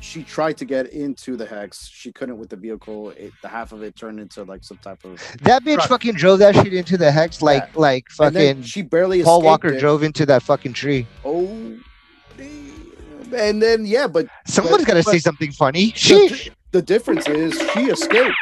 she 0.00 0.22
tried 0.22 0.56
to 0.58 0.64
get 0.64 0.88
into 0.92 1.36
the 1.36 1.46
hex, 1.46 1.88
she 1.88 2.12
couldn't 2.12 2.38
with 2.38 2.48
the 2.50 2.56
vehicle. 2.56 3.10
It, 3.10 3.32
the 3.42 3.48
half 3.48 3.72
of 3.72 3.82
it 3.82 3.96
turned 3.96 4.20
into 4.20 4.44
like 4.44 4.62
some 4.64 4.76
type 4.78 5.04
of 5.04 5.20
That 5.42 5.62
bitch 5.64 5.78
Right. 5.78 5.88
fucking 5.88 6.14
drove 6.14 6.38
that 6.40 6.54
shit 6.54 6.72
into 6.72 6.96
the 6.96 7.10
hex 7.10 7.42
like 7.42 7.64
Yeah. 7.74 7.80
like 7.80 8.04
fucking 8.10 8.62
she 8.62 8.82
barely 8.82 9.22
Paul 9.22 9.42
Walker 9.42 9.68
it. 9.68 9.80
drove 9.80 10.02
into 10.02 10.24
that 10.26 10.42
fucking 10.42 10.72
tree. 10.72 11.06
Oh, 11.24 11.48
and 13.34 13.60
then 13.62 13.84
yeah, 13.84 14.06
but 14.06 14.26
Someone's 14.46 14.84
got 14.84 14.94
to 14.94 15.02
but- 15.04 15.12
say 15.12 15.18
something 15.18 15.52
funny. 15.52 15.90
the, 15.92 16.50
the 16.72 16.82
difference 16.82 17.26
is 17.28 17.52
she 17.72 17.86
escaped. 17.90 18.34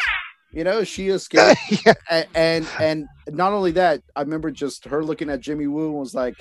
You 0.54 0.62
know, 0.62 0.84
she 0.84 1.08
escaped. 1.08 1.60
yeah. 1.86 1.94
and, 2.08 2.26
and 2.34 2.68
and 2.78 3.08
not 3.36 3.52
only 3.52 3.72
that, 3.72 4.02
I 4.14 4.20
remember 4.20 4.50
just 4.50 4.84
her 4.84 5.02
looking 5.04 5.28
at 5.28 5.40
Jimmy 5.40 5.66
Woo 5.66 5.88
and 5.88 5.98
was 5.98 6.14
like, 6.14 6.36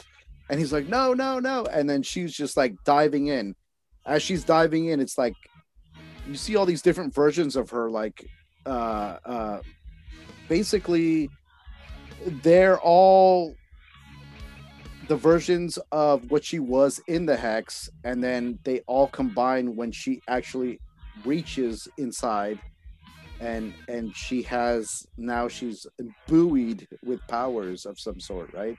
and 0.49 0.59
he's 0.59 0.71
like, 0.71 0.87
no, 0.87 1.13
no, 1.13 1.39
no, 1.39 1.65
and 1.65 1.89
then 1.89 2.03
she's 2.03 2.33
just 2.33 2.55
like 2.55 2.75
diving 2.83 3.27
in. 3.27 3.55
As 4.05 4.21
she's 4.21 4.43
diving 4.43 4.85
in, 4.85 4.99
it's 4.99 5.17
like 5.17 5.33
you 6.27 6.35
see 6.35 6.55
all 6.55 6.65
these 6.65 6.81
different 6.81 7.13
versions 7.13 7.55
of 7.55 7.71
her, 7.71 7.89
like 7.89 8.23
uh, 8.65 9.17
uh, 9.25 9.59
basically 10.47 11.29
they're 12.43 12.79
all 12.79 13.55
the 15.07 15.15
versions 15.15 15.79
of 15.91 16.29
what 16.31 16.43
she 16.43 16.59
was 16.59 16.99
in 17.07 17.25
the 17.25 17.35
hex, 17.35 17.89
and 18.03 18.23
then 18.23 18.59
they 18.63 18.81
all 18.81 19.07
combine 19.07 19.75
when 19.75 19.91
she 19.91 20.21
actually 20.27 20.79
reaches 21.25 21.87
inside, 21.97 22.59
and 23.39 23.73
and 23.87 24.15
she 24.15 24.41
has 24.43 25.05
now 25.17 25.47
she's 25.47 25.85
buoyed 26.27 26.87
with 27.03 27.25
powers 27.27 27.85
of 27.85 27.99
some 27.99 28.19
sort, 28.19 28.53
right? 28.53 28.77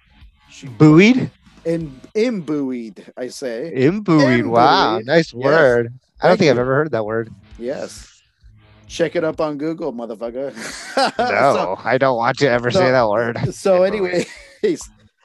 She 0.51 0.67
Buoyed? 0.69 1.31
in 1.65 1.99
imbued, 2.15 3.13
I 3.17 3.29
say. 3.29 3.73
Imbued. 3.75 4.47
Wow. 4.47 4.99
Nice 5.01 5.33
Yes. 5.33 5.35
word. 5.35 5.87
I 6.21 6.29
don't 6.29 6.33
Thank 6.33 6.41
think 6.41 6.51
I've 6.53 6.59
ever 6.59 6.75
heard 6.75 6.91
that 6.93 7.05
word. 7.05 7.31
Yes. 7.59 8.11
Check 8.87 9.17
it 9.17 9.25
up 9.25 9.41
on 9.41 9.57
Google, 9.59 9.93
motherfucker. 9.93 10.53
No, 11.19 11.77
I 11.83 11.99
don't 11.99 12.17
want 12.17 12.39
to 12.39 12.49
ever 12.51 12.71
so- 12.71 12.79
say 12.81 12.91
that 12.91 13.09
word. 13.09 13.39
so, 13.47 13.51
so 13.51 13.83
anyways, 13.83 14.27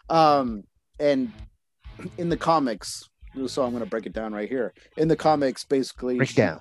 um, 0.09 0.63
and 0.99 1.31
in 2.17 2.29
the 2.29 2.37
comics, 2.37 3.07
so 3.47 3.63
I'm 3.63 3.73
gonna 3.73 3.85
break 3.85 4.05
it 4.05 4.13
down 4.13 4.33
right 4.33 4.49
here. 4.49 4.73
In 4.97 5.07
the 5.09 5.15
comics, 5.15 5.63
basically, 5.65 6.17
Break 6.17 6.29
she- 6.29 6.35
down. 6.35 6.59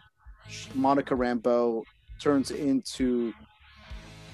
Monica 0.75 1.15
Rambeau 1.15 1.85
turns 2.19 2.51
into, 2.51 3.33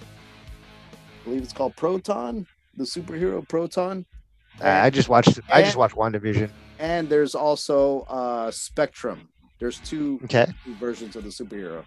I 0.02 1.24
believe 1.24 1.42
it's 1.42 1.52
called 1.52 1.74
Photon, 1.76 2.46
the 2.76 2.84
superhero 2.84 3.48
Photon. 3.48 4.04
Uh, 4.62 4.68
I 4.68 4.90
just 4.90 5.08
watched. 5.08 5.40
I 5.50 5.62
just 5.62 5.72
and- 5.72 5.78
watched 5.78 5.96
WandaVision. 5.96 6.50
and 6.78 7.08
there's 7.08 7.34
also 7.34 8.00
uh 8.02 8.50
Spectrum. 8.50 9.28
There's 9.58 9.78
two 9.80 10.20
Okay. 10.24 10.46
two 10.64 10.74
versions 10.76 11.16
of 11.16 11.24
the 11.24 11.30
superhero. 11.30 11.84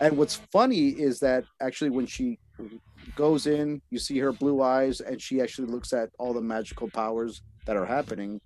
And 0.00 0.16
what's 0.16 0.36
funny 0.52 0.88
is 0.90 1.18
that 1.20 1.44
actually 1.60 1.90
when 1.90 2.06
she 2.06 2.38
goes 3.16 3.46
in, 3.46 3.80
you 3.90 3.98
see 3.98 4.18
her 4.18 4.32
blue 4.32 4.62
eyes, 4.62 5.00
and 5.00 5.20
she 5.20 5.40
actually 5.40 5.68
looks 5.68 5.92
at 5.92 6.10
all 6.18 6.32
the 6.32 6.40
magical 6.40 6.88
powers 6.90 7.42
that 7.66 7.76
are 7.76 7.86
happening 7.86 8.40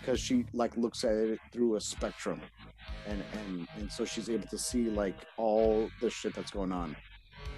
because 0.00 0.20
she 0.20 0.44
like 0.52 0.76
looks 0.76 1.04
at 1.04 1.12
it 1.12 1.38
through 1.52 1.76
a 1.76 1.80
spectrum. 1.80 2.40
And, 3.08 3.22
and 3.32 3.68
and 3.76 3.92
so 3.92 4.04
she's 4.04 4.28
able 4.28 4.46
to 4.48 4.58
see 4.58 4.90
like 4.90 5.16
all 5.36 5.90
the 6.00 6.10
shit 6.10 6.34
that's 6.34 6.50
going 6.50 6.72
on. 6.72 6.94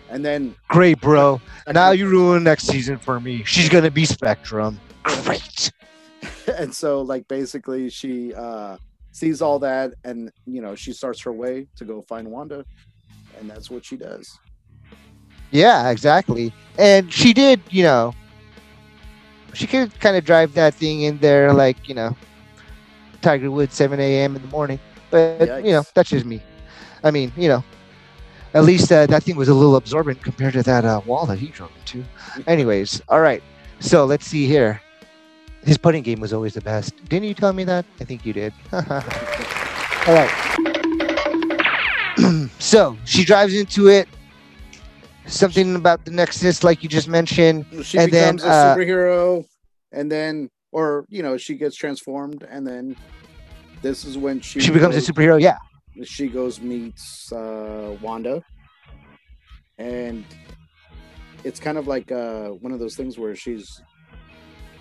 And 0.08 0.24
then 0.24 0.54
Great, 0.68 1.00
bro. 1.00 1.40
Now 1.72 1.90
you 1.90 2.08
ruin 2.08 2.44
next 2.44 2.66
season 2.66 2.98
for 2.98 3.20
me. 3.20 3.44
She's 3.44 3.68
gonna 3.68 3.90
be 3.90 4.04
Spectrum. 4.04 4.78
Great. 5.02 5.72
and 6.56 6.74
so 6.74 7.00
like 7.00 7.26
basically 7.28 7.90
she 7.90 8.32
uh 8.34 8.76
sees 9.12 9.42
all 9.42 9.58
that 9.58 9.92
and 10.04 10.30
you 10.46 10.60
know 10.60 10.74
she 10.74 10.92
starts 10.92 11.20
her 11.22 11.32
way 11.32 11.66
to 11.76 11.84
go 11.84 12.00
find 12.02 12.28
Wanda 12.28 12.64
and 13.38 13.50
that's 13.50 13.70
what 13.70 13.84
she 13.84 13.96
does. 13.96 14.38
Yeah, 15.50 15.90
exactly. 15.90 16.52
And 16.78 17.12
she 17.12 17.32
did, 17.32 17.60
you 17.70 17.82
know, 17.82 18.14
she 19.52 19.66
could 19.66 19.98
kind 19.98 20.16
of 20.16 20.24
drive 20.24 20.54
that 20.54 20.74
thing 20.74 21.02
in 21.02 21.18
there, 21.18 21.52
like 21.52 21.88
you 21.88 21.94
know, 21.94 22.16
Tiger 23.20 23.50
Woods, 23.50 23.74
7 23.74 23.98
a.m. 23.98 24.36
in 24.36 24.42
the 24.42 24.48
morning. 24.48 24.78
But 25.10 25.64
you 25.64 25.72
know, 25.72 25.84
that's 25.94 26.10
just 26.10 26.24
me. 26.26 26.42
I 27.02 27.10
mean, 27.10 27.32
you 27.36 27.48
know, 27.48 27.64
at 28.54 28.64
least 28.64 28.90
uh, 28.92 29.06
that 29.06 29.22
thing 29.22 29.36
was 29.36 29.48
a 29.48 29.54
little 29.54 29.76
absorbent 29.76 30.22
compared 30.22 30.54
to 30.54 30.62
that 30.62 30.84
uh, 30.84 31.00
wall 31.06 31.26
that 31.26 31.38
he 31.38 31.48
drove 31.48 31.72
into. 31.78 32.04
Anyways, 32.46 33.00
all 33.08 33.20
right. 33.20 33.42
So 33.80 34.04
let's 34.04 34.26
see 34.26 34.46
here. 34.46 34.80
His 35.62 35.76
putting 35.76 36.02
game 36.02 36.20
was 36.20 36.32
always 36.32 36.54
the 36.54 36.60
best. 36.60 36.94
Didn't 37.08 37.28
you 37.28 37.34
tell 37.34 37.52
me 37.52 37.64
that? 37.64 37.84
I 38.00 38.04
think 38.04 38.24
you 38.24 38.32
did. 38.32 38.52
all 38.72 38.80
right. 40.08 40.30
so 42.58 42.96
she 43.04 43.24
drives 43.24 43.54
into 43.54 43.88
it. 43.88 44.08
Something 45.26 45.76
about 45.76 46.04
the 46.04 46.10
Nexus, 46.10 46.64
like 46.64 46.82
you 46.82 46.88
just 46.88 47.06
mentioned. 47.08 47.66
She 47.84 47.98
And 47.98 48.10
then, 48.10 48.36
becomes 48.36 48.44
a 48.44 48.48
uh, 48.48 48.76
superhero 48.76 49.44
and 49.92 50.10
then 50.10 50.50
or 50.72 51.04
you 51.08 51.22
know 51.22 51.36
she 51.36 51.54
gets 51.54 51.76
transformed 51.76 52.42
and 52.48 52.66
then 52.66 52.96
this 53.82 54.04
is 54.04 54.18
when 54.18 54.40
she 54.40 54.60
She 54.60 54.70
becomes 54.70 54.96
a 54.96 55.00
superhero. 55.12 55.40
Yeah. 55.40 55.56
she 56.04 56.28
goes 56.28 56.60
meets 56.60 57.32
uh 57.32 57.96
Wanda 58.00 58.42
and 59.78 60.24
it's 61.44 61.58
kind 61.58 61.78
of 61.78 61.86
like 61.86 62.12
uh 62.12 62.48
one 62.50 62.72
of 62.72 62.78
those 62.78 62.94
things 62.96 63.18
where 63.18 63.34
she's 63.34 63.82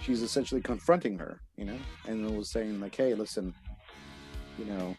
she's 0.02 0.22
essentially 0.22 0.62
confronting 0.62 1.18
her 1.18 1.42
you 1.58 1.66
know 1.66 1.78
and 2.08 2.38
was 2.38 2.50
saying 2.52 2.80
like 2.80 2.96
hey 2.96 3.14
listen 3.16 3.54
you 4.58 4.66
know 4.66 4.96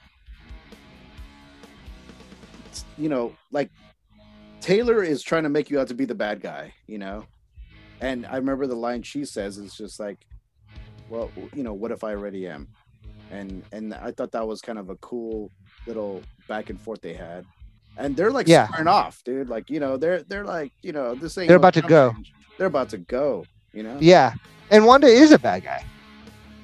you 2.98 3.08
know 3.08 3.32
like 3.52 3.70
Taylor 4.60 5.02
is 5.02 5.22
trying 5.22 5.44
to 5.44 5.48
make 5.48 5.70
you 5.70 5.80
out 5.80 5.88
to 5.88 5.94
be 5.94 6.04
the 6.04 6.14
bad 6.14 6.40
guy 6.40 6.72
you 6.86 6.98
know 6.98 7.24
and 8.00 8.26
I 8.26 8.36
remember 8.36 8.66
the 8.66 8.74
line 8.76 9.02
she 9.02 9.24
says 9.24 9.58
is 9.58 9.74
just 9.74 10.00
like 10.00 10.18
well 11.08 11.30
you 11.54 11.62
know 11.62 11.74
what 11.74 11.92
if 11.92 12.04
I 12.04 12.10
already 12.10 12.46
am 12.46 12.68
and 13.30 13.62
and 13.72 13.94
I 13.94 14.10
thought 14.12 14.32
that 14.32 14.46
was 14.46 14.60
kind 14.60 14.78
of 14.78 14.90
a 14.90 14.96
cool 14.96 15.50
little 15.86 16.22
back 16.48 16.70
and 16.70 16.80
forth 16.80 17.00
they 17.00 17.14
had. 17.14 17.44
And 17.96 18.16
they're 18.16 18.30
like 18.30 18.48
Yeah. 18.48 18.66
squaring 18.68 18.88
off, 18.88 19.22
dude. 19.24 19.48
Like, 19.48 19.68
you 19.70 19.80
know, 19.80 19.96
they're 19.96 20.22
they're 20.22 20.44
like, 20.44 20.72
you 20.82 20.92
know, 20.92 21.14
this 21.14 21.36
ain't 21.38 21.48
They're 21.48 21.56
about 21.56 21.74
to 21.74 21.82
go. 21.82 22.12
change. 22.12 22.32
They're 22.58 22.66
about 22.68 22.88
to 22.90 22.98
go, 22.98 23.44
you 23.72 23.82
know? 23.82 23.96
Yeah. 24.00 24.34
And 24.70 24.84
Wanda 24.86 25.06
is 25.08 25.32
a 25.32 25.38
bad 25.38 25.64
guy. 25.64 25.84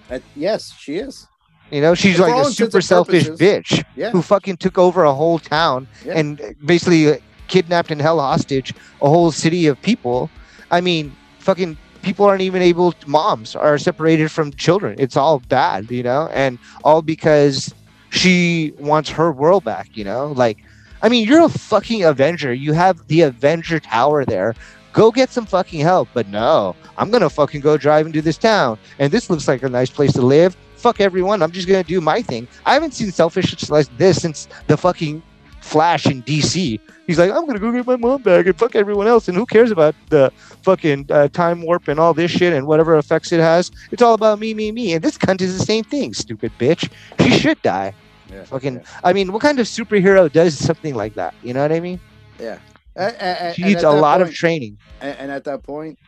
And 0.09 0.23
yes, 0.37 0.73
she 0.79 0.97
is. 0.97 1.27
You 1.71 1.81
know, 1.81 1.95
she's 1.95 2.19
like 2.21 2.33
a 2.35 2.45
super 2.51 2.81
selfish 2.81 3.25
purposes. 3.25 3.41
bitch 3.41 3.85
Yeah. 3.97 4.11
who 4.11 4.23
fucking 4.23 4.59
took 4.59 4.79
over 4.79 5.03
a 5.05 5.13
whole 5.13 5.39
town 5.41 5.89
Yeah. 6.05 6.19
and 6.19 6.55
basically 6.65 7.09
uh, 7.13 7.17
kidnapped 7.49 7.91
and 7.91 8.01
held 8.01 8.21
hostage 8.21 8.73
a 9.03 9.09
whole 9.09 9.33
city 9.33 9.67
of 9.67 9.81
people. 9.83 10.31
I 10.71 10.81
mean, 10.81 11.15
fucking 11.41 11.77
people 12.07 12.25
aren't 12.25 12.41
even 12.41 12.63
able 12.63 12.95
moms 13.07 13.57
are 13.57 13.77
separated 13.79 14.31
from 14.31 14.53
children. 14.53 14.95
It's 14.97 15.17
all 15.17 15.41
bad, 15.41 15.91
you 15.91 16.05
know? 16.05 16.31
And 16.33 16.57
all 16.85 17.03
because 17.03 17.75
she 18.11 18.73
wants 18.79 19.11
her 19.11 19.33
world 19.33 19.65
back, 19.65 19.89
you 19.97 20.05
know? 20.05 20.33
Like 20.37 20.59
I 21.03 21.09
mean, 21.09 21.27
you're 21.27 21.45
a 21.45 21.49
fucking 21.49 22.05
Avenger. 22.05 22.55
You 22.55 22.73
have 22.73 23.07
the 23.09 23.23
Avenger 23.23 23.81
Tower 23.81 24.25
there. 24.25 24.55
Go 24.93 25.11
get 25.11 25.31
some 25.31 25.45
fucking 25.47 25.81
help. 25.81 26.09
But 26.15 26.29
no, 26.29 26.77
I'm 26.97 27.11
gonna 27.11 27.29
fucking 27.29 27.61
go 27.61 27.77
drive 27.77 28.07
into 28.07 28.23
this 28.23 28.39
town. 28.39 28.79
And 29.01 29.13
this 29.13 29.29
looks 29.29 29.49
like 29.49 29.65
a 29.65 29.69
nice 29.69 29.91
place 29.91 30.13
to 30.13 30.23
live. 30.23 30.57
Fuck 30.77 31.01
everyone. 31.01 31.43
I'm 31.43 31.51
just 31.51 31.67
gonna 31.67 31.85
do 31.85 32.01
my 32.01 32.23
thing. 32.23 32.47
I 32.65 32.75
haven't 32.75 32.95
seen 32.95 33.11
selfish 33.11 33.69
like 33.69 33.89
this 33.99 34.23
since 34.23 34.49
the 34.69 34.77
fucking 34.77 35.23
Flash 35.67 36.07
in 36.07 36.23
DC. 36.23 36.79
He's 37.07 37.19
like, 37.19 37.31
I'm 37.31 37.47
gonna 37.47 37.59
go 37.59 37.71
get 37.73 37.87
my 37.87 37.97
mom 37.97 38.23
back 38.23 38.47
and 38.47 38.59
fuck 38.59 38.75
everyone 38.75 39.07
else. 39.07 39.29
And 39.29 39.37
who 39.37 39.47
cares 39.47 39.71
about 39.71 39.95
the 40.09 40.33
fucking 40.63 41.07
uh, 41.11 41.29
time 41.29 41.63
warp 41.63 41.89
and 41.89 41.99
all 42.01 42.15
this 42.15 42.31
shit 42.31 42.53
and 42.53 42.67
whatever 42.67 42.97
effects 42.97 43.33
it 43.33 43.41
has? 43.41 43.71
It's 43.91 44.03
all 44.03 44.15
about 44.15 44.39
me, 44.39 44.55
me, 44.55 44.73
me. 44.73 44.95
And 44.95 45.03
this 45.05 45.17
cunt 45.19 45.41
is 45.41 45.59
the 45.59 45.65
same 45.65 45.85
thing. 45.85 46.15
Stupid 46.15 46.53
bitch. 46.59 46.91
She 47.21 47.31
should 47.39 47.61
die. 47.63 47.95
Yeah. 48.31 48.45
Fucking. 48.45 48.83
I 49.05 49.13
mean, 49.13 49.33
what 49.33 49.43
kind 49.43 49.61
of 49.61 49.67
superhero 49.67 50.31
does 50.33 50.59
something 50.59 50.95
like 50.95 51.15
that? 51.15 51.35
You 51.43 51.53
know 51.55 51.63
what 51.63 51.73
I 51.73 51.81
mean? 51.81 52.01
yeah. 52.41 52.59
A- 52.97 53.15
a- 53.21 53.49
a- 53.51 53.55
She 53.55 53.63
needs 53.63 53.83
a 53.83 53.91
lot 53.91 54.23
of 54.23 54.33
training. 54.33 54.79
and, 55.01 55.19
and 55.19 55.31
at 55.31 55.45
that 55.45 55.63
point 55.63 55.99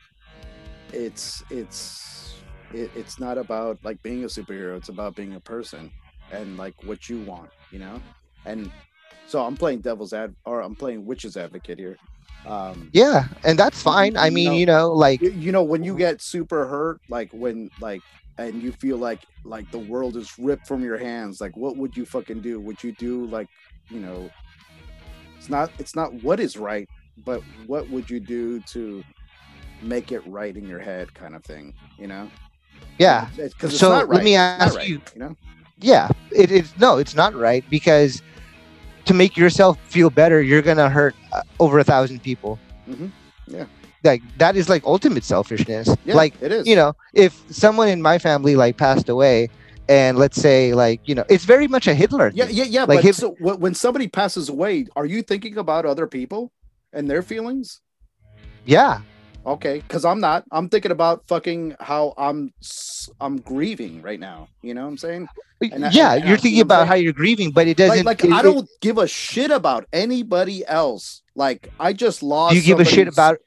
it's 0.93 1.43
it's 1.51 2.35
it, 2.73 2.91
it's 2.97 3.19
not 3.21 3.37
about 3.39 3.79
like 3.85 4.03
being 4.03 4.25
a 4.25 4.27
superhero 4.27 4.77
it's 4.77 4.89
about 4.89 5.15
being 5.15 5.35
a 5.35 5.41
person 5.41 5.91
and 6.33 6.57
like 6.57 6.75
what 6.85 7.09
you 7.09 7.21
want 7.23 7.51
you 7.71 7.79
know 7.79 8.01
and 8.47 8.71
so 9.29 9.45
i'm 9.45 9.57
playing 9.57 9.81
devil's 9.81 10.13
ad 10.13 10.35
or 10.45 10.61
i'm 10.63 10.75
playing 10.75 11.05
witch's 11.05 11.37
advocate 11.37 11.79
here 11.79 11.97
um 12.47 12.91
Yeah, 12.93 13.25
and 13.45 13.59
that's 13.59 13.83
fine. 13.83 14.17
I 14.17 14.31
mean, 14.31 14.53
No. 14.53 14.59
you 14.59 14.67
know, 14.67 14.93
like 14.93 15.21
you, 15.21 15.31
you 15.31 15.53
know 15.53 15.63
when 15.63 15.83
you 15.83 15.97
get 15.97 16.23
super 16.23 16.67
hurt 16.67 17.01
like 17.09 17.31
when 17.33 17.71
like 17.81 18.03
and 18.39 18.63
you 18.63 18.73
feel 18.73 18.97
like 18.99 19.21
like 19.45 19.71
the 19.71 19.79
world 19.93 20.17
is 20.17 20.31
ripped 20.39 20.67
from 20.67 20.83
your 20.83 20.97
hands 20.97 21.41
like 21.41 21.57
what 21.57 21.77
would 21.77 21.97
you 21.97 22.05
fucking 22.07 22.41
do 22.41 22.61
would 22.61 22.83
you 22.83 22.93
do 22.93 23.27
like 23.27 23.49
you 23.91 24.01
know 24.01 24.31
it's 25.37 25.51
not 25.51 25.71
it's 25.79 25.95
not 25.97 26.13
what 26.23 26.39
is 26.41 26.57
right 26.57 26.89
but 27.25 27.43
what 27.67 27.89
would 27.91 28.09
you 28.09 28.21
do 28.21 28.61
to 28.61 29.03
make 29.83 30.13
it 30.13 30.23
right 30.27 30.57
in 30.57 30.67
your 30.67 30.81
head 30.81 31.13
kind 31.15 31.35
of 31.35 31.45
thing 31.45 31.75
you 31.99 32.07
know 32.07 32.29
yeah, 32.99 33.29
it's 33.39 33.55
So, 33.79 33.91
not 33.91 34.09
let 34.09 34.25
me 34.25 34.35
ask 34.37 34.77
right, 34.77 34.89
you- 34.89 35.01
you 35.15 35.21
know 35.21 35.35
yeah. 35.81 36.09
It 36.33 36.51
is 36.51 36.77
no, 36.79 36.99
it's 36.99 37.15
not 37.15 37.35
right 37.35 37.65
because 37.71 38.21
to 39.09 39.15
make 39.15 39.37
yourself 39.37 39.79
feel 39.89 40.11
better, 40.11 40.41
you're 40.43 40.63
gonna 40.63 40.89
hurt 40.89 41.15
uh, 41.33 41.43
over 41.59 41.79
a 41.79 41.85
thousand 41.85 42.23
people. 42.23 42.59
Mhm. 42.89 43.11
Yeah. 43.47 43.65
like 44.05 44.23
that 44.39 44.55
is 44.57 44.69
like 44.69 44.85
ultimate 44.85 45.25
selfishness. 45.25 45.89
yeah 46.05 46.15
like 46.15 46.35
it 46.41 46.53
is 46.53 46.67
you 46.67 46.77
know, 46.77 46.93
if 47.15 47.33
someone 47.51 47.89
in 47.89 48.01
my 48.01 48.19
family 48.19 48.55
like 48.57 48.77
passed 48.77 49.09
away, 49.09 49.49
and 49.89 50.19
let's 50.19 50.41
say 50.41 50.75
like 50.75 51.01
you 51.09 51.15
know, 51.15 51.25
it's 51.29 51.45
very 51.45 51.67
much 51.67 51.87
a 51.89 51.95
Hitler. 51.95 52.31
yeah 52.35 52.45
thing. 52.47 52.57
yeah 52.57 52.65
yeah 52.77 52.85
Like 52.85 53.03
but 53.03 53.15
so 53.15 53.35
when 53.41 53.75
somebody 53.75 54.07
passes 54.07 54.49
away 54.49 54.87
are 54.97 55.07
you 55.07 55.21
thinking 55.23 55.57
about 55.59 55.85
other 55.87 56.07
people 56.07 56.53
and 56.93 57.09
their 57.11 57.23
feelings 57.23 57.81
yeah. 58.67 59.01
Okay, 59.49 59.79
because 59.79 60.05
I'm 60.05 60.21
not. 60.21 60.45
I'm 60.53 60.69
thinking 60.69 60.91
about 60.93 61.27
fucking 61.27 61.75
how 61.81 62.13
I'm 62.19 62.53
i'm 63.21 63.39
grieving 63.41 64.03
right 64.03 64.21
now. 64.21 64.49
You 64.61 64.75
know 64.75 64.83
what 64.83 64.89
I'm 64.89 64.99
saying? 64.99 65.29
And 65.73 65.87
I- 65.87 65.91
yeah, 65.91 66.13
and 66.15 66.25
you're 66.25 66.33
you 66.37 66.43
thinking 66.43 66.61
about 66.61 66.87
how 66.87 66.95
you're 66.95 67.15
grieving, 67.15 67.51
but 67.53 67.67
it 67.67 67.77
doesn't. 67.79 68.05
Like, 68.05 68.23
like 68.23 68.25
it- 68.31 68.33
I 68.33 68.43
don't 68.43 68.69
give 68.83 68.99
a 68.99 69.09
shit 69.09 69.51
about 69.51 69.87
anybody 69.93 70.67
else. 70.67 71.23
Like 71.35 71.71
I 71.81 71.95
just 71.95 72.23
lost. 72.23 72.55
you 72.57 72.63
give 72.63 72.79
a 72.79 72.85
shit 72.85 73.09
about 73.09 73.39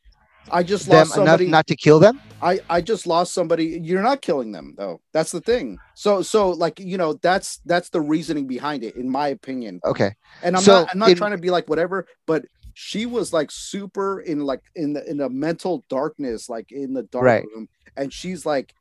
I 0.51 0.63
just 0.63 0.87
them 0.87 0.97
lost 0.97 1.15
enough 1.15 1.25
somebody. 1.27 1.47
not 1.47 1.67
to 1.67 1.75
kill 1.75 1.99
them? 1.99 2.19
I 2.41 2.59
I 2.67 2.81
just 2.81 3.05
lost 3.05 3.33
somebody. 3.35 3.79
You're 3.83 4.01
not 4.01 4.21
killing 4.23 4.51
them 4.51 4.73
though. 4.75 5.01
That's 5.13 5.31
the 5.31 5.39
thing. 5.41 5.77
So 5.93 6.23
so 6.23 6.49
like 6.49 6.79
you 6.79 6.97
know 6.97 7.13
that's 7.21 7.59
that's 7.65 7.89
the 7.89 8.01
reasoning 8.01 8.47
behind 8.47 8.83
it, 8.83 8.95
in 8.95 9.07
my 9.07 9.27
opinion. 9.27 9.79
Okay. 9.85 10.15
And 10.41 10.57
I'm 10.57 10.63
So, 10.63 10.71
not 10.81 10.89
I'm 10.93 10.99
not 10.99 11.09
in- 11.11 11.17
trying 11.17 11.31
to 11.31 11.37
be 11.37 11.51
like 11.51 11.69
whatever, 11.69 12.07
but 12.25 12.43
she 12.73 13.05
was 13.05 13.34
like 13.34 13.51
super 13.51 14.21
in 14.21 14.41
like 14.41 14.62
in 14.75 14.93
the 14.93 15.10
in 15.10 15.17
the 15.17 15.29
mental 15.29 15.84
darkness, 15.89 16.49
like 16.49 16.71
in 16.71 16.93
the 16.93 17.03
dark 17.03 17.25
Right. 17.25 17.45
room, 17.55 17.67
and 17.97 18.12
she's 18.12 18.45
like. 18.45 18.73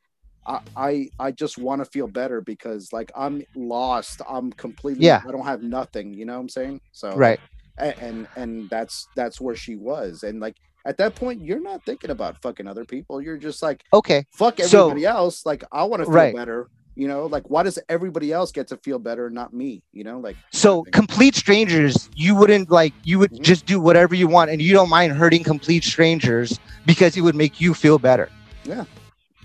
I, 0.47 0.61
I 0.75 1.09
I 1.21 1.31
just 1.33 1.59
want 1.59 1.85
to 1.85 1.85
feel 1.85 2.07
better 2.09 2.41
because 2.41 2.95
like 2.95 3.13
I'm 3.15 3.45
lost. 3.55 4.23
I'm 4.27 4.51
completely 4.55 5.05
Yeah. 5.05 5.21
I 5.29 5.31
don't 5.33 5.45
have 5.45 5.63
nothing, 5.63 6.15
you 6.15 6.25
know 6.25 6.33
what 6.33 6.41
I'm 6.41 6.49
saying? 6.49 6.81
So 6.93 7.15
Right. 7.15 7.39
a- 7.77 7.97
and 8.03 8.27
and 8.37 8.69
that's 8.71 9.07
that's 9.15 9.39
where 9.39 9.55
she 9.55 9.77
was. 9.77 10.23
And 10.23 10.41
like 10.41 10.57
at 10.87 10.97
that 10.97 11.15
point, 11.15 11.43
you're 11.43 11.61
not 11.61 11.85
thinking 11.85 12.09
about 12.09 12.41
fucking 12.41 12.67
other 12.67 12.87
people. 12.87 13.21
You're 13.21 13.37
just 13.37 13.63
like 13.63 13.85
Okay. 13.93 14.25
fuck 14.33 14.59
So- 14.63 14.85
everybody 14.89 15.05
else. 15.05 15.45
Like 15.45 15.63
I 15.71 15.85
want 15.85 16.01
to 16.01 16.07
feel 16.07 16.15
Right. 16.15 16.35
better. 16.35 16.69
You 17.01 17.09
know, 17.09 17.25
like 17.25 17.49
why 17.49 17.63
does 17.63 17.79
everybody 17.89 18.31
else 18.31 18.53
get 18.53 18.69
to 18.69 18.77
feel 18.77 18.99
better, 18.99 19.25
and 19.25 19.35
not 19.35 19.55
me? 19.55 19.83
You 19.95 20.05
know, 20.05 20.19
like 20.19 20.37
So 20.53 20.83
complete 20.93 21.35
strangers, 21.35 22.11
you 22.15 22.35
wouldn't 22.35 22.71
like 22.71 22.93
you 23.05 23.19
would 23.19 23.33
Mhm. 23.33 23.41
just 23.41 23.65
do 23.65 23.81
whatever 23.81 24.15
you 24.15 24.29
want 24.29 24.51
and 24.51 24.61
you 24.61 24.75
don't 24.75 24.91
mind 24.91 25.15
hurting 25.15 25.43
complete 25.43 25.83
strangers 25.83 26.61
because 26.85 27.17
it 27.17 27.23
would 27.23 27.35
make 27.35 27.59
you 27.59 27.73
feel 27.73 27.99
better. 27.99 28.29
Yeah. 28.65 28.85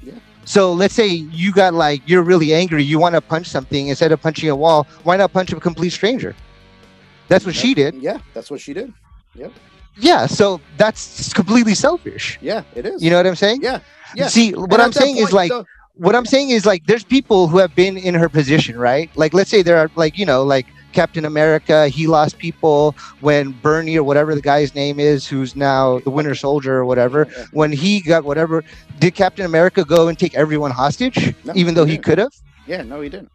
Yeah. 0.04 0.16
So 0.44 0.74
let's 0.74 0.94
say 0.94 1.08
you 1.08 1.54
got 1.54 1.74
like 1.74 2.02
you're 2.06 2.24
really 2.24 2.54
angry, 2.54 2.84
you 2.84 3.00
want 3.00 3.16
to 3.16 3.22
punch 3.22 3.48
something 3.48 3.88
instead 3.88 4.12
of 4.12 4.22
punching 4.22 4.50
a 4.50 4.56
wall, 4.64 4.86
why 5.06 5.16
not 5.16 5.32
punch 5.32 5.54
a 5.54 5.56
complete 5.70 5.94
stranger? 5.94 6.36
That's 7.30 7.46
what 7.46 7.56
she 7.56 7.74
did. 7.74 7.96
Yeah, 7.96 8.18
that's 8.34 8.52
what 8.52 8.60
she 8.60 8.74
did. 8.74 8.92
Yeah, 9.98 10.26
so 10.26 10.60
that's 10.76 11.32
completely 11.32 11.74
selfish. 11.74 12.38
Yeah, 12.42 12.64
it 12.76 12.86
is. 12.86 13.02
You 13.02 13.12
know 13.12 13.16
what 13.16 13.28
I'm 13.28 13.36
saying? 13.38 13.62
Yeah, 13.64 13.80
yeah. 14.14 14.28
See, 14.28 14.52
what 14.52 14.74
at 14.74 14.82
I'm 14.82 14.92
saying 14.92 15.16
is 15.24 15.32
like 15.32 15.52
the- 15.52 15.66
what 15.98 16.16
I'm 16.16 16.26
saying 16.26 16.50
is 16.50 16.66
like 16.66 16.86
there's 16.88 17.04
people 17.04 17.48
who 17.48 17.58
have 17.58 17.76
been 17.76 17.98
in 17.98 18.14
her 18.16 18.30
position, 18.30 18.78
right? 18.78 19.10
Like 19.16 19.34
let's 19.34 19.50
say 19.50 19.62
there 19.62 19.78
are 19.78 19.90
like, 19.96 20.18
you 20.18 20.26
know, 20.26 20.44
like 20.44 20.68
Captain 20.94 21.26
America, 21.26 21.88
he 21.88 22.08
lost 22.08 22.38
people 22.38 22.96
when 23.20 23.52
Bernie 23.52 23.98
or 23.98 24.04
whatever 24.04 24.34
the 24.34 24.42
guy's 24.42 24.74
name 24.74 25.00
is, 25.00 25.28
who's 25.28 25.56
now 25.56 26.00
the 26.00 26.10
Winter 26.10 26.36
Soldier 26.36 26.76
or 26.76 26.86
whatever, 26.86 27.26
when 27.52 27.72
he 27.72 28.02
got 28.02 28.24
whatever, 28.24 28.64
did 29.00 29.14
Captain 29.16 29.46
America 29.46 29.84
go 29.84 30.08
and 30.08 30.18
take 30.18 30.36
everyone 30.36 30.72
hostage? 30.72 31.36
No, 31.44 31.54
even 31.56 31.76
though 31.76 31.86
he 31.86 31.94
he 31.94 31.98
could 31.98 32.18
have? 32.18 32.34
yeah, 32.66 32.82
no, 32.82 33.02
he 33.02 33.10
didn't. 33.10 33.32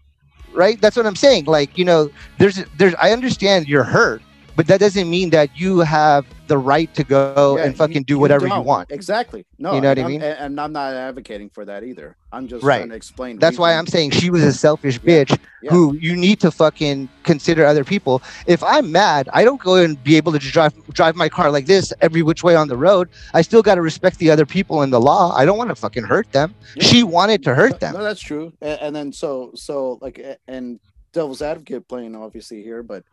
Right? 0.53 0.81
That's 0.81 0.97
what 0.97 1.07
I'm 1.07 1.17
saying. 1.17 1.45
Like, 1.45 1.79
you 1.79 1.85
know, 1.85 2.11
there's 2.39 2.65
there's 2.77 2.95
I 3.01 3.13
understand 3.13 3.69
you're 3.69 3.85
hurt, 3.85 4.23
but 4.57 4.67
that 4.67 4.81
doesn't 4.81 5.09
mean 5.09 5.31
that 5.31 5.57
you 5.57 5.79
have 5.81 6.27
the 6.51 6.59
right 6.59 6.93
to 6.95 7.05
go 7.05 7.57
Yeah, 7.57 7.65
and 7.65 7.77
fucking 7.77 7.99
you- 7.99 8.05
do 8.13 8.19
whatever 8.19 8.45
you 8.45 8.51
don't. 8.53 8.67
want. 8.67 8.91
Exactly. 8.91 9.47
No, 9.59 9.73
You 9.75 9.81
know 9.81 9.89
what 9.91 9.99
and 9.99 10.07
I 10.07 10.11
mean? 10.11 10.21
And, 10.23 10.39
and 10.39 10.61
I'm 10.61 10.73
not 10.73 10.93
advocating 10.95 11.49
for 11.49 11.65
that 11.65 11.85
either. 11.85 12.17
I'm 12.33 12.49
just 12.49 12.65
Right. 12.65 12.79
trying 12.79 12.89
to 12.91 12.97
explain. 12.97 13.39
That's 13.39 13.57
why 13.57 13.75
I'm 13.75 13.87
saying 13.87 14.11
she 14.11 14.31
was 14.31 14.43
a 14.43 14.53
selfish 14.53 14.99
bitch 15.01 15.39
yeah. 15.63 15.71
who 15.71 15.95
you 15.97 16.17
need 16.17 16.41
to 16.41 16.51
fucking 16.51 17.09
consider 17.23 17.65
other 17.65 17.85
people. 17.85 18.21
If 18.49 18.63
I'm 18.65 18.91
mad, 18.91 19.29
I 19.33 19.45
don't 19.45 19.61
go 19.61 19.77
and 19.77 20.03
be 20.03 20.17
able 20.17 20.33
to 20.33 20.39
drive 20.41 20.75
drive 20.93 21.15
my 21.15 21.29
car 21.29 21.53
like 21.53 21.67
this 21.67 21.93
every 22.01 22.23
which 22.23 22.43
way 22.43 22.57
on 22.57 22.67
the 22.67 22.77
road. 22.77 23.09
I 23.33 23.43
still 23.43 23.63
got 23.63 23.77
to 23.77 23.83
respect 23.83 24.19
the 24.19 24.31
other 24.31 24.45
people 24.45 24.83
in 24.83 24.91
the 24.91 25.01
law. 25.01 25.33
I 25.37 25.45
don't 25.45 25.57
want 25.57 25.71
to 25.71 25.77
fucking 25.77 26.05
hurt 26.05 26.31
them. 26.33 26.53
Yeah. 26.75 26.83
She 26.85 27.03
wanted 27.05 27.45
to 27.45 27.51
No, 27.51 27.57
hurt 27.57 27.79
them. 27.81 27.95
No, 27.95 28.03
that's 28.03 28.21
true. 28.21 28.53
And, 28.61 28.81
and 28.81 28.97
then 28.97 29.13
so 29.13 29.53
so 29.55 29.99
like 30.03 30.21
and 30.49 30.81
devil's 31.13 31.43
advocate 31.43 31.87
playing 31.89 32.17
obviously 32.17 32.61
here, 32.63 32.83
but 32.83 33.05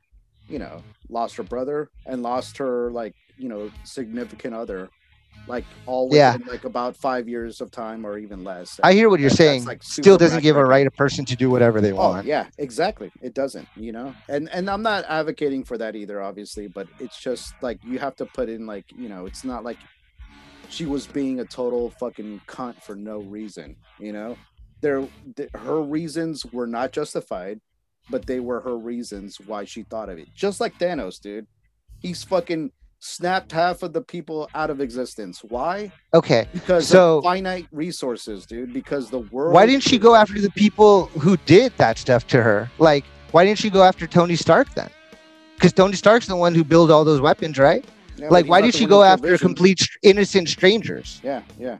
you 0.50 0.60
know, 0.60 0.82
lost 1.10 1.36
her 1.36 1.44
brother 1.44 1.90
and 2.06 2.24
lost 2.24 2.58
her 2.60 2.90
like 2.92 3.14
you 3.38 3.50
know 3.50 3.72
significant 3.84 4.54
other, 4.54 4.90
like 5.48 5.66
all 5.86 6.10
Yeah. 6.12 6.34
within 6.34 6.48
like 6.48 6.64
about 6.66 6.96
five 6.96 7.28
years 7.30 7.62
of 7.62 7.72
time 7.72 8.06
or 8.06 8.18
even 8.18 8.44
less. 8.44 8.80
I 8.84 8.94
hear 8.94 9.10
what 9.10 9.20
you're 9.20 9.30
saying. 9.30 9.66
like, 9.66 9.84
Still 9.84 10.18
doesn't 10.18 10.42
give 10.44 10.58
a 10.58 10.66
right 10.66 10.86
a 10.88 10.92
person 10.92 11.26
to 11.26 11.36
do 11.36 11.50
whatever 11.50 11.80
they 11.82 11.92
Oh 11.92 11.96
want. 11.96 12.26
yeah, 12.26 12.48
exactly. 12.58 13.12
It 13.22 13.34
doesn't, 13.34 13.68
you 13.76 13.92
know. 13.92 14.14
And 14.30 14.50
and 14.52 14.70
I'm 14.70 14.82
not 14.82 15.06
advocating 15.08 15.64
for 15.64 15.78
that 15.78 15.96
either, 15.96 16.22
obviously, 16.22 16.68
but 16.68 16.88
it's 17.00 17.20
just 17.20 17.54
like 17.62 17.80
you 17.84 18.00
have 18.00 18.16
to 18.18 18.26
put 18.26 18.50
in 18.50 18.66
like, 18.66 18.86
you 18.98 19.10
know, 19.10 19.26
it's 19.26 19.44
not 19.44 19.64
like 19.64 19.78
she 20.70 20.86
was 20.86 21.08
being 21.08 21.40
a 21.40 21.46
total 21.46 21.92
fucking 21.92 22.42
cunt 22.48 22.82
for 22.84 22.96
no 22.96 23.20
reason, 23.20 23.76
you 24.00 24.12
know. 24.12 24.36
There 24.82 25.08
th- 25.36 25.50
her 25.56 25.82
reasons 25.82 26.46
were 26.46 26.68
not 26.68 26.92
justified, 26.92 27.62
but 28.10 28.26
they 28.28 28.40
were 28.40 28.60
her 28.62 28.78
reasons 28.78 29.40
why 29.40 29.64
she 29.64 29.84
thought 29.84 30.10
of 30.10 30.18
it. 30.18 30.28
Just 30.36 30.60
like 30.60 30.78
Thanos, 30.78 31.20
dude. 31.22 31.48
He's 32.00 32.24
fucking 32.24 32.72
snapped 33.00 33.52
half 33.52 33.84
of 33.84 33.94
the 33.94 34.02
people 34.02 34.50
out 34.56 34.70
of 34.70 34.82
existence. 34.82 35.42
Why? 35.44 35.92
Okay. 36.14 36.48
Because 36.54 36.88
So- 36.88 37.20
of 37.20 37.24
finite 37.24 37.68
resources, 37.72 38.46
dude. 38.46 38.74
Because 38.74 39.10
the 39.10 39.20
world 39.20 39.54
Why 39.54 39.66
didn't 39.66 39.84
she 39.84 39.98
go 39.98 40.16
after 40.16 40.40
the 40.42 40.50
people 40.52 41.06
who 41.08 41.38
did 41.46 41.74
that 41.78 41.98
stuff 41.98 42.26
to 42.28 42.42
her? 42.42 42.70
Like, 42.80 43.06
why 43.32 43.46
didn't 43.46 43.60
she 43.60 43.70
go 43.70 43.84
after 43.84 44.08
Tony 44.08 44.36
Stark 44.36 44.74
then? 44.74 44.90
Because 45.56 45.74
Tony 45.74 45.94
Stark's 45.96 46.28
the 46.28 46.36
one 46.36 46.54
who 46.56 46.64
built 46.64 46.90
all 46.92 47.04
those 47.04 47.22
weapons, 47.22 47.58
right? 47.58 47.84
Yeah, 48.16 48.30
Like, 48.30 48.48
why 48.48 48.62
did 48.62 48.74
she 48.74 48.86
go 48.88 49.04
after 49.04 49.28
Vision. 49.32 49.48
complete 49.48 49.88
innocent 50.02 50.50
strangers? 50.50 51.20
Yeah, 51.24 51.42
yeah, 51.60 51.78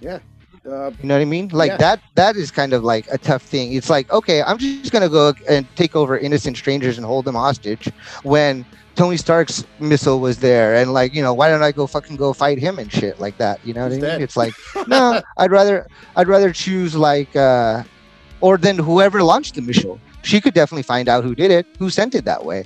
yeah. 0.00 0.18
Uh, 0.64 0.90
You 1.00 1.08
know 1.08 1.14
what 1.16 1.22
I 1.22 1.24
mean? 1.24 1.48
Like 1.48 1.70
Yeah. 1.72 1.76
that 1.78 2.00
that 2.14 2.36
is 2.36 2.50
kind 2.52 2.72
of 2.72 2.84
like 2.84 3.06
a 3.10 3.18
tough 3.18 3.42
thing. 3.42 3.72
It's 3.72 3.90
like, 3.90 4.10
okay, 4.12 4.42
I'm 4.42 4.58
just 4.58 4.92
gonna 4.92 5.08
go 5.08 5.32
and 5.48 5.66
take 5.74 5.96
over 5.96 6.16
innocent 6.16 6.56
strangers 6.56 6.98
and 6.98 7.04
hold 7.06 7.24
them 7.24 7.34
hostage 7.34 7.88
when 8.22 8.64
Tony 8.94 9.16
Stark's 9.16 9.64
missile 9.80 10.20
was 10.20 10.38
there 10.38 10.76
and 10.76 10.92
like, 10.92 11.14
you 11.14 11.22
know, 11.22 11.34
why 11.34 11.48
don't 11.48 11.62
I 11.64 11.72
go 11.72 11.86
fucking 11.88 12.14
go 12.16 12.32
fight 12.32 12.58
him 12.58 12.78
and 12.78 12.92
shit 12.92 13.18
like 13.18 13.38
that? 13.38 13.58
You 13.64 13.74
know 13.74 13.82
what 13.84 13.92
He's 13.92 14.04
I 14.04 14.06
mean? 14.06 14.10
dead. 14.18 14.22
It's 14.22 14.36
like, 14.36 14.54
no, 14.86 15.20
I'd 15.36 15.50
rather 15.50 15.88
I'd 16.14 16.28
rather 16.28 16.52
choose 16.52 16.94
like 16.94 17.34
uh 17.34 17.82
or 18.40 18.56
then 18.56 18.78
whoever 18.78 19.22
launched 19.22 19.56
the 19.56 19.62
missile. 19.62 19.98
She 20.22 20.40
could 20.40 20.54
definitely 20.54 20.84
find 20.84 21.08
out 21.08 21.24
who 21.24 21.34
did 21.34 21.50
it, 21.50 21.66
who 21.80 21.90
sent 21.90 22.14
it 22.14 22.24
that 22.26 22.44
way. 22.44 22.64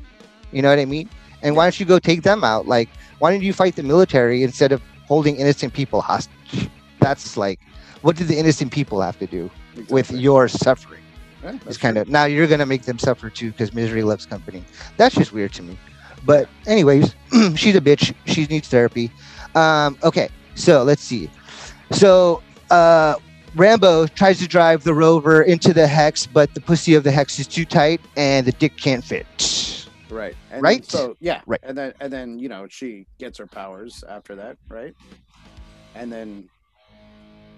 You 0.53 0.61
know 0.61 0.69
what 0.69 0.79
I 0.79 0.85
mean? 0.85 1.09
And 1.43 1.57
why 1.57 1.65
don't 1.65 1.81
you 1.81 1.87
go 1.87 1.99
take 1.99 2.23
them 2.23 2.45
out? 2.45 2.67
Like, 2.69 2.91
why 3.21 3.31
don't 3.33 3.43
you 3.43 3.55
fight 3.55 3.75
the 3.77 3.83
military 3.83 4.43
instead 4.43 4.73
of 4.73 4.83
holding 5.09 5.37
innocent 5.37 5.73
people 5.73 6.03
hostage? 6.03 6.69
That's 7.01 7.37
like, 7.37 7.61
what 8.03 8.17
do 8.17 8.25
the 8.25 8.37
innocent 8.37 8.73
people 8.73 9.01
have 9.01 9.19
to 9.19 9.27
do 9.27 9.51
with 9.89 10.11
your 10.11 10.49
suffering? 10.49 11.03
Yeah, 11.43 11.59
It's 11.67 11.77
kind 11.77 11.95
true. 11.97 12.03
of 12.03 12.09
now 12.09 12.25
you're 12.25 12.47
gonna 12.47 12.67
make 12.67 12.83
them 12.83 12.99
suffer 12.99 13.31
too 13.31 13.51
because 13.53 13.73
misery 13.75 14.03
loves 14.03 14.27
company. 14.27 14.65
That's 14.97 15.15
just 15.15 15.33
weird 15.33 15.53
to 15.55 15.63
me. 15.63 15.79
But 16.25 16.49
anyways, 16.67 17.15
she's 17.55 17.77
a 17.77 17.81
bitch. 17.81 18.15
She 18.27 18.47
needs 18.47 18.69
therapy. 18.69 19.11
Um, 19.55 19.97
okay, 20.03 20.29
so 20.55 20.83
let's 20.83 21.03
see. 21.03 21.31
So 21.93 22.43
uh, 22.71 23.17
Rambeau 23.55 24.13
tries 24.15 24.39
to 24.41 24.49
drive 24.49 24.83
the 24.85 24.93
rover 24.95 25.43
into 25.43 25.73
the 25.73 25.87
hex, 25.87 26.27
but 26.27 26.53
the 26.55 26.61
pussy 26.61 26.95
of 26.95 27.05
the 27.05 27.13
hex 27.13 27.39
is 27.39 27.47
too 27.47 27.65
tight 27.65 28.01
and 28.17 28.47
the 28.47 28.53
dick 28.53 28.77
can't 28.77 29.05
fit. 29.05 29.27
right, 30.11 30.35
and 30.51 30.63
right? 30.63 30.85
so 30.85 31.17
yeah, 31.21 31.43
Right. 31.47 31.61
and 31.63 31.77
then 31.77 31.93
and 32.01 32.13
then 32.13 32.39
you 32.39 32.49
know 32.49 32.67
she 32.69 33.07
gets 33.19 33.39
her 33.39 33.47
powers 33.47 34.03
after 34.09 34.35
that, 34.37 34.57
right? 34.69 34.95
And 35.95 36.13
then, 36.13 36.49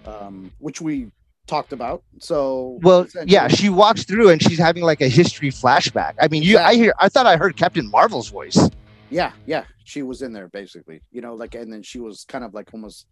um, 0.05 0.51
which 0.59 0.81
we 0.81 1.11
talked 1.47 1.73
about. 1.73 2.03
So 2.19 2.79
Well, 2.81 3.07
yeah, 3.25 3.47
she 3.47 3.69
walks 3.69 4.03
through 4.03 4.29
and 4.29 4.41
she's 4.41 4.59
having 4.59 4.83
like 4.83 5.01
a 5.01 5.07
history 5.07 5.49
flashback. 5.49 6.13
I 6.21 6.27
mean, 6.27 6.43
you, 6.43 6.57
I 6.57 6.75
hear, 6.75 6.93
I 6.99 7.09
thought 7.09 7.25
I 7.25 7.37
heard 7.37 7.57
Captain 7.57 7.89
Marvel's 7.89 8.29
voice. 8.29 8.69
yeah, 9.09 9.31
yeah, 9.45 9.65
she 9.83 10.03
was 10.03 10.21
in 10.21 10.31
there 10.31 10.47
basically, 10.47 11.01
you 11.11 11.21
know, 11.21 11.33
like, 11.33 11.55
and 11.55 11.73
then 11.73 11.81
she 11.83 11.99
was 11.99 12.25
kind 12.27 12.43
of 12.43 12.53
like 12.53 12.69
almost. 12.73 13.07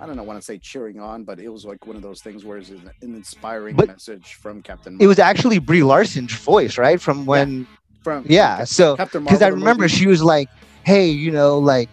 I 0.00 0.06
don't 0.06 0.14
know, 0.14 0.22
want 0.22 0.38
to 0.38 0.44
say 0.44 0.58
cheering 0.58 1.00
on, 1.00 1.24
but 1.24 1.40
it 1.40 1.48
was 1.48 1.64
like 1.64 1.84
one 1.84 1.96
of 1.96 2.02
those 2.02 2.22
things 2.22 2.44
where 2.44 2.56
it's 2.56 2.70
an 2.70 2.88
inspiring 3.02 3.74
But 3.74 3.88
message 3.88 4.34
from 4.34 4.62
Captain. 4.62 4.96
It 5.00 5.08
was 5.08 5.18
actually 5.18 5.58
Brie 5.58 5.82
Larson's 5.82 6.32
voice, 6.34 6.78
right? 6.78 7.00
From 7.00 7.26
when, 7.26 7.66
from 8.04 8.24
yeah. 8.28 8.62
So 8.62 8.96
because 8.96 9.42
I 9.42 9.48
remember 9.48 9.84
movie. 9.84 9.96
she 9.96 10.06
was 10.06 10.22
like, 10.22 10.48
"Hey, 10.84 11.08
you 11.08 11.32
know, 11.32 11.58
like, 11.58 11.88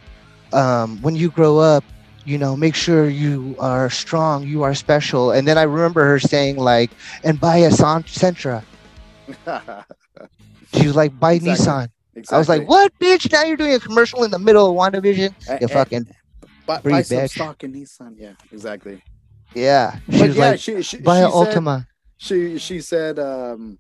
um, 0.54 1.02
when 1.02 1.16
you 1.16 1.32
grow 1.32 1.58
up, 1.58 1.84
you 2.26 2.38
know, 2.38 2.56
make 2.58 2.76
sure 2.76 3.10
you 3.10 3.56
are 3.60 3.90
strong, 3.90 4.46
you 4.48 4.64
are 4.64 4.74
special." 4.76 5.32
And 5.32 5.48
then 5.48 5.58
I 5.58 5.64
remember 5.64 6.04
her 6.06 6.20
saying 6.20 6.58
like, 6.58 6.92
"And 7.24 7.40
buy 7.40 7.58
a 7.58 7.72
San- 7.72 8.04
Sentra." 8.04 8.64
She 10.74 10.88
was 10.88 10.96
like, 10.96 11.18
"Buy 11.20 11.34
Exactly. 11.34 11.66
Nissan." 11.66 11.88
exactly. 12.16 12.36
I 12.36 12.38
was 12.40 12.50
like, 12.50 12.68
"What, 12.68 12.92
bitch? 13.00 13.32
Now 13.32 13.44
you're 13.44 13.58
doing 13.58 13.74
a 13.74 13.80
commercial 13.80 14.24
in 14.24 14.32
the 14.32 14.40
middle 14.40 14.70
of 14.70 14.76
WandaVision? 14.76 15.34
You 15.62 15.66
a- 15.66 15.70
fucking 15.70 16.06
buy, 16.66 16.82
buy 16.82 17.02
some 17.02 17.28
stock 17.28 17.64
in 17.64 17.74
Nissan. 17.74 18.16
Yeah, 18.18 18.34
exactly. 18.52 19.02
yeah." 19.54 20.00
She 20.10 20.20
but 20.20 20.28
was 20.28 20.38
yeah, 20.38 20.50
like, 20.52 20.60
she 20.60 20.82
she, 20.82 20.98
"Buy 20.98 21.20
she 21.20 21.24
an 21.26 21.32
said, 21.32 21.54
Altima." 21.56 21.86
she 22.18 22.58
she 22.58 22.82
said, 22.82 23.20
um, 23.20 23.80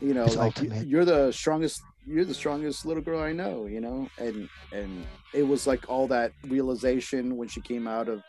you 0.00 0.12
know, 0.14 0.24
It's 0.24 0.36
like 0.36 0.56
ultimate. 0.58 0.86
you're 0.86 1.04
the 1.04 1.32
strongest 1.32 1.82
you're 2.06 2.24
the 2.24 2.34
strongest 2.34 2.84
little 2.84 3.02
girl 3.02 3.20
I 3.20 3.32
know, 3.32 3.66
you 3.66 3.80
know, 3.80 4.08
and 4.18 4.48
and 4.72 5.06
it 5.32 5.42
was 5.42 5.66
like 5.66 5.88
all 5.88 6.08
that 6.08 6.32
realization 6.48 7.36
when 7.36 7.48
she 7.48 7.60
came 7.60 7.86
out 7.86 8.08
of 8.08 8.22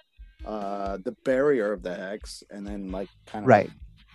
uh 0.45 0.97
the 1.03 1.15
barrier 1.23 1.71
of 1.73 1.81
the 1.83 1.95
hex 1.95 2.43
and 2.51 2.65
then 2.65 2.91
like 2.91 3.09
kind 3.25 3.43
of 3.43 3.49
Right. 3.49 3.71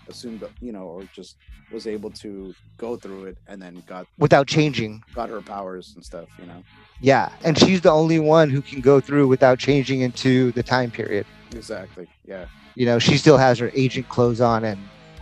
assumed, 0.09 0.41
that, 0.41 0.51
you 0.61 0.73
know, 0.73 0.85
or 0.85 1.09
just 1.13 1.37
was 1.71 1.87
able 1.87 2.11
to 2.11 2.55
go 2.79 2.97
through 2.97 3.25
it, 3.25 3.39
and 3.47 3.61
then 3.61 3.83
got 3.87 4.07
without 4.19 4.47
changing. 4.47 5.03
got 5.15 5.29
her 5.29 5.41
powers 5.41 5.93
and 5.95 6.05
stuff, 6.05 6.29
you 6.39 6.47
know. 6.47 6.63
Yeah, 7.01 7.31
and 7.45 7.57
she's 7.59 7.81
the 7.81 7.91
only 7.91 8.19
one 8.19 8.51
who 8.51 8.61
can 8.61 8.81
go 8.81 9.01
through 9.01 9.29
without 9.29 9.59
changing 9.59 10.01
into 10.01 10.53
the 10.53 10.63
time 10.63 10.91
period. 10.91 11.27
Exactly. 11.55 12.07
Yeah. 12.27 12.47
You 12.75 12.87
know, 12.87 12.99
she 12.99 13.17
still 13.17 13.39
has 13.39 13.59
her 13.59 13.71
agent 13.75 14.09
clothes 14.09 14.41
on 14.41 14.65
and 14.65 14.79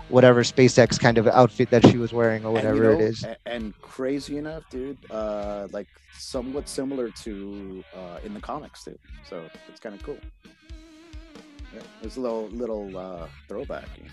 whatever 0.09 0.43
SpaceX 0.43 0.99
kind 0.99 1.19
of 1.19 1.27
outfit 1.27 1.71
that 1.71 1.87
she 1.87 1.99
was 1.99 2.13
wearing 2.13 2.45
or 2.45 2.53
And, 2.57 2.77
you 2.77 2.83
whatever 2.83 2.93
it 2.93 3.01
know, 3.01 3.07
is. 3.07 3.27
And 3.47 3.81
crazy 3.81 4.39
enough, 4.39 4.69
dude, 4.71 4.99
uh, 5.11 5.69
like 5.73 5.89
somewhat 6.13 6.69
similar 6.69 7.11
to 7.11 7.85
uh, 7.95 8.19
in 8.25 8.35
the 8.35 8.41
comics 8.41 8.85
too. 8.85 8.99
So 9.29 9.45
it's 9.69 9.81
kind 9.81 9.95
of 9.95 10.03
cool. 10.03 10.19
Yeah, 11.75 11.83
it's 12.03 12.17
a 12.17 12.21
little 12.21 12.49
little 12.49 12.97
uh, 12.97 13.27
throwback, 13.49 13.89
you 13.97 14.05
know. 14.05 14.11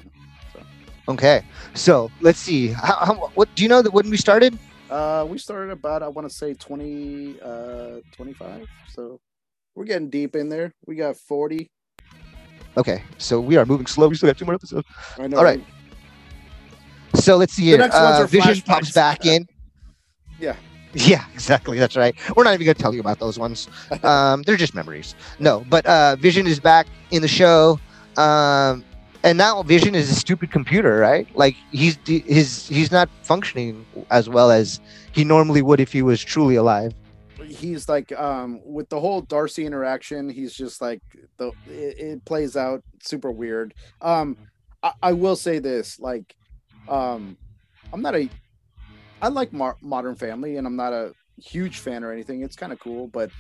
So 0.54 0.60
Okay, 1.08 1.44
so 1.74 2.10
let's 2.22 2.40
see. 2.40 2.68
How, 2.70 2.96
how, 3.06 3.14
what 3.36 3.54
do 3.56 3.64
you 3.64 3.70
know 3.70 3.82
that 3.82 3.94
when 3.94 4.10
we 4.10 4.18
started? 4.18 4.58
uh, 4.90 5.26
we 5.28 5.38
started 5.38 5.72
about 5.72 6.04
I 6.04 6.08
want 6.08 6.28
to 6.30 6.34
say 6.34 6.54
20, 6.54 7.40
uh, 7.42 8.00
25. 8.12 8.68
So 8.90 9.20
we're 9.76 9.86
getting 9.86 10.10
deep 10.10 10.36
in 10.36 10.50
there. 10.50 10.72
We 10.86 10.96
got 10.96 11.16
forty. 11.18 11.68
Okay, 12.78 13.04
so 13.18 13.40
we 13.40 13.56
are 13.56 13.66
moving 13.66 13.86
slow. 13.88 14.08
We 14.08 14.16
still 14.16 14.28
got 14.28 14.38
two 14.38 14.46
more 14.46 14.56
episodes. 14.56 14.88
I 15.18 15.28
know. 15.28 15.38
All 15.38 15.44
right. 15.44 15.64
So 17.26 17.38
let's 17.38 17.54
see 17.54 17.64
here. 17.64 17.82
Uh, 17.82 18.28
Vision 18.28 18.62
pops 18.62 18.92
back 18.92 19.26
in. 19.26 19.48
Yeah. 20.40 20.56
Yeah, 20.94 21.26
exactly. 21.34 21.80
That's 21.80 21.96
right. 21.96 22.16
We're 22.36 22.44
not 22.44 22.54
even 22.54 22.66
going 22.66 22.76
to 22.76 22.82
tell 22.82 22.94
you 22.94 23.00
about 23.00 23.20
those 23.20 23.40
ones. 23.40 23.68
Um, 24.04 24.44
they're 24.44 24.58
just 24.58 24.76
memories. 24.76 25.16
No, 25.40 25.66
but 25.68 25.84
uh, 25.88 26.18
Vision 26.18 26.46
is 26.46 26.60
back 26.60 26.86
in 27.10 27.24
the 27.24 27.28
show, 27.28 27.80
um, 28.18 28.84
and 29.24 29.36
now 29.40 29.64
Vision 29.64 29.96
is 29.96 30.12
a 30.12 30.14
stupid 30.14 30.52
computer, 30.52 30.98
right? 30.98 31.28
Like 31.36 31.56
he's 31.72 31.98
his 32.06 32.68
he's 32.68 32.92
not 32.92 33.10
functioning 33.24 33.84
as 34.12 34.30
well 34.30 34.52
as 34.52 34.80
he 35.12 35.24
normally 35.24 35.64
would 35.64 35.80
if 35.80 35.92
he 35.92 36.04
was 36.04 36.24
truly 36.24 36.56
alive. 36.56 36.94
he's 37.48 37.90
like 37.90 38.12
um 38.12 38.62
with 38.64 38.88
the 38.90 39.00
whole 39.00 39.22
darcy 39.22 39.66
interaction 39.66 40.30
he's 40.30 40.54
just 40.54 40.82
like 40.82 41.02
the 41.38 41.48
it, 41.68 41.94
it 42.00 42.26
plays 42.26 42.56
out 42.58 42.82
super 43.02 43.32
weird 43.32 43.74
um 44.02 44.38
I, 44.84 44.92
I 45.10 45.14
will 45.14 45.36
say 45.36 45.60
this 45.60 46.00
like 46.00 46.36
um 46.88 47.38
i'm 47.94 48.02
not 48.02 48.16
a 48.16 48.30
i 49.22 49.28
like 49.28 49.54
Mar- 49.54 49.78
modern 49.82 50.16
family 50.16 50.58
and 50.58 50.68
i'm 50.68 50.76
not 50.76 50.94
a 50.94 51.14
huge 51.38 51.80
fan 51.80 52.04
or 52.06 52.14
anything. 52.14 52.44
It's 52.44 52.56
kind 52.56 52.72
of 52.74 52.80
cool 52.80 53.10
but 53.10 53.32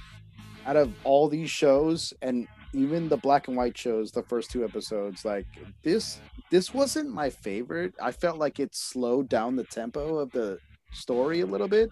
out 0.65 0.75
of 0.77 0.95
all 1.03 1.29
these 1.29 1.49
shows 1.51 2.13
and 2.21 2.47
even 2.73 3.09
the 3.09 3.17
black 3.17 3.47
and 3.47 3.57
white 3.57 3.77
shows 3.77 4.11
the 4.11 4.23
first 4.23 4.51
two 4.51 4.65
episodes 4.65 5.25
like 5.25 5.47
this 5.83 6.21
this 6.51 6.73
wasn't 6.73 7.09
my 7.09 7.29
favorite. 7.31 7.95
I 8.01 8.11
felt 8.11 8.37
like 8.39 8.59
it 8.59 8.75
slowed 8.75 9.29
down 9.29 9.55
the 9.55 9.65
tempo 9.65 10.17
of 10.19 10.31
the 10.33 10.59
story 10.91 11.41
a 11.41 11.47
little 11.47 11.67
bit. 11.69 11.91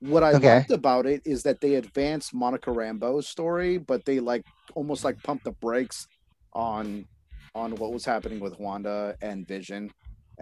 What 0.00 0.24
I 0.24 0.32
Okay. 0.32 0.64
liked 0.64 0.70
about 0.70 1.06
it 1.06 1.22
is 1.24 1.44
that 1.44 1.60
they 1.60 1.74
advanced 1.74 2.34
Monica 2.34 2.70
Rambeau's 2.70 3.28
story, 3.28 3.78
but 3.78 4.04
they 4.04 4.20
like 4.20 4.42
almost 4.74 5.04
like 5.04 5.22
pumped 5.22 5.44
the 5.44 5.52
brakes 5.52 6.08
on 6.52 7.06
on 7.54 7.76
what 7.76 7.92
was 7.92 8.04
happening 8.04 8.40
with 8.40 8.58
Wanda 8.58 9.16
and 9.20 9.46
Vision, 9.46 9.92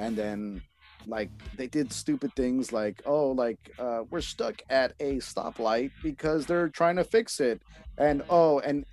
and 0.00 0.16
then 0.16 0.62
like 1.06 1.30
they 1.56 1.66
did 1.66 1.92
stupid 1.92 2.34
things 2.34 2.72
like 2.72 3.00
oh 3.06 3.30
like 3.30 3.58
uh, 3.78 4.02
we're 4.10 4.20
stuck 4.20 4.60
at 4.68 4.92
a 5.00 5.16
stoplight 5.16 5.90
because 6.02 6.46
they're 6.46 6.68
trying 6.68 6.96
to 6.96 7.04
fix 7.04 7.38
it, 7.40 7.62
and 7.98 8.22
oh 8.28 8.58
and 8.60 8.84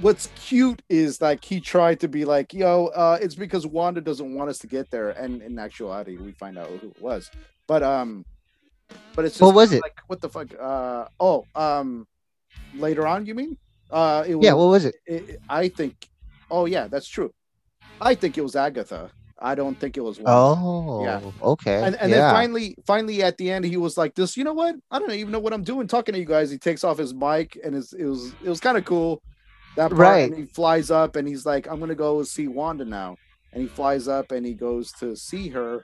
what's 0.00 0.28
cute 0.36 0.80
is 0.88 1.20
like 1.20 1.44
he 1.44 1.60
tried 1.60 2.00
to 2.00 2.08
be 2.08 2.24
like 2.24 2.54
yo 2.54 2.86
uh 2.86 3.18
it's 3.20 3.34
because 3.34 3.66
Wanda 3.66 4.00
doesn't 4.00 4.34
want 4.34 4.48
us 4.48 4.58
to 4.60 4.66
get 4.66 4.90
there, 4.90 5.10
and 5.10 5.42
in 5.42 5.58
actuality 5.58 6.16
we 6.16 6.32
find 6.32 6.56
out 6.56 6.68
who 6.68 6.88
it 6.88 7.02
was, 7.02 7.30
but 7.66 7.82
um. 7.82 8.24
But 9.14 9.24
it's 9.24 9.36
just 9.36 9.42
What 9.42 9.54
was 9.54 9.72
it? 9.72 9.80
Like 9.82 9.98
what 10.06 10.20
the 10.20 10.28
fuck? 10.28 10.48
Uh 10.60 11.06
oh. 11.18 11.46
Um, 11.54 12.06
later 12.74 13.06
on, 13.06 13.24
you 13.24 13.34
mean? 13.34 13.56
Uh, 13.90 14.22
it 14.26 14.34
was, 14.34 14.44
Yeah, 14.44 14.52
what 14.52 14.66
was 14.66 14.84
it? 14.84 14.94
it, 15.06 15.40
I 15.48 15.68
think. 15.68 16.08
Oh 16.50 16.66
yeah, 16.66 16.88
that's 16.88 17.08
true. 17.08 17.32
I 18.02 18.14
think 18.14 18.36
it 18.36 18.42
was 18.42 18.54
Agatha. 18.54 19.10
I 19.42 19.54
don't 19.54 19.78
think 19.78 19.96
it 19.96 20.00
was. 20.00 20.18
Wanda. 20.18 20.30
Oh, 20.30 21.04
Yeah. 21.04 21.20
okay. 21.42 21.82
And, 21.82 21.96
and 21.96 22.10
yeah. 22.10 22.18
then 22.18 22.34
finally, 22.34 22.76
finally 22.86 23.22
at 23.22 23.36
the 23.38 23.50
end, 23.50 23.64
he 23.64 23.76
was 23.76 23.96
like, 23.96 24.14
"This, 24.14 24.36
you 24.36 24.44
know 24.44 24.52
what? 24.52 24.76
I 24.90 24.98
don't 24.98 25.10
even 25.12 25.32
know 25.32 25.40
what 25.40 25.52
I'm 25.52 25.64
doing 25.64 25.86
talking 25.86 26.12
to 26.14 26.18
you 26.18 26.26
guys." 26.26 26.50
He 26.50 26.58
takes 26.58 26.84
off 26.84 26.98
his 26.98 27.12
mic, 27.12 27.58
and 27.62 27.74
it 27.74 28.06
was 28.06 28.32
it 28.42 28.48
was 28.48 28.60
kind 28.60 28.78
of 28.78 28.84
cool. 28.84 29.22
That 29.76 29.88
part, 29.90 30.00
Right. 30.00 30.30
And 30.30 30.36
he 30.36 30.44
flies 30.44 30.90
up, 30.90 31.16
and 31.16 31.26
he's 31.26 31.44
like, 31.44 31.66
"I'm 31.66 31.80
gonna 31.80 31.94
go 31.94 32.22
see 32.22 32.48
Wanda 32.48 32.84
now." 32.84 33.16
And 33.52 33.62
he 33.62 33.68
flies 33.68 34.08
up, 34.08 34.32
and 34.32 34.46
he 34.46 34.54
goes 34.54 34.92
to 35.00 35.16
see 35.16 35.48
her, 35.48 35.82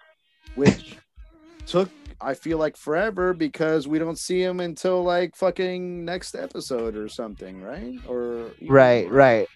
which 0.54 0.96
took 1.66 1.90
I 2.20 2.34
feel 2.34 2.58
like 2.58 2.76
forever 2.76 3.32
because 3.32 3.86
we 3.86 3.98
don't 3.98 4.18
see 4.18 4.42
him 4.42 4.60
until 4.60 5.04
like 5.04 5.36
fucking 5.36 6.04
next 6.04 6.34
episode 6.34 6.96
or 6.96 7.08
something, 7.08 7.62
right? 7.62 7.98
Or 8.08 8.50
right, 8.66 9.08
right. 9.10 9.48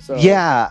So 0.00 0.16
Yeah. 0.16 0.70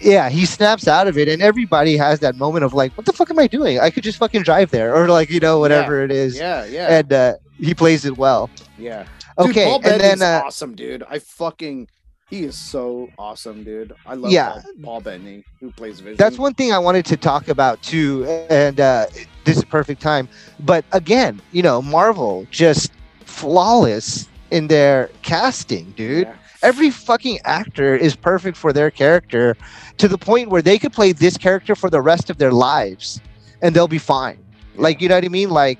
Yeah, 0.00 0.28
he 0.30 0.46
snaps 0.46 0.88
out 0.88 1.06
of 1.08 1.18
it, 1.18 1.28
and 1.28 1.42
everybody 1.42 1.96
has 1.96 2.20
that 2.20 2.36
moment 2.36 2.64
of 2.64 2.72
like, 2.72 2.92
"What 2.96 3.06
the 3.06 3.12
fuck 3.12 3.30
am 3.30 3.38
I 3.38 3.46
doing? 3.46 3.78
I 3.80 3.90
could 3.90 4.02
just 4.02 4.18
fucking 4.18 4.42
drive 4.42 4.70
there," 4.70 4.94
or 4.94 5.08
like, 5.08 5.30
you 5.30 5.40
know, 5.40 5.58
whatever 5.58 6.02
it 6.02 6.10
is. 6.10 6.38
yeah, 6.38 6.64
yeah, 6.64 6.98
And 6.98 7.12
uh, 7.12 7.34
he 7.58 7.74
plays 7.74 8.04
it 8.04 8.16
well. 8.16 8.48
yeah. 8.78 9.04
Dude, 9.38 9.50
Okay, 9.50 9.64
Paul 9.64 9.80
and 9.84 10.00
then 10.00 10.20
uh, 10.22 10.42
awesome, 10.44 10.74
dude. 10.74 11.02
I 11.08 11.18
fucking 11.18 11.88
he 12.28 12.44
is 12.44 12.56
so 12.56 13.08
awesome, 13.18 13.64
dude. 13.64 13.92
I 14.06 14.14
love 14.14 14.30
Yeah. 14.32 14.52
Paul, 14.52 14.62
Paul 14.82 15.00
Bettany 15.00 15.44
who 15.60 15.70
plays 15.72 16.00
Vision. 16.00 16.16
that's 16.16 16.38
one 16.38 16.52
thing 16.54 16.72
I 16.72 16.78
wanted 16.78 17.04
to 17.06 17.16
talk 17.16 17.48
about 17.48 17.80
too, 17.82 18.24
and 18.50 18.78
uh, 18.80 19.06
this 19.44 19.56
is 19.56 19.64
perfect 19.64 20.00
time. 20.02 20.28
But 20.60 20.84
again, 20.92 21.40
you 21.52 21.62
know, 21.62 21.80
Marvel 21.82 22.46
just 22.50 22.92
flawless 23.24 24.28
in 24.50 24.66
their 24.66 25.10
casting, 25.22 25.90
dude. 25.96 26.26
Yeah. 26.26 26.34
Every 26.62 26.90
fucking 26.90 27.38
actor 27.44 27.96
is 27.96 28.14
perfect 28.14 28.56
for 28.56 28.72
their 28.72 28.90
character 28.90 29.56
to 29.96 30.08
the 30.08 30.18
point 30.18 30.50
where 30.50 30.62
they 30.62 30.78
could 30.78 30.92
play 30.92 31.12
this 31.12 31.38
character 31.38 31.74
for 31.74 31.88
the 31.88 32.00
rest 32.02 32.28
of 32.28 32.38
their 32.38 32.52
lives 32.52 33.20
and 33.62 33.74
they'll 33.74 33.88
be 33.88 33.98
fine. 33.98 34.38
Like, 34.76 35.00
you 35.00 35.08
know 35.08 35.14
what 35.14 35.24
I 35.24 35.28
mean? 35.28 35.50
Like, 35.50 35.78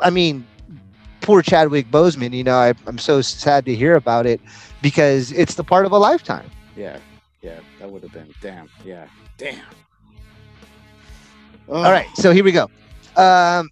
I 0.00 0.10
mean, 0.10 0.46
poor 1.20 1.42
Chadwick 1.42 1.90
Boseman, 1.90 2.32
you 2.32 2.44
know, 2.44 2.56
I, 2.56 2.74
I'm 2.86 2.98
so 2.98 3.20
sad 3.20 3.64
to 3.66 3.74
hear 3.74 3.94
about 3.94 4.26
it 4.26 4.40
because 4.82 5.32
it's 5.32 5.54
the 5.54 5.64
part 5.64 5.86
of 5.86 5.92
a 5.92 5.98
lifetime. 5.98 6.50
Yeah, 6.76 6.98
yeah, 7.42 7.58
that 7.80 7.90
would 7.90 8.02
have 8.02 8.12
been 8.12 8.32
damn. 8.40 8.68
Yeah, 8.84 9.06
damn. 9.36 9.60
All 11.68 11.92
right, 11.92 12.08
so 12.14 12.32
here 12.32 12.44
we 12.44 12.52
go. 12.52 12.70
Um, 13.16 13.68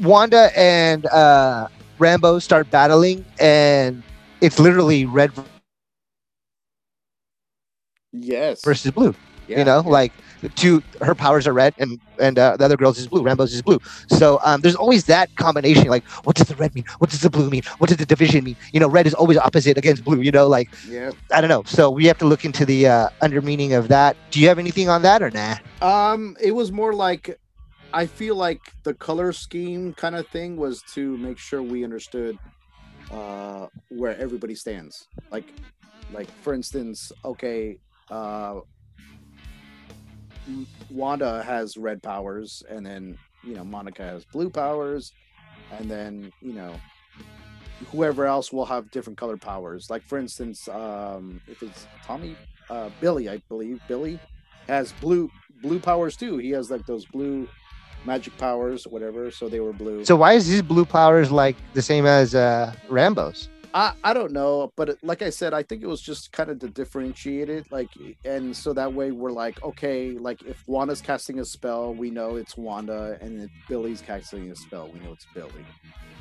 Wanda 0.00 0.50
and 0.58 1.06
uh, 1.06 1.68
Rambeau 1.98 2.42
start 2.42 2.70
battling, 2.70 3.24
and 3.38 4.02
it's 4.40 4.58
literally 4.58 5.06
red 5.06 5.32
Yes. 8.12 8.62
versus 8.64 8.90
blue. 8.92 9.14
Yeah, 9.48 9.58
you 9.58 9.64
know, 9.64 9.80
like 9.80 10.12
two 10.56 10.82
her 11.00 11.14
powers 11.14 11.46
are 11.46 11.52
red 11.52 11.74
and 11.78 12.00
and 12.20 12.38
uh, 12.38 12.56
the 12.56 12.64
other 12.64 12.76
girl's 12.76 12.98
is 12.98 13.08
blue. 13.08 13.22
Rambeau's 13.22 13.54
is 13.54 13.62
blue. 13.62 13.78
So 14.08 14.38
um, 14.44 14.60
there's 14.60 14.76
always 14.76 15.04
that 15.06 15.34
combination. 15.36 15.88
Like, 15.88 16.06
what 16.24 16.36
does 16.36 16.48
the 16.48 16.56
red 16.56 16.74
mean? 16.74 16.84
What 16.98 17.10
does 17.10 17.22
the 17.22 17.30
blue 17.30 17.50
mean? 17.50 17.62
What 17.78 17.88
does 17.88 17.96
the 17.98 18.06
division 18.06 18.44
mean? 18.44 18.56
You 18.72 18.80
know, 18.80 18.88
red 18.88 19.06
is 19.06 19.14
always 19.14 19.38
opposite 19.38 19.78
against 19.78 20.04
blue. 20.04 20.20
You 20.20 20.32
know, 20.32 20.48
like 20.48 20.70
Yeah. 20.82 21.12
I 21.32 21.40
don't 21.40 21.48
know. 21.50 21.64
So 21.66 21.90
we 21.90 22.06
have 22.06 22.18
to 22.18 22.26
look 22.26 22.44
into 22.44 22.64
the 22.66 22.86
uh, 22.88 23.08
under 23.22 23.40
meaning 23.42 23.72
of 23.74 23.88
that. 23.88 24.16
Do 24.30 24.40
you 24.40 24.48
have 24.48 24.58
anything 24.58 24.88
on 24.88 25.02
that 25.02 25.22
or 25.22 25.30
nah? 25.30 25.56
Um, 25.80 26.36
it 26.40 26.52
was 26.52 26.72
more 26.72 26.92
like 26.94 27.38
I 27.92 28.06
feel 28.06 28.36
like 28.36 28.74
the 28.84 28.94
color 28.94 29.32
scheme 29.32 29.94
kind 29.94 30.14
of 30.16 30.28
thing 30.28 30.56
was 30.56 30.82
to 30.94 31.16
make 31.18 31.38
sure 31.38 31.62
we 31.62 31.84
understood 31.84 32.38
uh 33.10 33.66
where 33.90 34.16
everybody 34.18 34.54
stands. 34.54 35.06
Like 35.30 35.52
like 36.12 36.30
for 36.42 36.54
instance, 36.54 37.12
okay, 37.24 37.78
uh 38.10 38.60
Wanda 40.90 41.42
has 41.42 41.76
red 41.76 42.02
powers 42.02 42.62
and 42.70 42.84
then, 42.84 43.18
you 43.44 43.54
know, 43.54 43.64
Monica 43.64 44.02
has 44.02 44.24
blue 44.24 44.48
powers 44.48 45.12
and 45.78 45.90
then, 45.90 46.32
you 46.40 46.54
know, 46.54 46.74
whoever 47.92 48.24
else 48.24 48.52
will 48.52 48.64
have 48.64 48.90
different 48.90 49.18
colored 49.18 49.40
powers. 49.40 49.90
Like 49.90 50.02
for 50.02 50.18
instance, 50.18 50.68
um 50.68 51.40
if 51.46 51.62
it's 51.62 51.86
Tommy 52.04 52.36
uh 52.70 52.90
Billy, 53.00 53.28
I 53.28 53.38
believe, 53.48 53.80
Billy 53.88 54.18
has 54.66 54.92
blue 54.92 55.30
blue 55.62 55.80
powers 55.80 56.16
too. 56.16 56.38
He 56.38 56.50
has 56.50 56.70
like 56.70 56.86
those 56.86 57.04
blue 57.06 57.48
magic 58.04 58.36
powers, 58.38 58.86
whatever. 58.86 59.30
So 59.30 59.48
they 59.48 59.60
were 59.60 59.72
blue. 59.72 60.04
So 60.04 60.16
why 60.16 60.32
is 60.34 60.46
his 60.46 60.62
blue 60.62 60.84
powers 60.84 61.30
like 61.30 61.56
the 61.74 61.82
same 61.82 62.06
as 62.06 62.34
uh, 62.34 62.72
Rambeau's? 62.88 63.48
I, 63.74 63.92
I 64.02 64.14
don't 64.14 64.32
know, 64.32 64.72
but 64.76 64.88
it, 64.88 64.98
like 65.02 65.20
I 65.20 65.28
said, 65.28 65.52
I 65.52 65.62
think 65.62 65.82
it 65.82 65.86
was 65.86 66.00
just 66.00 66.32
kind 66.32 66.50
of 66.50 66.58
to 66.60 66.68
differentiate 66.68 67.50
it, 67.50 67.70
like, 67.70 67.90
and 68.24 68.56
so 68.56 68.72
that 68.72 68.94
way 68.94 69.10
we're 69.10 69.30
like, 69.30 69.62
okay, 69.62 70.12
like 70.12 70.42
if 70.44 70.66
Wanda's 70.66 71.02
casting 71.02 71.38
a 71.38 71.44
spell, 71.44 71.92
we 71.92 72.10
know 72.10 72.36
it's 72.36 72.56
Wanda, 72.56 73.18
and 73.20 73.42
if 73.42 73.50
Billy's 73.68 74.00
casting 74.00 74.50
a 74.50 74.56
spell, 74.56 74.88
we 74.90 75.00
know 75.00 75.12
it's 75.12 75.26
Billy. 75.34 75.52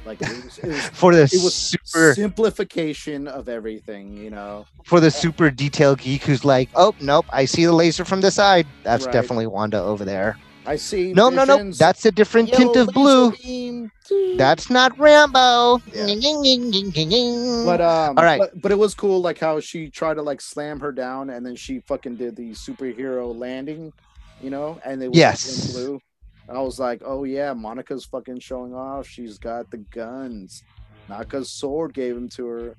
Like 0.06 0.22
it 0.22 0.44
was, 0.44 0.58
it 0.60 0.68
was, 0.68 0.86
For 0.94 1.16
the 1.16 1.22
it 1.24 1.42
was 1.42 1.56
super 1.56 2.14
simplification 2.14 3.30
of 3.30 3.48
everything, 3.48 4.16
you 4.18 4.30
know. 4.30 4.66
for 4.84 5.00
the 5.00 5.10
super 5.10 5.50
detailed 5.50 6.00
geek 6.00 6.24
who's 6.24 6.44
like, 6.44 6.70
oh 6.76 6.94
nope, 7.00 7.26
I 7.32 7.46
see 7.46 7.66
the 7.66 7.74
laser 7.74 8.04
from 8.04 8.20
the 8.22 8.30
side. 8.32 8.68
That's 8.84 9.06
Right. 9.06 9.14
definitely 9.14 9.48
Wanda 9.48 9.82
over 9.82 10.04
there. 10.04 10.38
I 10.68 10.76
see. 10.76 11.14
No, 11.14 11.30
no, 11.30 11.46
no. 11.46 11.72
That's 11.72 12.06
a 12.06 12.12
different 12.12 12.52
tint 12.54 12.76
of 12.76 12.90
blue. 12.90 13.32
beam. 13.32 13.90
That's 14.36 14.70
not 14.70 14.96
Rambeau. 14.98 15.82
Yeah. 15.94 17.66
But 17.66 17.82
um, 17.82 18.18
All 18.18 18.24
right. 18.24 18.40
But, 18.40 18.62
but 18.62 18.72
it 18.74 18.78
was 18.78 18.94
cool, 18.94 19.22
like 19.22 19.40
how 19.40 19.62
she 19.62 19.90
tried 19.90 20.16
to 20.16 20.22
like 20.22 20.42
slam 20.42 20.80
her 20.82 20.92
down, 20.92 21.30
and 21.30 21.46
then 21.46 21.56
she 21.56 21.80
fucking 21.80 22.18
did 22.18 22.36
the 22.36 22.52
superhero 22.52 23.34
landing, 23.34 23.94
you 24.42 24.50
know, 24.50 24.80
and 24.86 25.02
it 25.02 25.08
was 25.10 25.18
Yes. 25.18 25.68
in 25.68 25.74
blue. 25.74 26.02
I 26.50 26.60
was 26.60 26.80
like, 26.80 27.02
oh 27.06 27.24
yeah, 27.24 27.54
Monica's 27.54 28.06
fucking 28.06 28.40
showing 28.40 28.74
off. 28.74 29.08
She's 29.08 29.38
got 29.38 29.72
the 29.72 29.78
guns, 29.78 30.64
not 31.10 31.20
because 31.20 31.50
Sword 31.50 31.94
gave 31.94 32.16
them 32.16 32.30
to 32.30 32.46
her, 32.46 32.76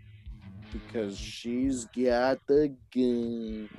because 0.73 1.19
she's 1.19 1.87
got 1.87 2.39
the 2.47 2.75
guns. 2.95 3.71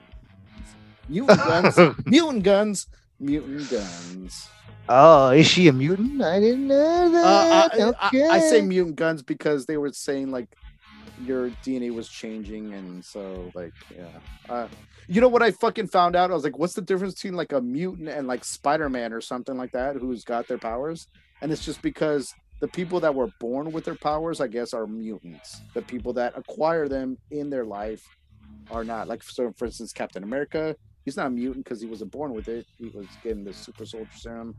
Mutant 1.08 1.40
guns, 1.40 1.96
mutant 2.06 2.44
guns, 2.44 2.88
mutant 3.20 3.70
guns. 3.70 4.48
oh, 4.88 5.30
is 5.32 5.48
she 5.48 5.68
a 5.68 5.74
mutant? 5.74 6.22
I 6.22 6.40
didn't 6.40 6.68
know 6.68 7.06
Uh, 7.16 7.68
that. 7.70 7.96
I, 8.02 8.18
I, 8.18 8.36
I 8.36 8.40
say 8.40 8.62
mutant 8.62 8.96
guns 8.96 9.22
because 9.22 9.66
they 9.66 9.78
were 9.78 9.92
saying 9.92 10.32
like 10.32 10.48
your 11.26 11.50
DNA 11.66 11.94
was 11.94 12.08
changing, 12.08 12.74
and 12.74 13.04
so 13.04 13.52
like 13.54 13.74
yeah. 13.96 14.08
Uh, 14.48 14.68
you 15.08 15.22
know 15.22 15.28
what 15.28 15.42
I 15.44 15.52
fucking 15.52 15.88
found 15.88 16.16
out? 16.16 16.32
I 16.32 16.34
was 16.34 16.44
like, 16.44 16.58
what's 16.58 16.74
the 16.74 16.82
difference 16.82 17.16
between 17.16 17.34
like 17.34 17.52
a 17.52 17.60
mutant 17.62 18.10
and 18.10 18.28
like 18.28 18.46
Spider 18.46 18.90
Man 18.90 19.12
or 19.12 19.22
something 19.22 19.58
like 19.58 19.72
that, 19.72 19.96
who's 19.96 20.24
got 20.24 20.48
their 20.48 20.60
powers? 20.60 21.08
And 21.42 21.52
it's 21.52 21.66
just 21.66 21.82
because 21.82 22.34
the 22.60 22.68
people 22.68 23.00
that 23.00 23.16
were 23.16 23.30
born 23.40 23.72
with 23.72 23.86
their 23.86 23.96
powers, 23.96 24.40
I 24.42 24.48
guess, 24.48 24.74
are 24.74 24.86
mutants. 24.86 25.62
The 25.74 25.82
people 25.82 26.14
that 26.14 26.38
acquire 26.38 26.88
them 26.88 27.18
in 27.32 27.50
their 27.50 27.66
life 27.66 28.04
are 28.70 28.84
not. 28.84 29.08
Like 29.08 29.24
so, 29.24 29.52
for 29.58 29.66
instance, 29.66 29.94
Captain 29.94 30.24
America, 30.24 30.76
he's 31.10 31.18
not 31.18 31.26
a 31.26 31.32
mutant 31.32 31.66
because 31.66 31.82
he 31.82 31.88
wasn't 31.88 32.12
born 32.12 32.36
with 32.36 32.48
it. 32.48 32.68
He 32.78 32.90
was 32.90 33.08
getting 33.24 33.44
the 33.44 33.52
super 33.52 33.84
soldier 33.84 34.12
serum 34.16 34.54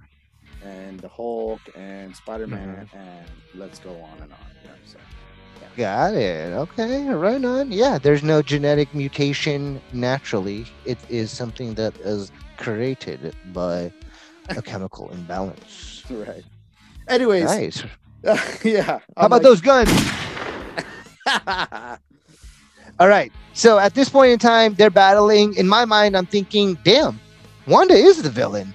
and 0.65 0.99
the 0.99 1.09
Hulk 1.09 1.61
and 1.77 2.15
Spider 2.17 2.49
Man 2.49 2.75
mm-hmm. 2.87 2.97
and 2.99 3.27
let's 3.55 3.79
go 3.79 3.91
on 3.91 4.21
and 4.21 4.33
on. 4.33 4.39
You 4.63 4.69
know, 4.69 4.75
so. 4.85 4.99
Got 5.77 6.15
it. 6.15 6.53
Okay, 6.53 7.09
right 7.09 7.45
on. 7.45 7.71
Yeah, 7.71 7.99
there's 7.99 8.25
no 8.25 8.43
genetic 8.43 8.93
mutation 8.93 9.81
naturally. 9.93 10.67
It 10.85 10.99
is 11.09 11.31
something 11.31 11.75
that 11.75 11.97
is 11.99 12.33
created 12.57 13.37
by 13.53 13.93
a 14.49 14.61
chemical 14.71 15.09
imbalance. 15.11 16.03
Right. 16.11 16.43
Anyways, 17.07 17.45
Nice. 17.45 17.85
yeah. 18.65 18.99
How 19.17 19.27
about 19.27 19.43
those 19.43 19.61
guns? 19.61 19.93
All 23.01 23.09
right. 23.09 23.33
So 23.55 23.79
at 23.79 23.95
this 23.95 24.09
point 24.09 24.31
in 24.31 24.39
time, 24.39 24.75
they're 24.75 24.91
battling. 24.91 25.55
In 25.55 25.67
my 25.67 25.85
mind, 25.85 26.17
I'm 26.17 26.27
thinking, 26.27 26.79
damn, 26.85 27.19
Wanda 27.67 27.95
is 27.95 28.23
the 28.23 28.31
villain. 28.31 28.73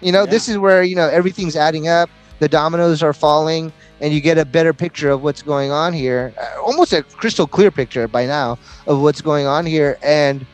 You 0.00 0.12
know, 0.12 0.24
Yeah. 0.24 0.30
this 0.30 0.48
is 0.48 0.58
where, 0.58 0.82
you 0.82 0.96
know, 0.96 1.08
everything's 1.08 1.56
adding 1.56 1.86
up. 1.86 2.10
The 2.38 2.48
dominoes 2.48 3.02
are 3.02 3.12
falling, 3.14 3.72
and 4.00 4.12
you 4.12 4.20
get 4.20 4.36
a 4.36 4.44
better 4.44 4.72
picture 4.74 5.10
of 5.10 5.22
what's 5.22 5.42
going 5.42 5.70
on 5.70 5.92
here. 5.92 6.34
Uh, 6.38 6.60
almost 6.60 6.92
a 6.92 7.02
crystal 7.02 7.46
clear 7.46 7.70
picture 7.70 8.08
by 8.08 8.26
now 8.26 8.58
of 8.86 9.00
what's 9.00 9.20
going 9.22 9.46
on 9.46 9.64
here. 9.64 9.96
And 10.02 10.44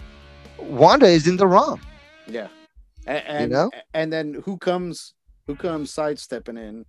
Wanda 0.58 1.06
is 1.06 1.26
in 1.26 1.36
the 1.38 1.46
wrong. 1.46 1.80
Yeah. 2.28 2.48
And, 3.06 3.24
and 3.26 3.52
know? 3.52 3.70
and 3.94 4.12
then 4.12 4.42
who 4.44 4.58
comes 4.58 5.14
who 5.48 5.56
comes 5.56 5.90
sidestepping 5.92 6.56
in? 6.56 6.84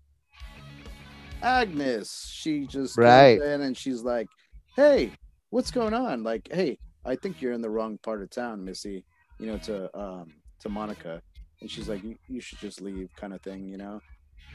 Agnes. 1.42 2.30
She 2.32 2.68
just 2.68 2.96
comes 2.96 3.06
Right. 3.06 3.42
in 3.42 3.62
and 3.62 3.76
she's 3.76 4.04
like, 4.04 4.28
Hey, 4.76 5.12
what's 5.54 5.70
going 5.70 5.94
on? 5.94 6.24
Like, 6.24 6.50
hey, 6.52 6.80
I 7.06 7.16
think 7.16 7.40
you're 7.40 7.54
in 7.54 7.62
the 7.62 7.70
wrong 7.70 8.00
part 8.00 8.24
of 8.24 8.32
town, 8.32 8.66
Missy, 8.66 9.06
you 9.40 9.46
know, 9.46 9.58
to 9.60 9.96
um 9.98 10.34
to 10.62 10.70
Monica. 10.70 11.22
And 11.62 11.70
she's 11.70 11.88
like, 11.88 12.02
You, 12.28 12.42
should 12.42 12.60
just 12.60 12.82
leave, 12.82 13.10
kind 13.16 13.34
of 13.34 13.42
thing, 13.42 13.68
you 13.68 13.78
know? 13.78 14.02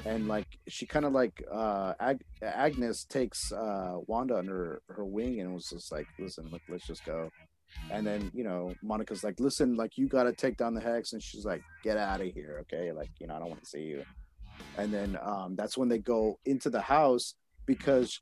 And 0.05 0.29
like 0.29 0.47
she 0.67 0.87
kind 0.87 1.05
of 1.05 1.13
like 1.13 1.43
uh 1.51 1.95
Ag- 2.01 2.25
Agnes 2.43 3.05
takes 3.05 3.53
uh 3.53 3.99
Wanda 4.07 4.37
under 4.37 4.83
her 4.89 5.05
wing 5.05 5.41
and 5.41 5.55
was 5.55 5.69
just 5.71 5.93
like, 5.93 6.07
Listen, 6.19 6.49
look, 6.51 6.63
let's 6.69 6.87
just 6.87 7.05
go. 7.05 7.31
And 7.91 8.05
then, 8.05 8.31
you 8.35 8.45
know, 8.45 8.75
Monica's 8.83 9.23
like, 9.23 9.39
listen, 9.39 9.77
like, 9.77 9.99
you 9.99 10.09
got 10.09 10.23
to 10.23 10.33
take 10.33 10.57
down 10.57 10.73
the 10.73 10.81
hex. 10.81 11.13
And 11.13 11.23
she's 11.23 11.45
like, 11.45 11.63
get 11.85 11.99
out 11.99 12.23
of 12.23 12.29
here. 12.33 12.63
Okay. 12.63 12.93
Like, 12.93 13.11
you 13.21 13.27
know, 13.27 13.35
I 13.35 13.39
don't 13.39 13.51
want 13.51 13.63
to 13.63 13.69
see 13.69 13.83
you. 13.83 14.05
And 14.79 14.93
then 14.93 15.19
um, 15.23 15.55
that's 15.55 15.77
when 15.77 15.87
they 15.87 15.99
go 15.99 16.39
into 16.47 16.71
the 16.71 16.81
house 16.81 17.35
because 17.67 18.19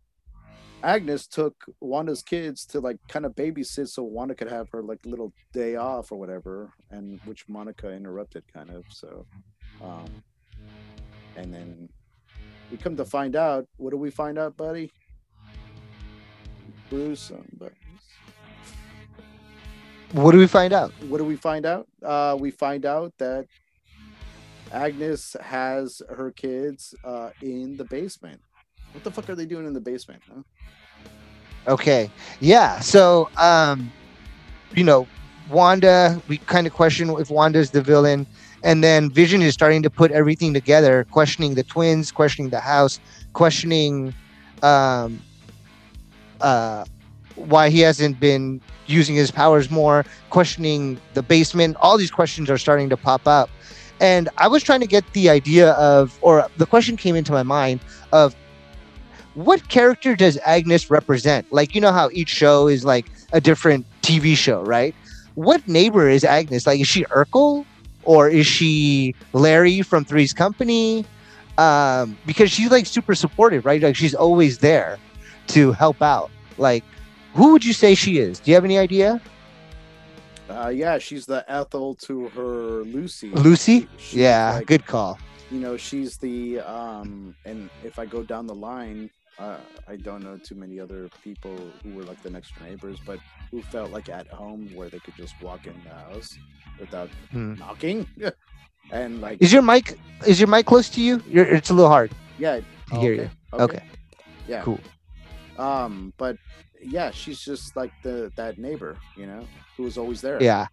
Agnes 0.83 1.27
took 1.27 1.55
Wanda's 1.81 2.23
kids 2.23 2.65
to 2.67 2.81
like 2.81 2.99
kind 3.09 3.25
of 3.25 3.35
babysit 3.35 3.89
so 3.89 4.03
Wanda 4.03 4.35
could 4.35 4.51
have 4.51 4.69
her 4.71 4.83
like 4.83 5.01
little 5.05 5.33
day 5.53 5.77
off 5.77 6.13
or 6.13 6.19
whatever. 6.19 6.73
And 6.91 7.21
which 7.25 7.49
Monica 7.49 7.91
interrupted 7.91 8.45
kind 8.53 8.71
of. 8.71 8.85
So, 8.91 9.27
um, 9.83 10.07
and 11.37 11.53
then 11.53 11.89
we 12.71 12.77
come 12.77 12.97
to 12.97 13.05
find 13.05 13.37
out, 13.37 13.67
what 13.77 13.91
do 13.91 13.97
we 13.97 14.11
find 14.11 14.39
out, 14.39 14.57
buddy? 14.57 14.93
Bruce, 16.91 17.31
um, 17.31 17.45
but 17.59 17.73
What 20.13 20.33
do 20.33 20.39
we 20.39 20.47
find 20.47 20.73
out? 20.73 20.93
what 21.09 21.19
do 21.19 21.25
we 21.25 21.37
find 21.37 21.67
out? 21.67 21.89
Uh, 22.05 22.37
we 22.39 22.51
find 22.51 22.87
out 22.87 23.13
that 23.19 23.47
Agnes 24.73 25.37
has 25.41 26.01
her 26.09 26.31
kids 26.31 26.95
uh, 27.05 27.31
in 27.43 27.77
the 27.77 27.85
basement. 27.85 28.41
What 28.97 29.05
the 29.05 29.11
fuck 29.11 29.29
are 29.29 29.35
they 29.35 29.45
doing 29.45 29.67
in 29.67 29.75
the 29.75 29.81
basement? 29.81 30.23
Huh? 30.27 30.41
Okay. 31.69 32.11
Yeah. 32.41 32.81
So, 32.81 33.29
um, 33.37 33.93
you 34.75 34.85
know, 34.85 35.07
Wanda, 35.51 36.19
we 36.29 36.39
kind 36.39 36.67
of 36.67 36.73
question 36.73 37.11
if 37.11 37.29
Wanda's 37.29 37.73
the 37.73 37.83
villain. 37.83 38.27
And 38.65 38.83
then 38.83 39.11
Vision 39.11 39.43
is 39.43 39.53
starting 39.53 39.83
to 39.83 39.91
put 39.91 40.13
everything 40.13 40.55
together, 40.55 41.05
questioning 41.11 41.57
the 41.57 41.63
twins, 41.63 42.11
questioning 42.11 42.49
the 42.49 42.59
house, 42.59 42.99
questioning 43.35 44.15
um, 44.63 45.21
uh, 46.41 46.87
why 47.35 47.69
he 47.69 47.81
hasn't 47.81 48.19
been 48.19 48.63
using 48.87 49.15
his 49.15 49.31
powers 49.31 49.71
more, 49.71 50.07
questioning 50.31 50.99
the 51.13 51.23
basement. 51.23 51.77
All 51.81 51.99
these 51.99 52.11
questions 52.11 52.49
are 52.49 52.57
starting 52.57 52.89
to 52.89 52.97
pop 52.97 53.27
up. 53.27 53.51
And 54.01 54.31
I 54.39 54.49
was 54.49 54.63
trying 54.63 54.81
to 54.81 54.87
get 54.87 55.05
the 55.13 55.29
idea 55.29 55.73
of, 55.73 56.19
or 56.23 56.49
the 56.57 56.67
question 56.67 56.97
came 56.97 57.15
into 57.15 57.33
my 57.33 57.43
mind 57.43 57.81
of 58.13 58.35
what 59.37 59.69
character 59.69 60.17
does 60.17 60.39
Agnes 60.47 60.91
represent? 60.91 61.53
Like, 61.53 61.75
you 61.75 61.81
know 61.81 61.93
how 61.93 62.09
each 62.13 62.31
show 62.31 62.69
is 62.69 62.85
like 62.85 63.07
a 63.33 63.41
different 63.41 63.85
TV 64.01 64.35
show, 64.37 64.63
right? 64.63 64.95
What 65.35 65.67
neighbor 65.69 66.09
is 66.09 66.25
Agnes? 66.25 66.67
Like, 66.67 66.81
is 66.81 66.89
she 66.89 67.05
Urkel 67.05 67.67
or 68.05 68.31
is 68.31 68.47
she 68.47 69.15
Larry 69.35 69.83
from 69.83 70.07
Three's 70.07 70.33
Company? 70.33 71.05
Um, 71.59 72.17
because 72.27 72.51
she's 72.51 72.71
like 72.71 72.87
super 72.87 73.15
supportive, 73.15 73.67
right? 73.67 73.83
Like, 73.83 73.95
she's 73.97 74.15
always 74.15 74.59
there 74.59 74.99
to 75.49 75.73
help 75.73 76.01
out. 76.01 76.31
Like, 76.57 76.83
who 77.35 77.53
would 77.53 77.65
you 77.65 77.75
say 77.75 77.95
she 77.95 78.19
is? 78.19 78.41
Do 78.41 78.51
you 78.51 78.55
have 78.55 78.65
any 78.65 78.79
idea? 78.79 79.21
Uh, 80.49 80.69
yeah, 80.69 80.97
she's 80.99 81.27
the 81.27 81.45
Ethel 81.51 81.95
to 81.97 82.29
her 82.31 82.85
Lucy. 82.85 83.31
Lucy? 83.31 83.87
She's 83.99 84.15
Yeah, 84.15 84.55
like, 84.55 84.67
good 84.67 84.87
call. 84.87 85.19
You 85.51 85.61
know, 85.61 85.77
she's 85.77 86.17
the 86.17 86.61
um, 86.61 87.37
and 87.45 87.71
if 87.85 87.99
I 87.99 88.07
go 88.07 88.23
down 88.23 88.47
the 88.47 88.55
line, 88.55 89.11
uh, 89.39 89.61
I 89.87 89.97
don't 89.97 90.23
know 90.23 90.39
too 90.39 90.55
many 90.55 90.79
other 90.81 91.11
people 91.23 91.79
who 91.83 91.93
were 91.93 92.05
like 92.05 92.23
the 92.23 92.31
next 92.31 92.55
door 92.55 92.67
neighbors, 92.69 93.01
but 93.05 93.21
who 93.51 93.63
felt 93.63 93.91
like 93.91 94.09
at 94.09 94.29
home 94.29 94.69
where 94.73 94.91
they 94.91 95.01
could 95.01 95.15
just 95.17 95.41
walk 95.41 95.67
in 95.67 95.83
the 95.83 95.91
house 95.95 96.39
without 96.79 97.11
Hmm. 97.33 97.55
knocking, 97.55 98.07
and 98.91 99.21
like 99.21 99.41
Is 99.41 99.53
your 99.53 99.63
mic 99.63 99.99
is 100.27 100.41
your 100.41 100.49
mic 100.49 100.67
close 100.67 100.89
to 100.91 101.01
you? 101.01 101.23
You're, 101.29 101.47
it's 101.47 101.71
a 101.71 101.75
little 101.75 101.91
hard 101.91 102.11
yeah, 102.39 102.61
to 102.91 102.97
hear 102.97 103.13
you. 103.13 103.31
Okay. 103.59 103.81
yeah, 104.47 104.65
Cool. 104.65 104.81
Um, 105.59 106.13
but 106.19 106.37
yeah, 106.83 107.11
she's 107.11 107.41
just 107.41 107.77
like 107.77 107.93
the 108.03 108.33
that 108.37 108.59
neighbor, 108.59 108.99
you 109.17 109.27
know, 109.27 109.47
who 109.77 109.85
was 109.85 109.97
always 109.99 110.21
there. 110.21 110.41
Yeah. 110.41 110.67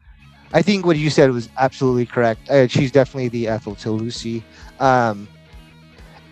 I 0.53 0.61
think 0.61 0.85
what 0.85 0.97
you 0.97 1.09
said 1.09 1.31
was 1.31 1.49
absolutely 1.57 2.05
correct. 2.05 2.49
Uh, 2.49 2.67
she's 2.67 2.91
definitely 2.91 3.29
the 3.29 3.47
Ethel 3.47 3.75
to 3.75 3.91
Lucy, 3.91 4.43
um, 4.79 5.27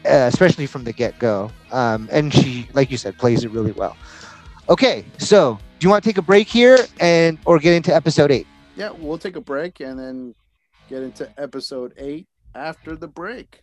uh, 0.06 0.30
especially 0.32 0.66
from 0.68 0.84
the 0.84 0.93
get 0.93 1.18
go. 1.20 1.52
Um, 1.72 2.08
and 2.12 2.34
she, 2.34 2.68
like 2.74 2.91
you 2.91 2.97
said, 2.97 3.18
plays 3.18 3.43
it 3.43 3.52
really 3.52 3.72
well. 3.72 3.97
Okay, 4.70 5.06
so 5.18 5.60
do 5.80 5.86
you 5.86 5.89
want 5.89 6.04
to 6.04 6.10
take 6.10 6.18
a 6.18 6.22
break 6.22 6.47
here 6.47 6.78
and 6.99 7.38
or 7.45 7.60
get 7.60 7.74
into 7.74 7.93
episode 7.93 8.32
eight? 8.32 8.47
yeah. 8.76 8.91
We'll 8.91 9.18
take 9.18 9.36
a 9.36 9.41
break 9.41 9.80
and 9.80 9.99
then 9.99 10.36
get 10.89 11.04
into 11.04 11.30
episode 11.39 11.93
eight 11.97 12.28
after 12.56 12.95
the 12.95 13.08
break. 13.08 13.62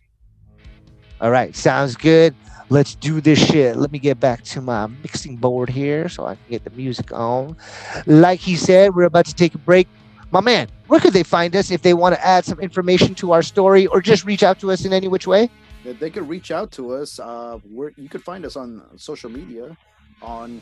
All 1.21 1.31
right, 1.31 1.55
sounds 1.55 1.95
good. 1.95 2.33
Let's 2.69 2.95
do 2.95 3.19
this 3.19 3.39
shit. 3.39 3.75
Let 3.75 3.91
me 3.91 3.99
get 3.99 4.19
back 4.19 4.43
to 4.43 4.61
my 4.61 4.87
mixing 4.87 5.35
board 5.35 5.69
here 5.69 6.07
so 6.07 6.25
I 6.25 6.35
can 6.35 6.43
get 6.49 6.63
the 6.63 6.69
music 6.71 7.11
on. 7.11 7.57
Like 8.05 8.39
he 8.39 8.55
said, 8.55 8.95
we're 8.95 9.03
about 9.03 9.25
to 9.25 9.35
take 9.35 9.55
a 9.55 9.57
break. 9.57 9.87
My 10.31 10.39
man, 10.39 10.69
where 10.87 10.99
could 10.99 11.13
they 11.13 11.23
find 11.23 11.55
us 11.55 11.71
if 11.71 11.81
they 11.81 11.93
want 11.95 12.15
to 12.15 12.25
add 12.25 12.45
some 12.45 12.59
information 12.59 13.15
to 13.15 13.31
our 13.33 13.41
story 13.41 13.87
or 13.87 14.01
just 14.01 14.23
reach 14.25 14.43
out 14.43 14.59
to 14.59 14.71
us 14.71 14.85
in 14.85 14.93
any 14.93 15.07
which 15.07 15.25
way? 15.27 15.49
They 15.93 16.09
could 16.09 16.27
reach 16.27 16.51
out 16.51 16.71
to 16.73 16.93
us. 16.93 17.19
Uh, 17.19 17.59
we're, 17.63 17.91
you 17.95 18.09
could 18.09 18.23
find 18.23 18.45
us 18.45 18.55
on 18.55 18.83
social 18.97 19.29
media, 19.29 19.77
on 20.21 20.61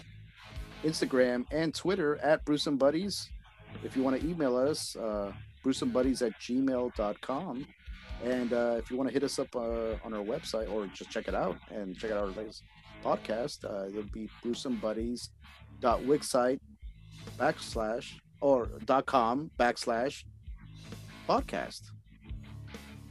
Instagram 0.84 1.46
and 1.52 1.74
Twitter 1.74 2.18
at 2.18 2.46
Brewsome 2.46 2.78
Buddies. 2.78 3.30
If 3.84 3.96
you 3.96 4.04
want 4.04 4.22
to 4.22 4.28
email 4.28 4.56
us, 4.56 4.96
uh, 4.96 5.32
Brewsome 5.64 5.92
Buddies 5.92 6.22
at 6.22 6.34
gmail.com. 6.40 7.66
And 8.24 8.54
uh, 8.54 8.76
if 8.80 8.90
you 8.90 8.98
want 8.98 9.10
to 9.10 9.14
hit 9.14 9.24
us 9.24 9.38
up 9.40 9.56
uh, 9.56 9.96
on 10.04 10.14
our 10.14 10.24
website 10.24 10.72
or 10.72 10.88
just 10.88 11.12
check 11.12 11.28
it 11.28 11.36
out 11.36 11.58
and 11.70 11.96
check 11.98 12.12
out 12.12 12.18
our 12.18 12.28
latest 12.28 12.64
podcast, 13.04 13.66
uh, 13.66 13.88
it'll 13.90 14.04
be 14.12 14.30
brewsomebuddies.wixsite 14.44 16.60
backslash 17.38 18.14
or 18.42 18.68
dot 18.86 19.06
com 19.06 19.52
backslash 19.60 20.24
podcast. 21.28 21.82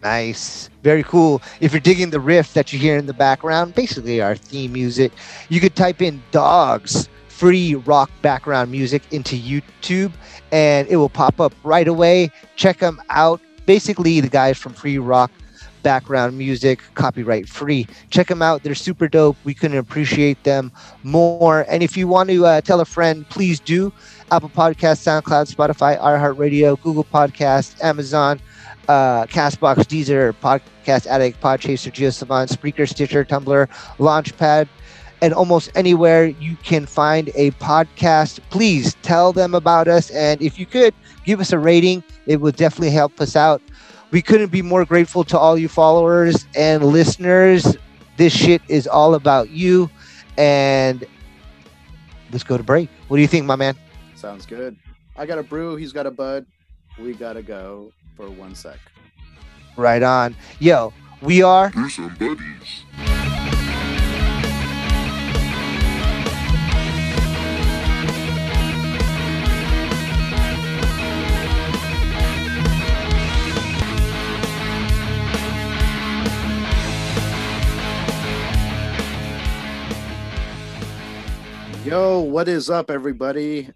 Nice. 0.03 0.71
Very 0.83 1.03
cool. 1.03 1.43
If 1.61 1.73
you're 1.73 1.81
digging 1.81 2.11
the 2.11 2.21
riff 2.21 2.55
that 2.55 2.73
you 2.73 2.79
hear 2.79 2.97
in 2.97 3.07
the 3.07 3.15
background, 3.15 3.75
basically 3.75 4.21
our 4.21 4.37
theme 4.37 4.73
music, 4.73 5.13
you 5.49 5.61
could 5.61 5.75
type 5.75 6.01
in 6.01 6.23
dogs 6.31 7.09
free 7.29 7.75
rock 7.75 8.11
background 8.23 8.71
music 8.71 9.03
into 9.11 9.37
YouTube 9.37 10.11
and 10.53 10.89
it 10.89 10.97
will 10.97 11.09
pop 11.09 11.41
up 11.41 11.53
right 11.65 11.87
away. 11.89 12.31
Check 12.57 12.79
them 12.79 13.01
out. 13.11 13.41
Basically, 13.67 14.21
the 14.21 14.29
guys 14.29 14.57
from 14.57 14.73
Free 14.73 14.97
Rock 14.97 15.31
Background 15.83 16.39
Music, 16.39 16.81
copyright 16.95 17.49
free. 17.49 17.87
Check 18.11 18.29
them 18.29 18.43
out. 18.43 18.63
They're 18.63 18.75
super 18.75 19.07
dope. 19.07 19.37
We 19.45 19.55
couldn't 19.55 19.77
appreciate 19.77 20.43
them 20.45 20.73
more. 21.03 21.67
And 21.69 21.83
if 21.83 21.97
you 21.97 22.09
want 22.09 22.29
to 22.31 22.47
uh, 22.47 22.61
tell 22.61 22.81
a 22.81 22.85
friend, 22.85 23.29
please 23.29 23.61
do. 23.61 23.93
Apple 24.31 24.49
Podcast, 24.49 25.05
SoundCloud, 25.05 25.55
Spotify, 25.55 26.01
iHeartRadio, 26.01 26.81
Google 26.81 27.05
Podcast, 27.05 27.81
Amazon, 27.85 28.41
uh, 28.89 29.27
Castbox, 29.27 29.77
Deezer, 29.87 30.35
Podcast 30.41 31.07
Addict, 31.07 31.41
Podchaser, 31.41 31.93
GeoSavant, 31.93 32.49
Spreaker, 32.53 32.89
Stitcher, 32.89 33.25
Tumblr, 33.25 33.69
Launchpad, 33.99 34.69
and 35.23 35.33
almost 35.33 35.71
anywhere 35.75 36.27
you 36.27 36.57
can 36.57 36.87
find 36.87 37.31
a 37.35 37.51
podcast. 37.53 38.41
Please 38.51 38.95
tell 39.03 39.33
them 39.33 39.55
about 39.55 39.89
us. 39.89 40.11
And 40.11 40.41
if 40.43 40.59
you 40.59 40.67
could, 40.67 40.95
give 41.25 41.41
us 41.41 41.53
a 41.53 41.59
rating. 41.59 42.03
It 42.27 42.41
would 42.41 42.57
definitely 42.57 42.91
help 42.91 43.21
us 43.21 43.37
out. 43.37 43.63
We 44.11 44.23
couldn't 44.23 44.51
be 44.51 44.63
more 44.63 44.85
grateful 44.85 45.25
to 45.25 45.39
all 45.39 45.59
you 45.59 45.69
followers 45.69 46.47
and 46.55 46.85
listeners. 46.85 47.77
This 48.17 48.35
shit 48.35 48.63
is 48.69 48.87
all 48.87 49.15
about 49.15 49.51
you. 49.51 49.91
And 50.37 51.05
let's 52.31 52.45
go 52.45 52.57
to 52.57 52.63
break. 52.63 52.89
What 53.09 53.17
do 53.17 53.23
you 53.23 53.29
think, 53.29 53.47
my 53.47 53.57
man? 53.57 53.75
Sounds 54.15 54.47
good. 54.47 54.77
I 55.17 55.27
got 55.27 55.39
a 55.39 55.43
brew. 55.43 55.77
He's 55.77 55.93
got 55.93 56.07
a 56.07 56.11
bud. 56.11 56.47
We 56.99 57.15
got 57.15 57.35
to 57.35 57.43
go 57.43 57.93
for 58.17 58.31
one 58.31 58.55
sec. 58.55 58.79
Right 59.77 60.03
on. 60.03 60.35
Yo, 60.59 60.93
we 61.21 61.43
are 61.43 61.71
Brewsome 61.71 62.17
Buddies. 62.19 62.83
Yo, 81.85 82.19
what 82.19 82.49
is 82.49 82.69
up, 82.69 82.91
everybody? 82.91 83.69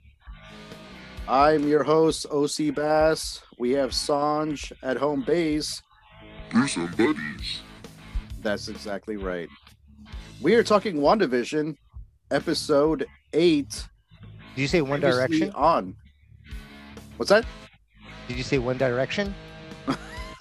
I'm 1.30 1.68
your 1.68 1.84
host, 1.84 2.26
Osebass. 2.28 3.40
We 3.56 3.70
have 3.74 3.92
Sanj 3.92 4.72
at 4.82 4.96
home 4.96 5.22
base. 5.22 5.80
Brewsome 6.50 6.88
Buddies. 6.96 7.60
That's 8.42 8.66
exactly 8.66 9.16
right. 9.16 9.48
We 10.40 10.56
are 10.56 10.64
talking 10.64 10.96
WandaVision, 10.96 11.76
episode 12.32 13.06
eight. 13.32 13.86
Did 14.56 14.62
you 14.62 14.66
say 14.66 14.80
One 14.80 15.00
previously 15.00 15.38
Direction? 15.38 15.52
On. 15.54 15.96
What's 17.16 17.28
that? 17.28 17.44
Did 18.26 18.36
you 18.36 18.42
say 18.42 18.58
One 18.58 18.76
Direction? 18.76 19.32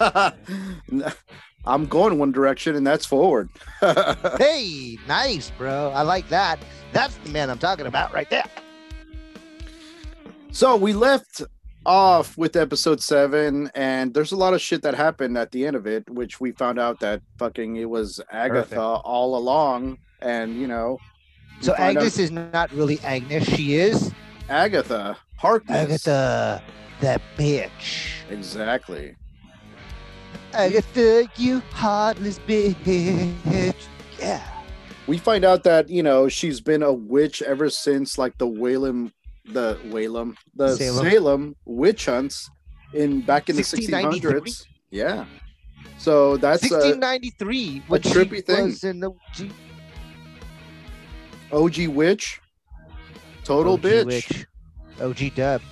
I'm 1.64 1.86
going 1.86 2.18
one 2.18 2.32
direction, 2.32 2.74
and 2.74 2.84
that's 2.84 3.06
forward. 3.06 3.48
Hey, 4.38 4.98
nice, 5.06 5.52
bro. 5.56 5.92
I 5.94 6.02
like 6.02 6.28
that. 6.30 6.58
That's 6.92 7.16
the 7.18 7.30
man 7.30 7.48
I'm 7.48 7.58
talking 7.58 7.86
about 7.86 8.12
right 8.12 8.28
there. 8.28 8.42
So 10.52 10.76
we 10.76 10.92
left 10.92 11.42
off 11.86 12.36
with 12.36 12.56
episode 12.56 13.00
seven, 13.00 13.70
and 13.74 14.12
there's 14.12 14.32
a 14.32 14.36
lot 14.36 14.52
of 14.52 14.60
shit 14.60 14.82
that 14.82 14.94
happened 14.94 15.38
at 15.38 15.52
the 15.52 15.66
end 15.66 15.76
of 15.76 15.86
it, 15.86 16.08
which 16.10 16.40
we 16.40 16.52
found 16.52 16.78
out 16.78 17.00
that 17.00 17.22
fucking 17.38 17.76
it 17.76 17.88
was 17.88 18.20
Agatha 18.30 18.74
Perfect. 18.74 18.78
all 19.04 19.36
along, 19.36 19.98
and 20.20 20.60
you 20.60 20.66
know, 20.66 20.98
So 21.60 21.72
find 21.74 21.96
out 21.96 22.02
Agnes 22.02 22.18
is 22.18 22.30
not 22.30 22.72
really 22.72 22.98
Agnes. 23.00 23.44
She 23.44 23.76
is 23.76 24.12
Agatha 24.48 25.16
Harkness. 25.36 26.06
Agatha, 26.06 26.62
that 27.00 27.22
bitch. 27.38 28.10
Exactly. 28.28 29.16
Agatha, 30.52 31.28
you 31.36 31.60
heartless 31.70 32.40
bitch. 32.40 33.74
Yeah. 34.18 34.46
We 35.06 35.16
find 35.16 35.44
out 35.44 35.62
that 35.64 35.88
you 35.88 36.02
know 36.02 36.28
she's 36.28 36.60
been 36.60 36.82
a 36.82 36.92
witch 36.92 37.40
ever 37.40 37.70
since 37.70 38.18
like 38.18 38.36
the 38.38 38.46
Whalem, 38.46 39.12
the 39.44 39.78
Whalem, 39.90 40.36
the 40.54 40.76
Salem. 40.76 41.10
Salem, 41.10 41.56
witch 41.64 42.06
hunts 42.06 42.48
in 42.94 43.20
back 43.22 43.48
in 43.48 43.56
the 43.56 43.62
1693? 43.62 44.40
1600s. 44.50 44.66
Yeah. 44.90 45.24
So 45.98 46.36
that's 46.36 46.62
uh, 46.70 46.76
1693. 46.76 47.82
When 47.88 48.02
she 48.02 48.08
trippy 48.10 48.44
thing. 48.44 48.64
was 48.66 48.84
in 48.84 49.00
the 49.00 49.10
G- 49.34 49.50
OG 51.52 51.88
witch. 51.88 52.40
Total 53.44 53.74
OG 53.74 53.80
bitch. 53.82 54.06
witch. 54.06 54.46
OG 55.00 55.34
dub. 55.34 55.62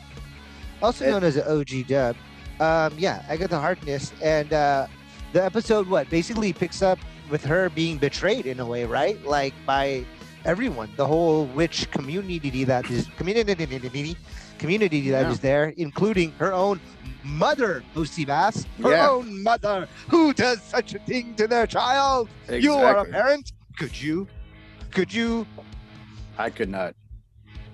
Also 0.82 1.04
And- 1.04 1.12
known 1.14 1.24
as 1.24 1.36
an 1.36 1.44
OG 1.46 1.86
dub. 1.86 2.16
Um, 2.60 2.92
yeah, 2.98 3.24
Agatha 3.28 3.58
Harkness. 3.60 4.12
And 4.22 4.52
uh, 4.52 4.86
the 5.32 5.44
episode, 5.44 5.88
what, 5.88 6.10
basically 6.10 6.52
picks 6.52 6.82
up 6.82 6.98
with 7.30 7.44
her 7.44 7.68
being 7.70 7.98
betrayed 7.98 8.46
in 8.46 8.58
a 8.60 8.66
way, 8.66 8.84
right? 8.84 9.22
Like 9.24 9.54
by 9.66 10.04
everyone, 10.44 10.90
the 10.96 11.06
whole 11.06 11.46
witch 11.46 11.90
community 11.90 12.64
that 12.64 12.90
is 12.90 13.06
community 13.16 14.16
community 14.58 15.10
that 15.10 15.22
Yeah. 15.26 15.30
is 15.30 15.40
there, 15.40 15.68
including 15.76 16.32
her 16.38 16.52
own 16.52 16.80
mother, 17.22 17.82
Lucy 17.94 18.24
Bass. 18.24 18.64
Her 18.82 18.90
Yeah. 18.90 19.10
own 19.10 19.42
mother. 19.42 19.88
Who 20.08 20.32
does 20.32 20.62
such 20.62 20.94
a 20.94 20.98
thing 21.00 21.34
to 21.36 21.46
their 21.46 21.66
child? 21.66 22.28
You 22.50 22.74
are 22.74 22.98
a 22.98 23.04
parent? 23.04 23.52
Could 23.78 24.00
you? 24.00 24.26
Could 24.90 25.12
you? 25.12 25.46
I 26.38 26.50
could 26.50 26.68
not. 26.68 26.94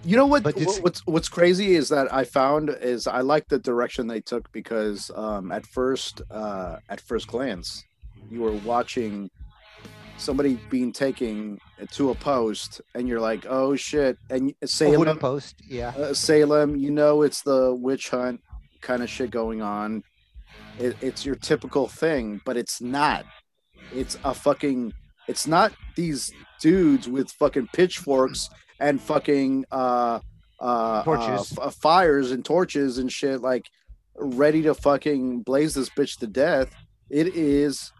You 0.04 0.16
know 0.16 0.26
what? 0.26 0.42
But 0.42 0.56
What's 0.82 1.00
what's 1.06 1.28
crazy 1.30 1.74
is 1.74 1.88
that 1.88 2.12
I 2.12 2.24
found 2.24 2.68
is 2.68 3.06
I 3.06 3.20
like 3.22 3.48
the 3.48 3.58
direction 3.58 4.06
they 4.06 4.20
took 4.20 4.52
because 4.52 5.10
um, 5.14 5.50
at 5.50 5.64
first 5.66 6.20
uh, 6.30 6.76
at 6.90 7.00
first 7.00 7.26
glance 7.26 7.84
you 8.30 8.42
were 8.42 8.52
watching 8.52 9.30
somebody 10.16 10.54
being 10.70 10.92
taken 10.92 11.58
to 11.90 12.10
a 12.10 12.14
post 12.14 12.80
and 12.94 13.08
you're 13.08 13.20
like 13.20 13.46
oh 13.48 13.74
shit 13.74 14.16
and 14.30 14.54
Salem 14.64 14.98
wooden 14.98 15.18
post. 15.18 15.56
Yeah. 15.68 15.88
uh, 15.96 16.14
Salem 16.14 16.76
you 16.76 16.90
know 16.90 17.22
it's 17.22 17.42
the 17.42 17.74
witch 17.74 18.10
hunt 18.10 18.40
kind 18.80 19.02
of 19.02 19.10
shit 19.10 19.30
going 19.30 19.60
on 19.60 20.02
it, 20.78 20.96
it's 21.00 21.24
your 21.26 21.34
typical 21.34 21.88
thing 21.88 22.40
but 22.44 22.56
it's 22.56 22.80
not 22.80 23.24
it's 23.92 24.16
a 24.24 24.32
fucking 24.34 24.92
it's 25.28 25.46
not 25.46 25.72
these 25.96 26.32
dudes 26.60 27.08
with 27.08 27.30
fucking 27.32 27.68
pitchforks 27.72 28.48
and 28.80 29.00
fucking 29.00 29.64
uh 29.72 30.20
uh, 30.60 31.02
Torches. 31.02 31.58
uh 31.58 31.64
f- 31.66 31.74
fires 31.74 32.30
and 32.30 32.44
torches 32.44 32.98
and 32.98 33.10
shit 33.12 33.40
like 33.40 33.66
ready 34.16 34.62
to 34.62 34.74
fucking 34.74 35.42
blaze 35.42 35.74
this 35.74 35.90
bitch 35.90 36.18
to 36.18 36.26
death 36.26 36.72
it 37.10 37.34
is 37.34 37.92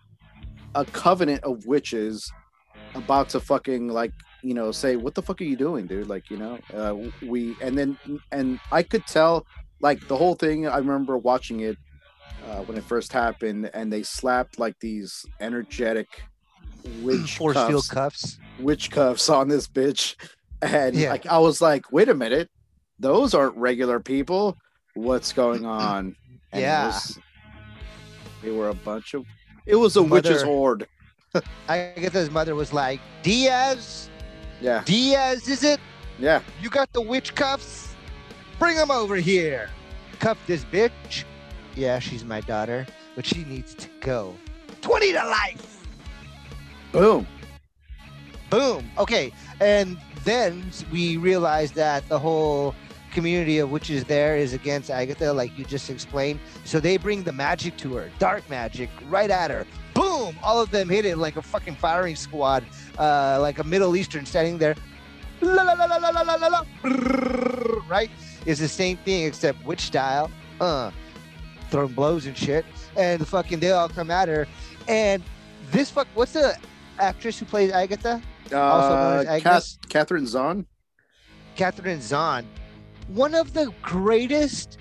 a 0.74 0.84
covenant 0.86 1.42
of 1.44 1.64
witches 1.66 2.30
about 2.94 3.28
to 3.30 3.40
fucking 3.40 3.88
like 3.88 4.12
you 4.42 4.54
know 4.54 4.70
say 4.72 4.96
what 4.96 5.14
the 5.14 5.22
fuck 5.22 5.40
are 5.40 5.44
you 5.44 5.56
doing 5.56 5.86
dude 5.86 6.08
like 6.08 6.30
you 6.30 6.36
know 6.36 6.58
uh, 6.74 6.94
we 7.26 7.56
and 7.60 7.76
then 7.78 7.96
and 8.32 8.58
i 8.72 8.82
could 8.82 9.04
tell 9.06 9.46
like 9.80 10.06
the 10.08 10.16
whole 10.16 10.34
thing 10.34 10.66
i 10.66 10.76
remember 10.78 11.16
watching 11.16 11.60
it 11.60 11.76
uh, 12.48 12.60
when 12.62 12.76
it 12.76 12.84
first 12.84 13.12
happened 13.12 13.70
and 13.74 13.92
they 13.92 14.02
slapped 14.02 14.58
like 14.58 14.78
these 14.80 15.24
energetic 15.40 16.06
witch 17.02 17.36
Force 17.38 17.56
field 17.56 17.88
cuffs, 17.88 18.36
cuffs. 18.36 18.38
witch 18.60 18.90
cuffs 18.90 19.28
on 19.28 19.48
this 19.48 19.66
bitch 19.66 20.14
and 20.62 20.94
Yeah. 20.94 21.10
like 21.10 21.26
i 21.26 21.38
was 21.38 21.60
like 21.60 21.90
wait 21.92 22.08
a 22.08 22.14
minute 22.14 22.48
those 22.98 23.34
aren't 23.34 23.56
regular 23.56 23.98
people 24.00 24.56
what's 24.94 25.32
going 25.32 25.64
on 25.86 26.14
and 26.52 26.60
Yeah. 26.62 26.86
was- 26.86 27.18
they 28.42 28.50
were 28.50 28.68
a 28.68 28.74
bunch 28.74 29.14
of 29.14 29.24
it 29.66 29.76
was 29.76 29.96
a 29.96 30.02
witch's 30.02 30.42
horde. 30.42 30.86
I 31.68 31.92
guess 31.96 32.12
his 32.12 32.30
mother 32.30 32.54
was 32.54 32.72
like, 32.72 33.00
Diaz, 33.22 34.08
Yeah, 34.60 34.82
Diaz, 34.84 35.48
is 35.48 35.64
it? 35.64 35.80
yeah. 36.18 36.40
You 36.62 36.70
got 36.70 36.92
the 36.92 37.00
witch 37.00 37.34
cuffs? 37.34 37.94
Bring 38.58 38.76
them 38.76 38.90
over 38.90 39.16
here. 39.16 39.68
Cuff 40.20 40.38
this 40.46 40.64
bitch. 40.64 41.24
Yeah, 41.74 41.98
she's 41.98 42.24
my 42.24 42.40
daughter, 42.42 42.86
but 43.16 43.26
she 43.26 43.44
needs 43.44 43.74
to 43.74 43.88
go. 44.00 44.34
20 44.80 45.12
to 45.12 45.18
life. 45.26 45.86
Boom. 46.92 47.26
Boom. 48.48 48.88
Okay. 48.98 49.32
And 49.60 49.98
then 50.22 50.70
we 50.92 51.16
realized 51.16 51.74
that 51.74 52.08
the 52.08 52.18
whole 52.18 52.74
community 53.14 53.58
of 53.58 53.70
witches 53.70 54.04
there 54.04 54.36
is 54.36 54.52
against 54.52 54.90
Agatha, 54.90 55.32
like 55.32 55.56
you 55.56 55.64
just 55.64 55.88
explained. 55.88 56.40
So 56.64 56.80
they 56.80 56.98
bring 56.98 57.22
the 57.22 57.32
magic 57.32 57.78
to 57.78 57.94
her, 57.94 58.10
dark 58.18 58.48
magic, 58.50 58.90
right 59.08 59.30
at 59.30 59.50
her. 59.50 59.66
Boom! 59.94 60.36
All 60.42 60.60
of 60.60 60.70
them 60.70 60.88
hit 60.88 61.06
it 61.06 61.16
like 61.16 61.36
a 61.36 61.42
fucking 61.42 61.76
firing 61.76 62.16
squad, 62.16 62.64
uh, 62.98 63.38
like 63.40 63.58
a 63.60 63.64
Middle 63.64 63.96
Eastern 63.96 64.26
standing 64.26 64.58
there. 64.58 64.74
La 65.40 65.62
la 65.62 65.72
la 65.72 65.84
la 65.84 65.96
la 65.96 66.20
la 66.20 66.34
la 66.34 66.48
la. 66.48 66.64
Right? 67.88 68.10
It's 68.44 68.60
the 68.60 68.68
same 68.68 68.96
thing 68.98 69.24
except 69.24 69.64
witch 69.64 69.82
style. 69.82 70.30
Uh, 70.60 70.90
throwing 71.70 71.92
blows 71.92 72.26
and 72.26 72.36
shit, 72.36 72.64
and 72.96 73.26
fucking 73.26 73.60
they 73.60 73.70
all 73.70 73.88
come 73.88 74.10
at 74.10 74.28
her. 74.28 74.46
And 74.88 75.22
this 75.70 75.90
fuck, 75.90 76.08
what's 76.14 76.32
the 76.32 76.56
actress 76.98 77.38
who 77.38 77.46
plays 77.46 77.72
Agatha? 77.72 78.20
Uh, 78.52 78.60
also 78.60 78.94
known 78.94 79.18
as 79.20 79.26
uh, 79.26 79.30
Agatha? 79.30 79.78
Kathryn 79.88 80.32
Hahn. 80.32 80.66
Kathryn 81.56 82.10
Hahn 82.10 82.46
one 83.08 83.34
of 83.34 83.52
the 83.52 83.72
greatest, 83.82 84.78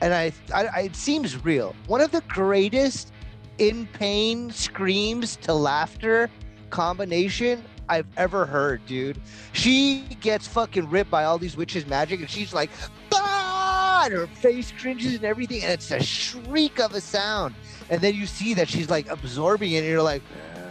and 0.00 0.14
I, 0.14 0.32
I, 0.54 0.82
it 0.82 0.96
seems 0.96 1.44
real, 1.44 1.74
one 1.86 2.00
of 2.00 2.10
the 2.10 2.22
greatest 2.22 3.12
in 3.58 3.86
pain 3.86 4.50
screams 4.50 5.36
to 5.36 5.54
laughter 5.54 6.30
combination 6.70 7.64
I've 7.88 8.06
ever 8.16 8.46
heard, 8.46 8.84
dude. 8.86 9.20
She 9.52 10.04
gets 10.20 10.46
fucking 10.48 10.90
ripped 10.90 11.10
by 11.10 11.24
all 11.24 11.38
these 11.38 11.56
witches' 11.56 11.86
magic, 11.86 12.20
and 12.20 12.28
she's 12.28 12.52
like, 12.52 12.70
ah! 13.14 14.02
and 14.04 14.14
her 14.14 14.26
face 14.26 14.72
cringes 14.78 15.14
and 15.14 15.24
everything, 15.24 15.62
and 15.62 15.72
it's 15.72 15.90
a 15.90 16.02
shriek 16.02 16.80
of 16.80 16.94
a 16.94 17.00
sound. 17.00 17.54
And 17.90 18.00
then 18.00 18.14
you 18.14 18.26
see 18.26 18.54
that 18.54 18.68
she's 18.68 18.90
like 18.90 19.08
absorbing 19.08 19.72
it, 19.72 19.78
and 19.78 19.86
you're 19.86 20.02
like, 20.02 20.22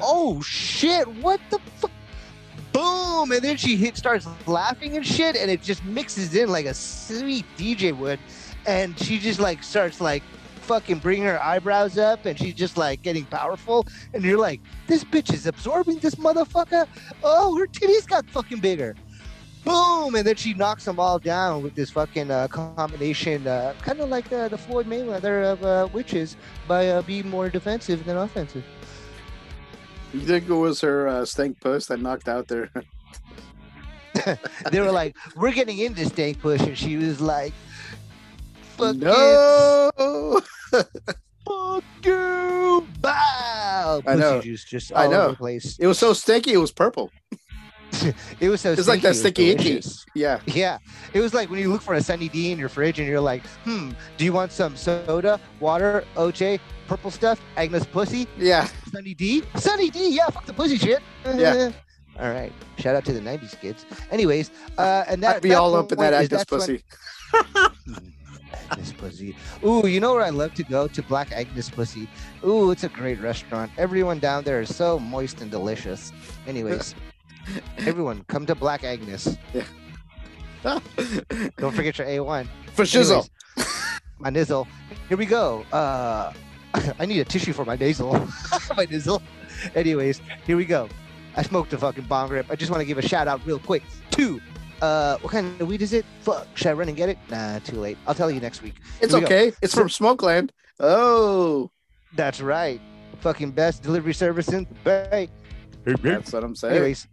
oh 0.02 0.42
shit, 0.42 1.08
what 1.16 1.40
the 1.50 1.60
fuck? 1.78 1.92
Boom! 2.76 3.32
And 3.32 3.42
then 3.42 3.56
she 3.56 3.78
hit, 3.78 3.96
starts 3.96 4.28
laughing 4.48 4.98
and 4.98 5.06
shit, 5.06 5.38
and 5.38 5.50
it 5.50 5.62
just 5.62 5.86
mixes 5.86 6.36
in 6.36 6.50
like 6.50 6.66
a 6.66 6.74
sweet 6.74 7.46
DJ 7.58 7.98
would. 7.98 8.20
And 8.66 9.00
she 9.00 9.18
just 9.18 9.40
like 9.40 9.64
starts 9.64 10.02
like 10.02 10.24
fucking 10.64 11.00
bringing 11.00 11.24
her 11.24 11.42
eyebrows 11.42 11.98
up, 11.98 12.26
and 12.26 12.38
she's 12.38 12.54
just 12.54 12.76
like 12.76 13.02
getting 13.02 13.24
powerful. 13.24 13.88
And 14.14 14.26
you're 14.26 14.38
like, 14.38 14.60
this 14.88 15.06
bitch 15.06 15.34
is 15.34 15.46
absorbing 15.48 16.00
this 16.00 16.16
motherfucker. 16.16 16.86
Oh, 17.24 17.58
her 17.58 17.66
titties 17.66 18.06
got 18.06 18.30
fucking 18.30 18.60
bigger. 18.60 18.94
Boom! 19.64 20.14
And 20.16 20.28
then 20.28 20.36
she 20.36 20.54
knocks 20.54 20.84
them 20.84 21.00
all 21.00 21.18
down 21.18 21.64
with 21.64 21.76
this 21.76 21.90
fucking 21.92 22.30
uh, 22.30 22.50
combination, 22.50 23.48
uh, 23.48 23.74
kind 23.82 24.02
of 24.02 24.10
like 24.10 24.30
uh, 24.34 24.50
the 24.50 24.58
Floyd 24.58 24.86
Mayweather 24.86 25.54
of 25.54 25.64
uh, 25.64 25.88
witches, 25.94 26.36
by 26.68 26.90
uh, 26.90 27.02
being 27.04 27.30
more 27.30 27.50
defensive 27.50 28.04
than 28.04 28.18
offensive. 28.18 28.66
You 30.16 30.22
think 30.22 30.48
it 30.48 30.54
was 30.54 30.80
her 30.80 31.10
uh, 31.10 31.26
stank 31.26 31.60
puss 31.60 31.88
that 31.88 32.00
knocked 32.00 32.30
out 32.30 32.48
there? 32.48 32.72
they 34.72 34.80
were 34.80 34.94
like, 34.94 35.14
"We're 35.36 35.52
getting 35.52 35.78
into 35.78 36.06
stank 36.06 36.40
push," 36.40 36.62
and 36.62 36.78
she 36.78 36.96
was 36.96 37.20
like, 37.20 37.54
"Fuck 38.78 38.96
no. 38.96 39.92
fuck 40.72 41.84
you, 42.02 42.88
bow." 43.02 44.02
I 44.08 44.16
know. 44.16 44.40
Juice 44.42 44.64
just 44.64 44.96
I 44.96 45.08
know. 45.08 45.32
the 45.32 45.36
place. 45.36 45.78
It 45.80 45.88
was 45.88 46.00
so 46.00 46.14
stinky. 46.14 46.54
It 46.54 46.58
was 46.58 46.72
purple. 46.72 47.12
It 48.40 48.50
was 48.50 48.62
so. 48.62 48.72
It's 48.72 48.88
like 48.88 49.02
that 49.02 49.16
stinky, 49.16 49.52
sticky 49.58 49.78
icky. 49.80 49.88
Yeah. 50.16 50.40
Yeah, 50.46 50.78
it 51.14 51.20
was 51.20 51.34
like 51.34 51.50
when 51.50 51.60
you 51.60 51.70
look 51.70 51.82
for 51.82 51.96
a 51.96 52.02
Sunny 52.02 52.30
D 52.30 52.54
in 52.54 52.58
your 52.58 52.70
fridge, 52.70 53.00
and 53.00 53.08
you're 53.08 53.20
like, 53.20 53.46
"Hmm, 53.66 53.92
do 54.16 54.24
you 54.24 54.32
want 54.32 54.54
some 54.54 54.78
soda, 54.78 55.42
water, 55.60 56.06
OJ, 56.16 56.60
purple 56.88 57.12
stuff, 57.12 57.42
Agnes 57.58 57.86
pussy, 57.86 58.28
Yeah. 58.38 58.68
Sunny 58.96 59.14
D, 59.14 59.44
Sunny 59.56 59.90
D? 59.90 60.10
Yeah, 60.16 60.30
fuck 60.30 60.46
the 60.46 60.54
pussy 60.54 60.78
shit." 60.78 61.02
Yeah. 61.26 61.72
All 62.20 62.30
right. 62.32 62.54
Shout 62.78 62.96
out 62.96 63.04
to 63.06 63.14
the 63.14 63.20
'90s 63.20 63.60
kids. 63.60 63.86
Anyways, 64.10 64.50
uh, 64.78 65.04
and 65.08 65.22
that 65.22 65.38
I'd 65.38 65.42
be 65.42 65.54
all 65.54 65.76
up 65.76 65.92
in 65.92 65.98
that 66.00 66.14
Agnes 66.14 66.30
that's 66.30 66.52
when- 66.52 66.60
pussy. 66.62 66.84
Agnes 68.72 68.94
Pussy. 68.94 69.36
Ooh, 69.66 69.86
you 69.86 70.00
know 70.00 70.14
where 70.14 70.24
I 70.24 70.30
love 70.30 70.54
to 70.56 70.64
go? 70.64 70.88
To 70.88 71.04
Black 71.04 71.32
Agnes 71.34 71.70
Pussy. 71.70 72.08
Ooh, 72.46 72.72
it's 72.72 72.84
a 72.86 72.90
great 72.90 73.20
restaurant. 73.20 73.70
Everyone 73.78 74.18
down 74.20 74.44
there 74.44 74.62
is 74.62 74.74
so 74.74 74.98
moist 74.98 75.42
and 75.42 75.52
delicious. 75.52 76.14
Anyways, 76.48 76.96
everyone 77.80 78.24
come 78.28 78.46
to 78.46 78.56
Black 78.56 78.84
Agnes. 78.84 79.38
Don't 80.64 81.74
forget 81.76 81.98
your 81.98 82.08
A1. 82.08 82.48
For 82.74 82.84
shizzle. 82.84 83.28
Anyways, 83.58 83.92
my 84.20 84.30
nizzle. 84.30 84.68
Here 85.10 85.18
we 85.18 85.26
go. 85.26 85.64
Uh, 85.72 86.32
I 87.00 87.06
need 87.06 87.20
a 87.20 87.26
tissue 87.26 87.54
for 87.54 87.66
my 87.66 87.76
nasal. 87.76 88.14
my 88.76 88.86
nizzle. 88.86 89.22
Anyways, 89.74 90.22
here 90.46 90.58
we 90.58 90.66
go. 90.66 90.90
I 91.36 91.44
smoked 91.44 91.74
a 91.74 91.78
fucking 91.78 92.06
bong 92.06 92.30
rip. 92.30 92.50
I 92.50 92.56
just 92.56 92.72
want 92.72 92.82
to 92.82 92.86
give 92.86 92.98
a 92.98 93.02
shout 93.02 93.28
out 93.28 93.46
real 93.46 93.60
quick 93.60 93.84
to 94.12 94.40
uh, 94.82 95.18
what 95.20 95.32
kind 95.32 95.60
of 95.62 95.68
weed 95.68 95.82
is 95.82 95.94
it? 95.94 96.06
Fuck, 96.22 96.48
should 96.56 96.68
I 96.68 96.74
run 96.74 96.88
and 96.88 96.98
get 96.98 97.10
it? 97.10 97.18
Nah, 97.30 97.60
too 97.60 97.78
late. 97.78 97.98
I'll 98.08 98.16
tell 98.16 98.30
you 98.30 98.40
next 98.40 98.62
week. 98.62 98.76
It's 99.02 99.14
Here 99.14 99.22
we 99.22 99.28
go. 99.28 99.36
okay. 99.36 99.54
It's 99.62 99.74
from 99.74 99.88
Smokeland. 99.88 100.52
Oh, 100.80 101.72
That's 102.16 102.42
right. 102.42 102.82
Fucking 103.20 103.52
best 103.52 103.84
delivery 103.84 104.14
service 104.14 104.50
in 104.50 104.66
the 104.66 104.76
Bay. 104.84 105.30
that's 105.84 106.34
what 106.34 106.44
I'm 106.44 106.56
saying. 106.56 106.76
Anyways, 106.76 107.08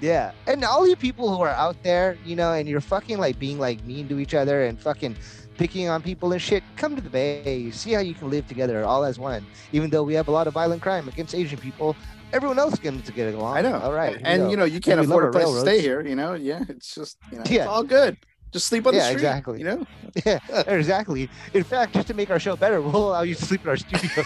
yeah. 0.00 0.32
And 0.46 0.64
all 0.64 0.86
you 0.88 0.96
people 0.96 1.34
who 1.34 1.42
are 1.42 1.50
out 1.50 1.82
there, 1.82 2.16
you 2.24 2.36
know, 2.36 2.52
and 2.52 2.68
you're 2.68 2.80
fucking 2.80 3.18
like 3.18 3.38
being 3.38 3.58
like 3.58 3.84
mean 3.84 4.08
to 4.08 4.18
each 4.18 4.34
other 4.34 4.64
and 4.64 4.80
fucking 4.80 5.16
picking 5.60 5.88
on 5.90 6.00
people 6.00 6.32
and 6.32 6.40
shit, 6.40 6.64
come 6.76 6.96
to 6.96 7.02
the 7.02 7.10
Bay. 7.10 7.70
See 7.70 7.92
how 7.92 8.00
you 8.00 8.14
can 8.14 8.30
live 8.30 8.48
together 8.48 8.82
all 8.82 9.04
as 9.04 9.18
one. 9.18 9.44
Even 9.72 9.90
though 9.90 10.02
we 10.02 10.14
have 10.14 10.28
a 10.28 10.30
lot 10.30 10.46
of 10.46 10.54
violent 10.54 10.80
crime 10.80 11.06
against 11.06 11.34
Asian 11.34 11.58
people, 11.58 11.94
everyone 12.32 12.58
else 12.58 12.78
can 12.78 13.02
to 13.02 13.12
get 13.12 13.34
along. 13.34 13.58
I 13.58 13.60
know. 13.60 13.78
All 13.78 13.92
right. 13.92 14.18
And, 14.24 14.50
you 14.50 14.56
know, 14.56 14.64
you 14.64 14.80
can't 14.80 15.00
afford 15.00 15.24
a 15.26 15.30
place 15.30 15.46
our 15.46 15.56
to 15.56 15.60
stay 15.60 15.78
here. 15.82 16.00
You 16.00 16.16
know, 16.16 16.32
yeah. 16.32 16.64
It's 16.70 16.94
just, 16.94 17.18
you 17.30 17.38
know, 17.38 17.44
Yeah. 17.46 17.64
it's 17.64 17.68
all 17.68 17.82
good. 17.82 18.16
Just 18.52 18.68
sleep 18.68 18.86
on 18.86 18.94
the 18.94 19.00
Yeah, 19.00 19.04
street. 19.04 19.16
exactly. 19.16 19.58
You 19.58 19.64
know. 19.66 19.86
yeah, 20.24 20.38
exactly. 20.66 21.28
In 21.52 21.62
fact, 21.62 21.92
just 21.92 22.06
to 22.08 22.14
make 22.14 22.30
our 22.30 22.40
show 22.40 22.56
better, 22.56 22.80
we'll 22.84 23.10
allow 23.10 23.22
you 23.22 23.34
to 23.34 23.44
sleep 23.44 23.62
in 23.64 23.68
our 23.68 23.76
studio. 23.76 24.24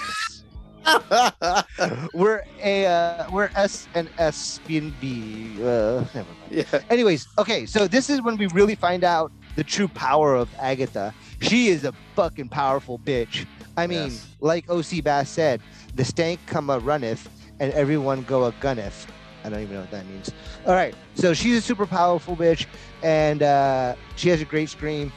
we're 2.15 2.43
a 2.63 2.87
uh, 2.87 3.27
we're 3.33 3.51
S 3.57 3.89
and 3.95 4.09
S 4.19 4.61
B 4.69 4.79
and 4.79 4.93
B. 5.01 5.57
Uh, 5.61 6.05
never 6.15 6.29
mind. 6.29 6.29
yeah. 6.51 6.81
Anyways, 6.91 7.27
okay, 7.39 7.67
so 7.67 7.89
this 7.89 8.09
is 8.09 8.23
when 8.23 8.37
we 8.37 8.47
really 8.49 8.77
find 8.77 9.03
out 9.03 9.33
the 9.57 9.65
true 9.65 9.89
power 9.89 10.35
of 10.35 10.49
Agatha. 10.59 11.15
She 11.41 11.69
is 11.69 11.85
a 11.85 11.93
fucking 12.15 12.49
powerful 12.49 12.99
bitch. 12.99 13.47
I 13.77 13.87
mean, 13.87 14.05
Yes. 14.11 14.27
like 14.41 14.67
Osebass 14.69 15.27
said, 15.27 15.61
the 15.95 16.05
stank 16.05 16.41
come 16.47 16.71
a 16.71 16.79
runneth 16.79 17.29
and 17.61 17.73
everyone 17.73 18.23
go 18.23 18.45
a 18.45 18.53
gunneth. 18.61 19.07
I 19.45 19.49
don't 19.51 19.61
even 19.61 19.75
know 19.75 19.81
what 19.81 19.91
that 19.91 20.07
means. 20.07 20.31
All 20.67 20.73
right, 20.75 20.95
so 21.15 21.35
she's 21.35 21.59
a 21.59 21.61
super 21.61 21.87
powerful 21.87 22.35
bitch 22.37 22.67
and 23.03 23.43
uh, 23.43 23.95
she 24.17 24.29
has 24.31 24.41
a 24.41 24.45
great 24.47 24.71
scream. 24.71 25.13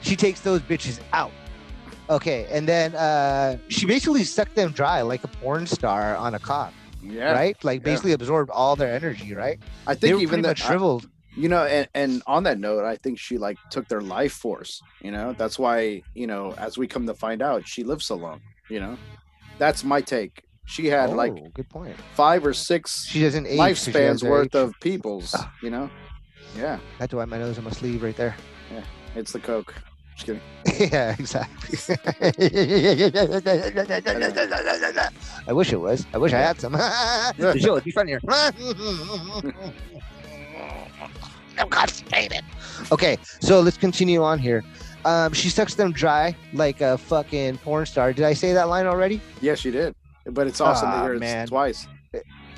She 0.00 0.16
takes 0.16 0.40
those 0.40 0.60
bitches 0.60 1.00
out. 1.12 1.30
Okay, 2.10 2.46
and 2.50 2.68
then 2.68 2.94
uh, 2.94 3.56
she 3.68 3.86
basically 3.86 4.24
sucked 4.24 4.54
them 4.56 4.72
dry 4.72 5.00
like 5.02 5.24
a 5.24 5.28
porn 5.28 5.66
star 5.66 6.16
on 6.16 6.34
a 6.34 6.38
cock, 6.38 6.74
Yeah. 7.02 7.32
right? 7.32 7.56
Like 7.64 7.80
yeah. 7.80 7.84
basically 7.84 8.12
absorbed 8.12 8.50
all 8.50 8.76
their 8.76 8.92
energy, 8.92 9.32
right? 9.34 9.58
I 9.86 9.94
think 9.94 10.16
even 10.16 10.28
pretty 10.28 10.42
much 10.48 10.62
shriveled. 10.62 11.08
You 11.36 11.48
know, 11.48 11.64
and, 11.64 11.88
and 11.94 12.22
on 12.26 12.42
that 12.44 12.58
note, 12.58 12.84
I 12.84 12.96
think 12.96 13.18
she 13.18 13.38
like 13.38 13.58
took 13.70 13.88
their 13.88 14.00
life 14.00 14.32
force. 14.32 14.80
You 15.02 15.10
know, 15.10 15.34
that's 15.36 15.58
why 15.58 16.02
you 16.14 16.26
know, 16.26 16.52
as 16.58 16.78
we 16.78 16.86
come 16.86 17.06
to 17.06 17.14
find 17.14 17.42
out, 17.42 17.66
she 17.66 17.82
lived 17.84 18.02
so 18.02 18.14
long. 18.16 18.40
You 18.68 18.80
know, 18.80 18.96
that's 19.58 19.84
my 19.84 20.00
take. 20.00 20.42
She 20.66 20.86
had 20.86 21.10
oh, 21.10 21.14
like 21.14 21.32
Oh, 21.32 21.48
good 21.54 21.68
point. 21.68 21.94
five 22.14 22.46
or 22.46 22.54
six 22.54 23.04
She 23.04 23.20
doesn't 23.20 23.46
age. 23.46 23.58
'cause 23.58 23.84
she 23.84 23.90
has 23.92 23.98
lifespans 24.18 24.20
their 24.22 24.30
worth 24.30 24.54
age. 24.54 24.60
of 24.62 24.72
people's. 24.80 25.34
Ah. 25.36 25.52
You 25.62 25.68
know, 25.70 25.90
yeah, 26.56 26.78
That's 26.98 27.12
why 27.12 27.24
my 27.26 27.36
nose 27.38 27.58
on 27.58 27.64
my 27.64 27.70
sleeve 27.70 28.02
right 28.02 28.16
there. 28.16 28.34
Yeah. 28.72 28.82
It's 29.14 29.32
the 29.32 29.40
coke. 29.40 29.74
Just 30.16 30.26
kidding. 30.26 30.40
yeah, 30.92 31.14
exactly. 31.18 31.76
I 35.46 35.52
wish 35.52 35.72
it 35.72 35.80
was. 35.80 36.06
I 36.14 36.18
wish 36.18 36.32
I 36.32 36.38
had 36.38 36.60
some. 36.60 36.72
the 36.72 37.58
show 37.60 37.74
would 37.74 37.84
be 37.84 37.90
funnier. 37.90 38.20
Okay, 42.92 43.16
so 43.40 43.60
let's 43.60 43.76
continue 43.76 44.22
on 44.22 44.38
here. 44.38 44.62
Um, 45.04 45.32
she 45.32 45.48
sucks 45.50 45.74
them 45.74 45.92
dry 45.92 46.34
like 46.52 46.80
a 46.80 46.96
fucking 46.98 47.58
porn 47.58 47.86
star. 47.86 48.12
Did 48.12 48.24
I 48.24 48.32
say 48.34 48.52
that 48.52 48.68
line 48.68 48.86
already? 48.86 49.20
Yes, 49.40 49.58
she 49.60 49.70
did. 49.70 49.94
But 50.26 50.46
it's 50.46 50.60
awesome 50.60 50.88
Ah, 50.88 51.06
to 51.08 51.18
hear 51.18 51.24
it 51.42 51.46
twice. 51.48 51.86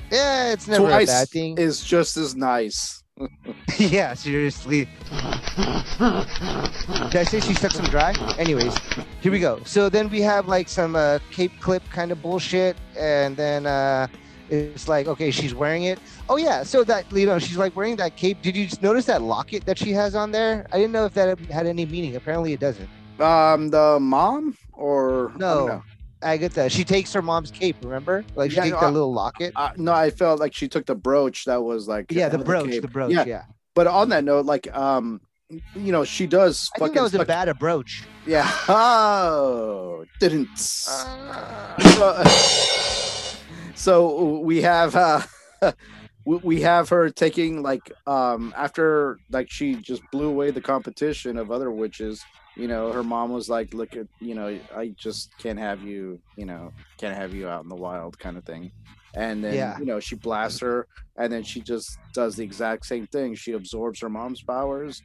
Yeah, 0.09 0.53
it's 0.53 0.67
never 0.67 0.87
Twice 0.87 1.09
a 1.09 1.11
bad 1.11 1.29
thing. 1.29 1.57
is 1.57 1.83
just 1.83 2.15
as 2.15 2.33
nice. 2.35 3.03
yeah, 3.77 4.13
seriously. 4.13 4.87
Did 5.97 7.15
I 7.15 7.25
say 7.27 7.39
she 7.41 7.53
sucks 7.55 7.75
them 7.75 7.87
dry? 7.87 8.13
Anyways, 8.37 8.73
here 9.21 9.31
we 9.31 9.39
go. 9.39 9.59
So 9.65 9.89
then 9.89 10.09
we 10.09 10.21
have 10.21 10.47
like 10.47 10.69
some 10.69 10.95
uh, 10.95 11.19
cape 11.31 11.51
clip 11.59 11.83
kind 11.89 12.11
of 12.13 12.21
bullshit, 12.21 12.77
and 12.97 13.35
then 13.35 13.65
uh, 13.65 14.07
It's 14.49 14.87
like 14.87 15.07
okay, 15.07 15.29
she's 15.31 15.53
wearing 15.53 15.83
it. 15.83 15.99
Oh 16.29 16.37
yeah, 16.37 16.63
so 16.63 16.83
that 16.85 17.11
you 17.11 17.25
know 17.25 17.37
she's 17.39 17.57
like 17.57 17.75
wearing 17.75 17.95
that 17.97 18.15
cape. 18.15 18.41
Did 18.41 18.55
you 18.55 18.65
just 18.65 18.81
notice 18.81 19.05
that 19.05 19.21
locket 19.21 19.65
that 19.65 19.77
she 19.77 19.91
has 19.91 20.15
on 20.15 20.31
there? 20.31 20.65
I 20.71 20.77
didn't 20.77 20.93
know 20.93 21.05
if 21.05 21.13
that 21.15 21.37
had 21.49 21.65
any 21.67 21.85
meaning. 21.85 22.15
Apparently, 22.15 22.53
it 22.53 22.59
doesn't. 22.59 22.89
Um, 23.19 23.69
the 23.69 23.97
mom 23.99 24.55
or 24.73 25.31
no. 25.37 25.63
I 25.65 25.67
know. 25.67 25.83
Agatha. 26.23 26.67
She 26.69 26.83
takes 26.83 27.13
her 27.13 27.21
mom's 27.21 27.51
cape. 27.51 27.75
Remember, 27.83 28.25
like 28.35 28.49
she 28.49 28.57
Yeah, 28.57 28.63
takes 28.63 28.73
no, 28.73 28.79
that 28.79 28.85
I- 28.87 28.89
little 28.89 29.13
locket. 29.13 29.53
Uh, 29.55 29.69
no, 29.77 29.91
I 29.93 30.09
felt 30.09 30.39
like 30.39 30.53
she 30.53 30.67
took 30.67 30.85
the 30.87 30.95
brooch 30.95 31.45
that 31.45 31.61
was 31.61 31.87
like 31.87 32.11
yeah, 32.11 32.27
the 32.29 32.39
uh, 32.39 32.43
brooch. 32.43 32.71
cape. 32.71 32.81
The 32.81 32.87
brooch. 32.87 33.11
Yeah, 33.11 33.25
Yeah, 33.25 33.43
but 33.75 33.85
on 33.85 34.09
that 34.09 34.23
note, 34.23 34.45
like 34.45 34.73
um, 34.75 35.21
you 35.49 35.91
know, 35.91 36.03
she 36.03 36.25
does 36.25 36.71
I 36.75 36.79
think 36.79 36.95
that 36.95 37.03
was 37.03 37.13
a 37.13 37.23
bad 37.25 37.53
brooch. 37.59 38.03
yeah. 38.25 38.49
Oh, 38.67 40.05
didn't. 40.19 40.49
Uh, 40.89 41.77
so, 41.79 42.23
so 43.77 44.39
we 44.39 44.61
have 44.63 44.95
uh 44.95 45.21
we- 46.25 46.61
have 46.61 46.89
her 46.89 47.09
taking 47.09 47.61
like 47.63 47.91
um 48.07 48.53
after 48.57 49.19
like 49.29 49.47
she 49.49 49.77
just 49.77 50.09
blew 50.11 50.27
away 50.27 50.51
the 50.51 50.61
competition 50.61 51.37
of 51.37 51.51
other 51.51 51.71
witches 51.71 52.27
you 52.55 52.67
know 52.67 52.91
her 52.91 53.03
mom 53.03 53.31
was 53.31 53.49
like 53.49 53.73
look 53.73 53.95
at 53.95 54.07
you 54.19 54.35
know 54.35 54.59
i 54.75 54.89
just 54.97 55.35
can't 55.37 55.59
have 55.59 55.83
you 55.83 56.21
you 56.35 56.45
know 56.45 56.73
can't 56.99 57.15
have 57.17 57.33
you 57.33 57.47
out 57.47 57.63
in 57.63 57.69
the 57.69 57.75
wild 57.75 58.17
kind 58.19 58.37
of 58.37 58.45
thing. 58.45 58.71
And 59.15 59.43
then 59.43 59.57
Yeah. 59.57 59.77
you 59.77 59.85
know 59.85 59.99
she 59.99 60.15
blasts 60.15 60.61
her 60.61 60.87
and 61.17 61.31
then 61.33 61.43
she 61.43 61.61
just 61.61 61.99
does 62.13 62.35
the 62.37 62.43
exact 62.43 62.85
same 62.87 63.07
thing. 63.07 63.35
She 63.35 63.53
absorbs 63.53 64.01
her 64.01 64.09
mom's 64.09 64.43
powers 64.43 65.03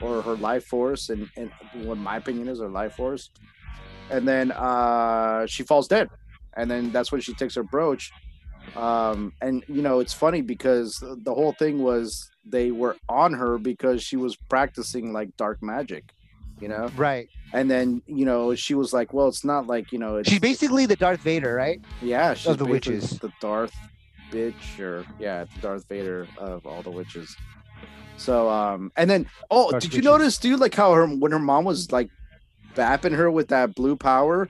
or 0.00 0.22
her 0.22 0.36
life 0.38 0.66
force 0.66 1.08
and, 1.10 1.30
and 1.36 1.52
what 1.72 1.98
my 1.98 2.16
opinion 2.18 2.48
is 2.48 2.60
her 2.60 2.70
life 2.70 2.94
force. 2.94 3.30
And 4.10 4.28
then 4.28 4.52
uh 4.52 5.46
she 5.46 5.62
falls 5.64 5.88
dead 5.88 6.08
and 6.56 6.70
then 6.70 6.90
that's 6.90 7.10
when 7.12 7.20
she 7.20 7.34
takes 7.34 7.54
her 7.54 7.62
brooch 7.62 8.10
um 8.76 9.32
and 9.42 9.64
you 9.68 9.82
know 9.82 10.00
it's 10.00 10.12
funny 10.12 10.40
because 10.40 10.98
the 11.00 11.34
whole 11.34 11.52
thing 11.52 11.82
was 11.82 12.30
they 12.46 12.70
were 12.70 12.96
on 13.08 13.32
her 13.32 13.58
because 13.58 14.02
she 14.02 14.16
was 14.16 14.36
practicing 14.48 15.12
like 15.12 15.34
dark 15.36 15.62
magic 15.62 16.04
you 16.60 16.68
know 16.68 16.90
right. 16.96 17.28
and 17.52 17.70
then 17.70 18.00
you 18.06 18.24
know 18.24 18.54
she 18.54 18.74
was 18.74 18.92
like 18.92 19.12
well 19.12 19.28
it's 19.28 19.44
not 19.44 19.66
like 19.66 19.92
you 19.92 19.98
know 19.98 20.16
it's 20.16 20.30
She's 20.30 20.40
basically 20.40 20.86
the 20.86 20.96
Darth 20.96 21.20
Vader, 21.20 21.54
right? 21.54 21.80
yeah 22.00 22.32
she's 22.34 22.56
the 22.56 22.64
witches. 22.64 23.18
the 23.18 23.30
darth 23.40 23.74
bitch 24.30 24.78
or 24.80 25.04
yeah 25.18 25.44
the 25.44 25.60
darth 25.60 25.86
vader 25.88 26.26
of 26.38 26.64
all 26.66 26.82
the 26.82 26.90
witches 26.90 27.36
so 28.16 28.48
um 28.48 28.90
and 28.96 29.10
then 29.10 29.26
oh 29.50 29.70
Darth 29.70 29.82
did 29.82 29.92
you 29.92 29.98
witches. 29.98 30.04
notice 30.04 30.38
dude 30.38 30.60
like 30.60 30.74
how 30.74 30.92
her 30.92 31.06
when 31.06 31.32
her 31.32 31.38
mom 31.38 31.64
was 31.64 31.92
like 31.92 32.08
bapping 32.74 33.14
her 33.14 33.30
with 33.30 33.48
that 33.48 33.74
blue 33.74 33.96
power 33.96 34.48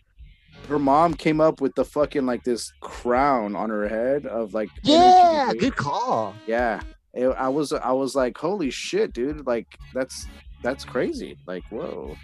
her 0.69 0.79
mom 0.79 1.15
came 1.15 1.41
up 1.41 1.61
with 1.61 1.75
the 1.75 1.85
fucking 1.85 2.25
like 2.27 2.43
this 2.45 2.73
crown 2.81 3.55
on 3.55 3.71
her 3.71 3.87
head 3.89 4.27
of 4.27 4.55
like 4.55 4.69
Yeah, 4.83 5.53
good 5.59 5.77
call. 5.77 6.35
yeah. 6.47 6.81
It- 7.13 7.29
i 7.39 7.49
was 7.49 7.73
i 7.73 7.93
was 7.93 8.17
like 8.17 8.37
holy 8.37 8.71
shit 8.71 9.13
dude 9.13 9.47
like 9.47 9.67
that's 9.93 10.27
that's 10.63 10.85
crazy. 10.85 11.37
Like 11.47 11.63
whoa. 11.71 12.17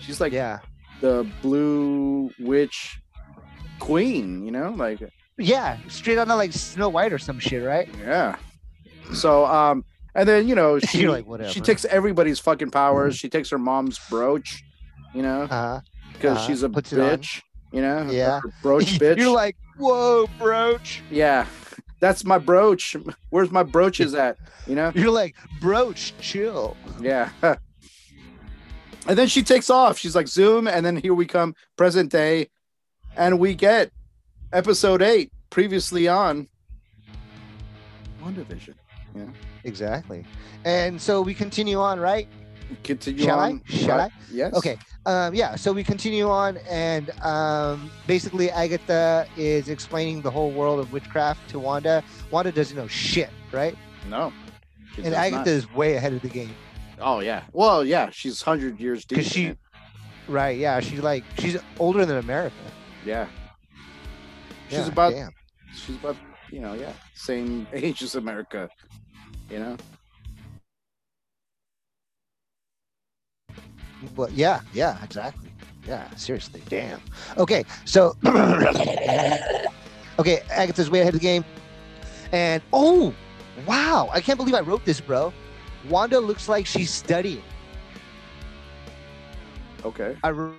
She's 0.00 0.20
like 0.20 0.32
yeah, 0.32 0.58
the 1.00 1.26
blue 1.40 2.30
witch 2.40 3.00
queen 3.78 4.44
you 4.44 4.50
know 4.50 4.70
like 4.76 5.00
yeah, 5.38 5.76
straight 5.88 6.16
out 6.18 6.28
of 6.30 6.36
like 6.38 6.52
Snow 6.52 6.88
White 6.88 7.12
or 7.12 7.18
some 7.18 7.38
shit, 7.38 7.62
right? 7.62 7.88
yeah. 8.00 8.36
So 9.14 9.46
um 9.46 9.84
and 10.14 10.28
then 10.28 10.48
you 10.48 10.54
know 10.54 10.78
she 10.90 11.08
like, 11.08 11.26
whatever. 11.26 11.50
she 11.50 11.60
takes 11.60 11.84
everybody's 11.84 12.38
fucking 12.40 12.70
powers. 12.70 13.16
She 13.16 13.28
takes 13.28 13.48
her 13.50 13.58
mom's 13.58 13.98
brooch 14.10 14.62
you 15.14 15.22
know 15.22 15.42
because 16.12 16.36
uh-huh, 16.38 16.46
she's 16.46 16.62
a 16.62 16.68
puts 16.68 16.92
it 16.92 17.00
on. 17.00 17.18
bitch 17.18 17.40
you 17.76 17.82
know 17.82 18.08
Yeah. 18.10 18.40
brooch 18.62 18.98
bitch 19.02 19.18
You're 19.18 19.30
like, 19.44 19.56
whoa, 19.76 20.26
brooch. 20.38 21.02
yeah 21.10 21.46
that's 22.00 22.24
my 22.24 22.38
brooch 22.38 22.96
where's 23.30 23.50
my 23.50 23.62
brooches 23.62 24.14
at 24.14 24.36
you 24.66 24.74
know 24.74 24.90
You're 24.94 25.10
like, 25.10 25.34
brooch, 25.60 26.14
chill. 26.20 26.76
yeah 27.00 27.30
and 27.42 29.16
then 29.18 29.28
she 29.28 29.42
takes 29.42 29.68
off 29.70 29.98
she's 29.98 30.14
like 30.16 30.28
zoom 30.28 30.66
and 30.66 30.84
then 30.86 30.96
here 30.96 31.14
we 31.14 31.26
come 31.26 31.54
present 31.76 32.10
day 32.10 32.48
and 33.16 33.38
we 33.38 33.54
get 33.54 33.90
episode 34.52 35.02
eight 35.02 35.30
previously 35.50 36.06
on 36.08 36.48
WandaVision. 38.22 38.74
Yeah, 39.14 39.24
exactly. 39.64 40.24
And 40.64 41.00
so 41.00 41.22
we 41.22 41.32
continue 41.32 41.78
on, 41.80 42.00
right? 42.00 42.28
Continue 42.82 43.22
Shall 43.24 43.38
I? 43.38 43.60
Shall 43.66 43.98
Right? 43.98 44.12
Yes. 44.32 44.52
Okay. 44.54 44.76
Um, 45.06 45.34
yeah. 45.34 45.54
So 45.54 45.72
we 45.72 45.84
continue 45.84 46.28
on, 46.28 46.58
and 46.68 47.10
um, 47.22 47.90
basically 48.08 48.50
Agatha 48.50 49.26
is 49.36 49.68
explaining 49.68 50.20
the 50.20 50.30
whole 50.30 50.50
world 50.50 50.80
of 50.80 50.92
witchcraft 50.92 51.48
to 51.50 51.58
Wanda. 51.60 52.02
Wanda 52.32 52.50
doesn't 52.52 52.76
know 52.76 52.88
shit, 52.88 53.30
right? 53.52 53.76
No. 54.10 54.32
and 55.02 55.14
Agatha 55.14 55.38
not. 55.38 55.46
is 55.46 55.72
way 55.72 55.94
ahead 55.94 56.12
of 56.12 56.22
the 56.22 56.28
game, 56.28 56.54
Oh 57.00 57.20
yeah. 57.20 57.44
Well, 57.52 57.84
yeah. 57.84 58.10
She's 58.10 58.42
hundred 58.42 58.80
years 58.80 59.04
deep. 59.04 59.22
she, 59.24 59.54
right? 60.28 60.58
Yeah, 60.58 60.80
she's 60.80 61.00
like 61.00 61.22
she's 61.38 61.56
older 61.78 62.04
than 62.04 62.18
America. 62.18 62.54
Yeah. 63.04 63.26
She's 64.68 64.78
Yeah, 64.78 64.88
about. 64.88 65.12
damn. 65.12 65.30
She's 65.74 65.96
about. 65.96 66.16
You 66.50 66.60
know. 66.60 66.74
Yeah. 66.74 66.92
Same 67.14 67.66
age 67.72 68.02
as 68.02 68.16
America. 68.16 68.68
You 69.50 69.58
know. 69.60 69.76
Well, 74.14 74.30
yeah, 74.30 74.60
yeah, 74.72 75.02
exactly. 75.02 75.50
Yeah, 75.86 76.08
seriously, 76.16 76.62
damn. 76.68 77.00
Okay, 77.38 77.64
so 77.84 78.16
okay, 80.18 80.40
Agatha's 80.50 80.90
way 80.90 81.00
ahead 81.00 81.14
of 81.14 81.20
the 81.20 81.24
game, 81.24 81.44
and 82.32 82.62
oh, 82.72 83.14
wow, 83.66 84.08
I 84.12 84.20
can't 84.20 84.38
believe 84.38 84.54
I 84.54 84.60
wrote 84.60 84.84
this, 84.84 85.00
bro. 85.00 85.32
Wanda 85.88 86.18
looks 86.18 86.48
like 86.48 86.66
she's 86.66 86.90
studying. 86.90 87.42
Okay. 89.84 90.16
I 90.24 90.30
wrote 90.30 90.56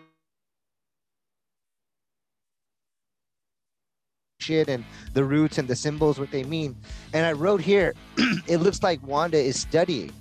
shit 4.39 4.69
and 4.69 4.85
the 5.13 5.23
roots 5.23 5.57
and 5.57 5.67
the 5.67 5.75
symbols, 5.75 6.19
what 6.19 6.31
they 6.31 6.43
mean, 6.43 6.75
and 7.13 7.25
I 7.25 7.33
wrote 7.33 7.59
here, 7.59 7.93
it 8.47 8.57
looks 8.57 8.81
like 8.81 9.05
Wanda 9.05 9.37
is 9.37 9.59
studying. 9.59 10.11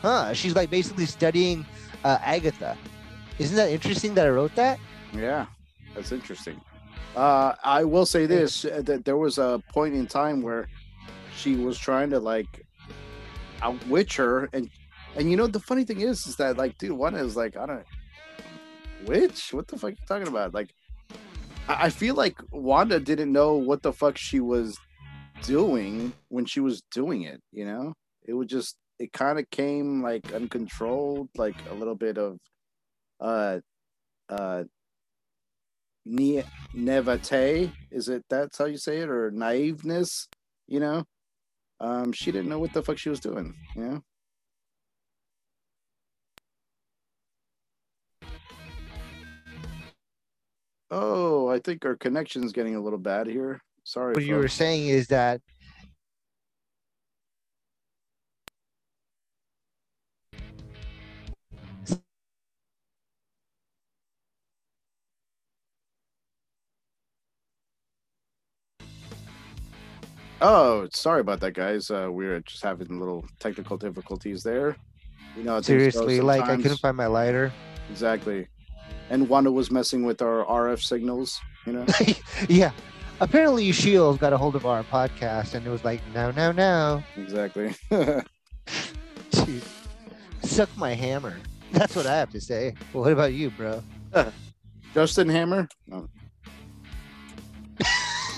Huh? 0.00 0.32
She's 0.32 0.54
like 0.54 0.70
basically 0.70 1.06
studying 1.06 1.66
uh, 2.08 2.18
Agatha. 2.22 2.76
Isn't 3.38 3.56
that 3.56 3.70
interesting 3.70 4.14
that 4.14 4.26
I 4.26 4.30
wrote 4.30 4.54
that? 4.54 4.80
Yeah. 5.12 5.46
That's 5.94 6.10
interesting. 6.12 6.60
Uh, 7.14 7.54
I 7.64 7.84
will 7.84 8.06
say 8.06 8.26
this: 8.26 8.64
uh, 8.64 8.82
that 8.84 9.04
there 9.04 9.16
was 9.16 9.38
a 9.38 9.62
point 9.72 9.94
in 9.94 10.06
time 10.06 10.40
where 10.42 10.68
she 11.36 11.56
was 11.56 11.78
trying 11.78 12.10
to 12.10 12.20
like 12.20 12.66
outwitch 13.60 14.16
her, 14.16 14.48
and 14.52 14.70
and 15.16 15.30
you 15.30 15.36
know 15.36 15.46
the 15.46 15.60
funny 15.60 15.84
thing 15.84 16.00
is, 16.00 16.26
is 16.26 16.36
that 16.36 16.56
like, 16.56 16.78
dude, 16.78 16.92
one 16.92 17.14
is 17.14 17.36
like, 17.36 17.56
I 17.56 17.66
don't, 17.66 17.86
witch. 19.06 19.52
What 19.52 19.68
the 19.68 19.76
fuck 19.76 19.90
you 19.90 20.06
talking 20.06 20.28
about? 20.28 20.54
Like, 20.54 20.70
I, 21.68 21.86
I 21.86 21.90
feel 21.90 22.14
like 22.14 22.40
Wanda 22.52 23.00
didn't 23.00 23.32
know 23.32 23.54
what 23.54 23.82
the 23.82 23.92
fuck 23.92 24.16
she 24.16 24.40
was 24.40 24.78
doing 25.42 26.12
when 26.28 26.44
she 26.44 26.60
was 26.60 26.82
doing 26.92 27.22
it. 27.22 27.40
You 27.52 27.66
know, 27.66 27.94
it 28.24 28.34
was 28.34 28.48
just 28.48 28.76
it 28.98 29.12
kind 29.12 29.38
of 29.38 29.48
came 29.50 30.02
like 30.02 30.32
uncontrolled, 30.32 31.28
like 31.36 31.62
a 31.70 31.74
little 31.74 31.94
bit 31.94 32.18
of 32.18 32.38
uh 33.20 33.58
uh 34.28 34.64
ne- 36.04 36.44
naivete 36.72 37.72
is 37.90 38.08
it 38.08 38.24
that's 38.28 38.58
how 38.58 38.66
you 38.66 38.78
say 38.78 38.98
it? 38.98 39.08
Or 39.08 39.30
naiveness 39.30 40.28
you 40.66 40.80
know? 40.80 41.04
Um 41.80 42.12
she 42.12 42.32
didn't 42.32 42.48
know 42.48 42.58
what 42.58 42.72
the 42.72 42.82
fuck 42.82 42.98
she 42.98 43.08
was 43.08 43.20
doing 43.20 43.54
you 43.76 43.82
know? 43.82 44.02
Oh 50.90 51.48
i 51.48 51.58
think 51.58 51.84
our 51.84 51.96
connection's 51.96 52.52
getting 52.52 52.74
a 52.76 52.80
little 52.80 52.98
bad 52.98 53.26
here. 53.26 53.60
Sorry 53.84 54.14
What 54.14 54.24
you 54.24 54.36
were 54.36 54.48
saying 54.48 54.88
is 54.88 55.06
that 55.08 55.40
oh 70.40 70.88
sorry 70.92 71.20
about 71.20 71.40
that 71.40 71.52
guys 71.52 71.90
uh 71.90 72.08
we 72.10 72.26
were 72.26 72.40
just 72.40 72.62
having 72.62 72.98
little 72.98 73.24
technical 73.40 73.76
difficulties 73.76 74.42
there 74.42 74.76
you 75.36 75.42
know 75.42 75.52
how 75.52 75.56
things 75.56 75.66
go 75.66 75.72
seriously, 76.00 76.20
like 76.20 76.42
I 76.42 76.56
couldn't 76.56 76.78
find 76.78 76.96
my 76.96 77.06
lighter. 77.06 77.52
exactly 77.90 78.46
and 79.10 79.28
wanda 79.28 79.50
was 79.50 79.70
messing 79.70 80.04
with 80.04 80.22
our 80.22 80.44
rf 80.44 80.82
signals 80.82 81.40
you 81.66 81.72
know 81.72 81.84
yeah. 82.48 82.70
Apparently, 83.20 83.72
Shield 83.72 84.20
got 84.20 84.32
a 84.32 84.38
hold 84.38 84.54
of 84.54 84.64
our 84.64 84.84
podcast 84.84 85.54
and 85.54 85.66
it 85.66 85.70
was 85.70 85.82
like, 85.84 86.00
no, 86.14 86.30
no, 86.30 86.52
no. 86.52 87.02
exactly 87.16 87.74
suck 90.44 90.68
my 90.76 90.94
hammer. 90.94 91.36
That's 91.72 91.96
what 91.96 92.06
I 92.06 92.16
have 92.16 92.30
to 92.30 92.40
say. 92.40 92.74
Well, 92.92 93.02
what 93.02 93.12
about 93.12 93.32
you, 93.32 93.50
bro? 93.50 93.82
Justin 94.94 95.28
Hammer? 95.28 95.68
No. 95.88 96.08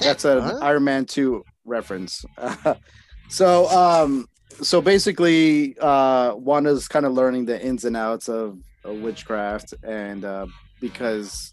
That's 0.00 0.24
an 0.24 0.40
Huh? 0.40 0.58
Iron 0.62 0.84
Man 0.84 1.04
2 1.04 1.44
reference. 1.64 2.24
so 3.28 3.68
um 3.68 4.26
so 4.62 4.80
basically 4.80 5.76
uh 5.80 6.34
Wanda's 6.34 6.88
kind 6.88 7.06
of 7.06 7.12
learning 7.12 7.44
the 7.46 7.60
ins 7.64 7.84
and 7.84 7.96
outs 7.96 8.28
of, 8.28 8.58
of 8.84 8.98
witchcraft 8.98 9.74
and 9.82 10.24
uh 10.24 10.46
because 10.80 11.52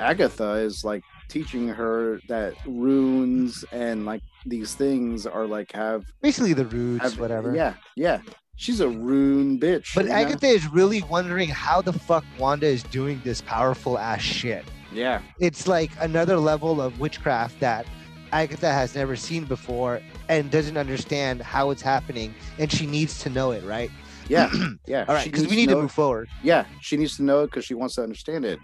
Agatha 0.00 0.52
is 0.52 0.84
like 0.84 1.02
teaching 1.28 1.68
her 1.68 2.20
that 2.28 2.54
runes 2.66 3.64
and 3.72 4.06
like 4.06 4.22
these 4.46 4.74
things 4.74 5.26
are 5.26 5.46
like 5.46 5.72
have, 5.72 6.04
Basically 6.22 6.52
the 6.52 6.66
roots, 6.66 7.02
have 7.02 7.18
whatever. 7.18 7.54
Yeah, 7.54 7.74
yeah. 7.96 8.20
She's 8.56 8.80
a 8.80 8.88
rune 8.88 9.60
bitch. 9.60 9.94
But 9.94 10.06
you 10.06 10.10
know? 10.10 10.16
Agatha 10.16 10.46
is 10.46 10.66
really 10.68 11.02
wondering 11.02 11.48
how 11.48 11.80
the 11.80 11.92
fuck 11.92 12.24
Wanda 12.38 12.66
is 12.66 12.82
doing 12.84 13.20
this 13.24 13.40
powerful 13.40 13.98
ass 13.98 14.20
shit. 14.20 14.64
Yeah, 14.90 15.20
It's 15.38 15.68
like 15.68 15.90
another 16.00 16.38
level 16.38 16.80
of 16.80 16.98
witchcraft 16.98 17.60
that 17.60 17.86
Agatha 18.32 18.70
has 18.72 18.94
never 18.94 19.16
seen 19.16 19.44
before 19.44 20.00
and 20.28 20.50
doesn't 20.50 20.76
understand 20.76 21.40
how 21.42 21.70
it's 21.70 21.82
happening, 21.82 22.34
and 22.58 22.70
she 22.70 22.86
needs 22.86 23.20
to 23.22 23.30
know 23.30 23.52
it, 23.52 23.64
right? 23.64 23.90
yeah, 24.28 24.50
yeah. 24.86 25.04
All 25.08 25.14
right, 25.14 25.24
because 25.24 25.46
we 25.46 25.56
need 25.56 25.68
to 25.70 25.74
know- 25.74 25.82
move 25.82 25.92
forward 25.92 26.28
Yeah, 26.42 26.66
she 26.80 26.96
needs 26.96 27.16
to 27.16 27.22
know 27.22 27.42
it 27.44 27.46
because 27.46 27.64
she 27.64 27.74
wants 27.74 27.94
to 27.94 28.02
understand 28.02 28.44
it, 28.44 28.58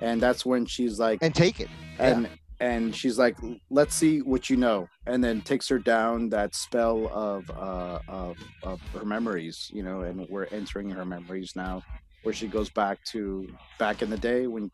and 0.00 0.20
that's 0.20 0.46
when 0.46 0.64
she's 0.66 0.98
like, 0.98 1.18
and 1.22 1.34
take 1.34 1.60
it. 1.60 1.68
and 1.98 2.28
and 2.62 2.94
she's 2.94 3.18
like 3.18 3.36
let's 3.70 3.94
see 3.94 4.18
what 4.20 4.50
you 4.50 4.56
know 4.56 4.86
and 5.06 5.24
then 5.24 5.40
takes 5.40 5.66
her 5.70 5.78
down 5.78 6.28
that 6.28 6.54
spell 6.54 7.08
of 7.10 7.42
uh 7.50 7.98
of, 8.06 8.36
of 8.62 8.78
her 8.92 9.06
memories 9.06 9.70
you 9.72 9.82
know 9.82 10.02
and 10.02 10.26
we're 10.28 10.44
entering 10.52 10.90
her 10.90 11.06
memories 11.06 11.52
now 11.56 11.80
where 12.22 12.34
she 12.34 12.46
goes 12.46 12.68
back 12.68 12.98
to 13.04 13.48
back 13.78 14.02
in 14.02 14.10
the 14.10 14.18
day 14.18 14.46
when 14.46 14.70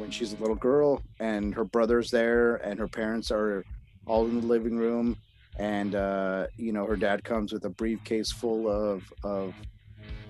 when 0.00 0.10
she's 0.10 0.32
a 0.32 0.36
little 0.36 0.56
girl 0.56 1.02
and 1.20 1.54
her 1.54 1.64
brother's 1.64 2.10
there 2.10 2.56
and 2.56 2.78
her 2.78 2.88
parents 2.88 3.30
are 3.30 3.64
all 4.06 4.26
in 4.26 4.40
the 4.40 4.46
living 4.46 4.76
room 4.76 5.16
and 5.58 5.94
uh 5.94 6.46
you 6.56 6.72
know 6.72 6.86
her 6.86 6.96
dad 6.96 7.22
comes 7.22 7.52
with 7.52 7.64
a 7.64 7.70
briefcase 7.70 8.32
full 8.32 8.68
of 8.68 9.02
of 9.22 9.54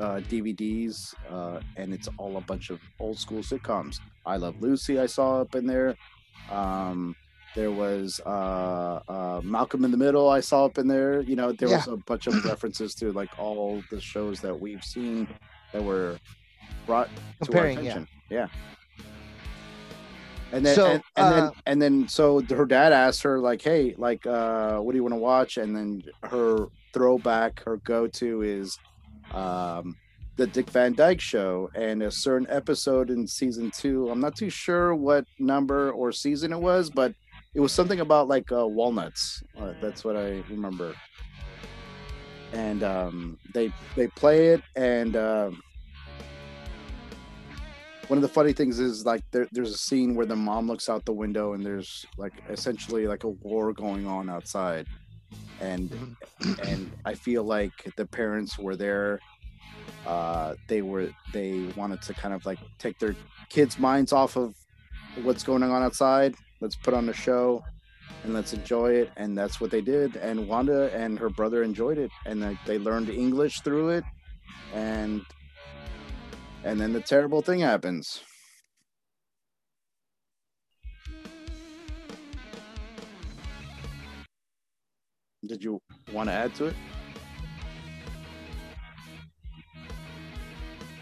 uh, 0.00 0.20
DVDs, 0.20 1.14
uh, 1.30 1.60
and 1.76 1.92
it's 1.92 2.08
all 2.16 2.36
a 2.38 2.40
bunch 2.40 2.70
of 2.70 2.80
old 2.98 3.18
school 3.18 3.40
sitcoms. 3.40 4.00
I 4.24 4.36
Love 4.36 4.60
Lucy, 4.60 4.98
I 4.98 5.06
saw 5.06 5.40
up 5.40 5.54
in 5.54 5.66
there. 5.66 5.96
Um, 6.50 7.14
there 7.54 7.70
was 7.70 8.20
uh, 8.24 9.00
uh, 9.08 9.40
Malcolm 9.44 9.84
in 9.84 9.90
the 9.90 9.96
Middle, 9.96 10.28
I 10.28 10.40
saw 10.40 10.64
up 10.64 10.78
in 10.78 10.88
there. 10.88 11.20
You 11.20 11.36
know, 11.36 11.52
there 11.52 11.68
was 11.68 11.86
a 11.86 11.96
bunch 11.96 12.26
of 12.26 12.44
references 12.46 12.94
to 12.96 13.12
like 13.12 13.38
all 13.38 13.82
the 13.90 14.00
shows 14.00 14.40
that 14.40 14.58
we've 14.58 14.84
seen 14.84 15.28
that 15.72 15.82
were 15.82 16.18
brought 16.86 17.08
to 17.08 17.12
our 17.12 17.46
Comparing, 17.46 17.76
yeah. 17.78 17.90
attention. 17.90 18.08
Yeah. 18.30 18.46
And 20.52 20.66
then, 20.66 20.74
So, 20.74 20.86
and, 20.86 21.02
and 21.16 21.32
then, 21.32 21.42
uh, 21.44 21.50
and 21.66 21.82
then, 21.82 22.08
so 22.08 22.40
her 22.40 22.66
dad 22.66 22.92
asked 22.92 23.22
her, 23.22 23.38
like, 23.38 23.62
"Hey, 23.62 23.94
like, 23.96 24.26
uh, 24.26 24.78
what 24.78 24.92
do 24.92 24.96
you 24.98 25.02
want 25.04 25.14
to 25.14 25.20
watch?" 25.20 25.56
And 25.58 25.76
then 25.76 26.02
her 26.24 26.66
throwback, 26.92 27.62
her 27.64 27.76
go-to 27.78 28.42
is 28.42 28.78
um, 29.32 29.96
the 30.36 30.46
Dick 30.46 30.68
Van 30.70 30.92
Dyke 30.94 31.20
Show, 31.20 31.70
and 31.74 32.02
a 32.02 32.10
certain 32.10 32.48
episode 32.50 33.10
in 33.10 33.26
season 33.26 33.70
two. 33.70 34.10
I'm 34.10 34.20
not 34.20 34.34
too 34.36 34.50
sure 34.50 34.94
what 34.94 35.24
number 35.38 35.92
or 35.92 36.10
season 36.10 36.52
it 36.52 36.60
was, 36.60 36.90
but 36.90 37.14
it 37.54 37.60
was 37.60 37.72
something 37.72 38.00
about 38.00 38.26
like 38.28 38.50
uh, 38.50 38.66
walnuts. 38.66 39.42
Uh, 39.58 39.74
that's 39.80 40.04
what 40.04 40.16
I 40.16 40.42
remember. 40.48 40.94
And 42.52 42.82
um, 42.82 43.38
they 43.54 43.72
they 43.94 44.08
play 44.08 44.48
it, 44.48 44.62
and 44.74 45.14
um, 45.14 45.62
one 48.10 48.18
of 48.18 48.22
the 48.22 48.28
funny 48.28 48.52
things 48.52 48.80
is 48.80 49.06
like 49.06 49.22
there, 49.30 49.46
there's 49.52 49.72
a 49.72 49.78
scene 49.78 50.16
where 50.16 50.26
the 50.26 50.34
mom 50.34 50.66
looks 50.66 50.88
out 50.88 51.04
the 51.04 51.12
window, 51.12 51.52
and 51.52 51.64
there's 51.64 52.04
like 52.18 52.32
essentially 52.48 53.06
like 53.06 53.22
a 53.22 53.28
war 53.28 53.72
going 53.72 54.04
on 54.04 54.28
outside, 54.28 54.88
and 55.60 56.16
and 56.64 56.90
I 57.04 57.14
feel 57.14 57.44
like 57.44 57.72
the 57.96 58.04
parents 58.04 58.58
were 58.58 58.74
there. 58.74 59.20
Uh, 60.04 60.54
they 60.66 60.82
were 60.82 61.10
they 61.32 61.72
wanted 61.76 62.02
to 62.02 62.12
kind 62.12 62.34
of 62.34 62.44
like 62.44 62.58
take 62.78 62.98
their 62.98 63.14
kids' 63.48 63.78
minds 63.78 64.12
off 64.12 64.36
of 64.36 64.56
what's 65.22 65.44
going 65.44 65.62
on 65.62 65.80
outside. 65.80 66.34
Let's 66.60 66.74
put 66.74 66.94
on 66.94 67.08
a 67.10 67.12
show 67.12 67.62
and 68.24 68.34
let's 68.34 68.52
enjoy 68.52 68.92
it. 68.92 69.10
And 69.16 69.38
that's 69.38 69.60
what 69.60 69.70
they 69.70 69.80
did. 69.80 70.16
And 70.16 70.48
Wanda 70.48 70.92
and 70.92 71.16
her 71.18 71.30
brother 71.30 71.62
enjoyed 71.62 71.96
it, 71.96 72.10
and 72.26 72.42
they, 72.42 72.58
they 72.66 72.78
learned 72.78 73.08
English 73.08 73.60
through 73.60 73.90
it. 73.90 74.04
And 74.74 75.22
and 76.64 76.80
then 76.80 76.92
the 76.92 77.00
terrible 77.00 77.42
thing 77.42 77.60
happens. 77.60 78.22
Did 85.46 85.64
you 85.64 85.80
want 86.12 86.28
to 86.28 86.32
add 86.32 86.54
to 86.56 86.66
it? 86.66 86.76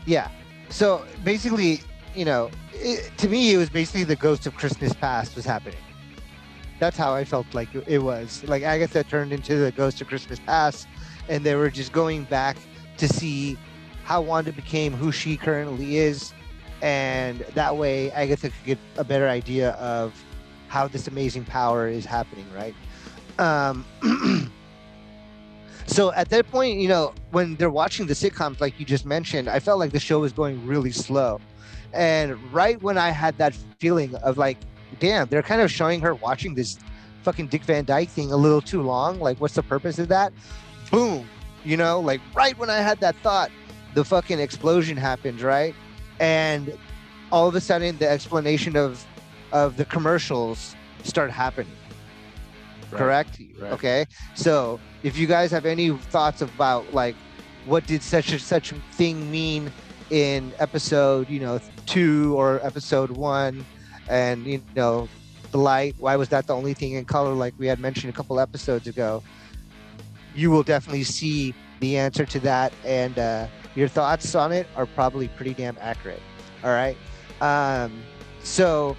Yeah. 0.07 0.31
So 0.71 1.05
basically, 1.25 1.81
you 2.15 2.25
know, 2.25 2.51
it, 2.73 3.17
to 3.19 3.29
me, 3.29 3.53
it 3.53 3.59
was 3.59 3.69
basically 3.69 4.05
the 4.05 4.17
ghost 4.17 4.47
of 4.47 4.55
Christmas 4.55 4.95
past 4.95 5.35
was 5.35 5.45
happening. 5.45 5.79
That's 6.79 6.97
how 6.97 7.13
I 7.13 7.25
felt 7.25 7.53
like 7.53 7.69
it 7.75 7.99
was. 7.99 8.45
Like 8.45 8.63
Agatha 8.63 9.03
turned 9.03 9.33
into 9.33 9.57
the 9.57 9.73
ghost 9.73 10.01
of 10.01 10.07
Christmas 10.07 10.39
past, 10.39 10.87
and 11.29 11.45
they 11.45 11.57
were 11.57 11.71
just 11.71 11.93
going 11.93 12.25
back 12.25 12.57
to 12.99 13.09
see 13.09 13.59
how 14.09 14.23
Wanda 14.23 14.55
became 14.55 14.95
who 14.95 15.13
she 15.13 15.37
currently 15.37 15.99
is, 15.99 16.33
and 16.81 17.41
that 17.53 17.77
way 17.77 18.11
Agatha 18.13 18.49
could 18.49 18.65
get 18.65 18.79
a 18.97 19.05
better 19.05 19.29
idea 19.29 19.73
of 19.73 20.15
how 20.69 20.89
this 20.89 21.09
amazing 21.09 21.45
power 21.45 21.89
is 21.89 22.07
happening, 22.07 22.47
right? 22.57 22.75
Um, 23.39 23.85
so 25.87 26.11
at 26.15 26.31
that 26.31 26.51
point, 26.51 26.79
you 26.79 26.89
know, 26.89 27.13
when 27.33 27.57
they're 27.57 27.69
watching 27.69 28.07
the 28.07 28.15
sitcoms, 28.15 28.63
like 28.63 28.81
you 28.81 28.87
just 28.87 29.05
mentioned, 29.05 29.47
I 29.47 29.61
felt 29.61 29.79
like 29.79 29.93
the 29.93 30.01
show 30.01 30.21
was 30.21 30.33
going 30.33 30.67
really 30.67 30.91
slow. 30.91 31.39
And 31.93 32.41
right 32.51 32.83
when 32.83 32.97
I 32.97 33.11
had 33.11 33.37
that 33.37 33.55
feeling 33.79 34.15
of 34.17 34.39
like, 34.39 34.57
damn, 35.01 35.27
they're 35.27 35.43
kind 35.43 35.61
of 35.61 35.71
showing 35.71 36.01
her 36.01 36.15
watching 36.15 36.55
this 36.55 36.79
fucking 37.25 37.49
Dick 37.49 37.63
Van 37.65 37.85
Dyke 37.85 38.09
thing 38.09 38.33
a 38.33 38.37
little 38.39 38.63
too 38.63 38.81
long. 38.81 39.21
Like, 39.21 39.39
what's 39.39 39.55
the 39.55 39.63
purpose 39.63 39.99
of 39.99 40.09
that? 40.09 40.33
Boom. 40.91 41.29
You 41.63 41.77
know, 41.77 42.01
like 42.01 42.23
right 42.35 42.57
when 42.57 42.71
I 42.71 42.79
had 42.79 43.01
that 43.01 43.15
thought, 43.17 43.51
the 43.99 44.05
fucking 44.05 44.39
explosion 44.39 44.97
happens, 44.97 45.43
right? 45.43 45.75
And 46.21 46.79
all 47.33 47.49
of 47.49 47.57
a 47.57 47.61
sudden 47.61 47.99
the 47.99 48.09
explanation 48.09 48.77
of 48.77 49.05
of 49.51 49.77
the 49.77 49.85
commercials 49.85 50.77
start 51.03 51.33
happening. 51.33 51.73
Right. 52.93 52.99
Correct? 52.99 53.41
Right. 53.59 53.73
Okay. 53.73 54.07
So 54.35 54.79
if 55.03 55.19
you 55.19 55.27
guys 55.27 55.51
have 55.51 55.67
any 55.67 55.91
thoughts 55.91 56.43
about 56.43 56.95
like 56.95 57.17
what 57.67 57.89
did 57.89 58.05
such 58.05 58.31
a 58.33 58.39
such 58.39 58.71
thing 58.93 59.29
mean 59.33 59.73
in 60.11 60.53
episode, 60.61 61.29
you 61.29 61.41
know, 61.41 61.59
two 61.87 62.39
or 62.39 62.65
episode 62.65 63.11
one, 63.11 63.67
and 64.09 64.47
you 64.47 64.63
know, 64.77 65.09
the 65.51 65.59
light, 65.59 65.97
why 65.99 66.15
was 66.15 66.29
that 66.29 66.47
the 66.47 66.55
only 66.55 66.73
thing 66.73 66.93
in 66.93 67.05
color 67.05 67.33
like 67.35 67.55
we 67.59 67.67
had 67.67 67.81
mentioned 67.81 68.11
a 68.15 68.17
couple 68.17 68.39
episodes 68.39 68.87
ago? 68.87 69.25
You 70.37 70.53
will 70.53 70.63
definitely 70.63 71.03
see 71.03 71.53
the 71.81 71.97
answer 71.97 72.25
to 72.27 72.41
that 72.41 72.73
and 72.85 73.19
uh, 73.19 73.47
your 73.79 73.87
thoughts 73.87 74.35
on 74.35 74.51
it 74.51 74.67
are 74.75 74.87
probably 74.87 75.29
pretty 75.29 75.55
damn 75.55 75.79
accurate. 75.81 76.21
All 76.65 76.71
right. 76.71 76.97
Um, 77.41 78.03
so 78.43 78.97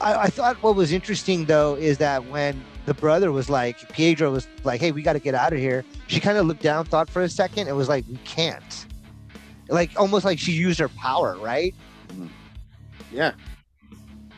I, 0.00 0.14
I 0.14 0.26
thought 0.28 0.62
what 0.62 0.76
was 0.76 0.92
interesting 0.92 1.46
though 1.46 1.74
is 1.74 1.98
that 1.98 2.24
when 2.26 2.62
the 2.86 2.94
brother 2.94 3.32
was 3.32 3.50
like, 3.50 3.76
Pietro 3.92 4.30
was 4.30 4.46
like, 4.62 4.80
hey, 4.80 4.92
we 4.92 5.02
got 5.02 5.14
to 5.14 5.18
get 5.18 5.34
out 5.34 5.52
of 5.52 5.58
here. 5.58 5.84
She 6.06 6.20
kind 6.20 6.38
of 6.38 6.46
looked 6.46 6.62
down, 6.62 6.84
thought 6.84 7.10
for 7.10 7.22
a 7.22 7.28
second, 7.28 7.66
and 7.66 7.76
was 7.76 7.88
like, 7.88 8.04
we 8.08 8.16
can't. 8.18 8.86
Like 9.68 9.90
almost 9.96 10.24
like 10.24 10.38
she 10.38 10.52
used 10.52 10.78
her 10.78 10.88
power, 10.88 11.36
right? 11.38 11.74
Yeah. 13.12 13.32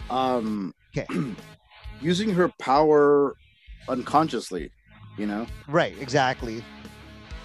Um 0.08 0.74
Okay. 0.96 1.06
using 2.00 2.30
her 2.30 2.48
power 2.58 3.36
unconsciously, 3.90 4.70
you 5.18 5.26
know? 5.26 5.46
Right, 5.68 5.94
exactly. 6.00 6.64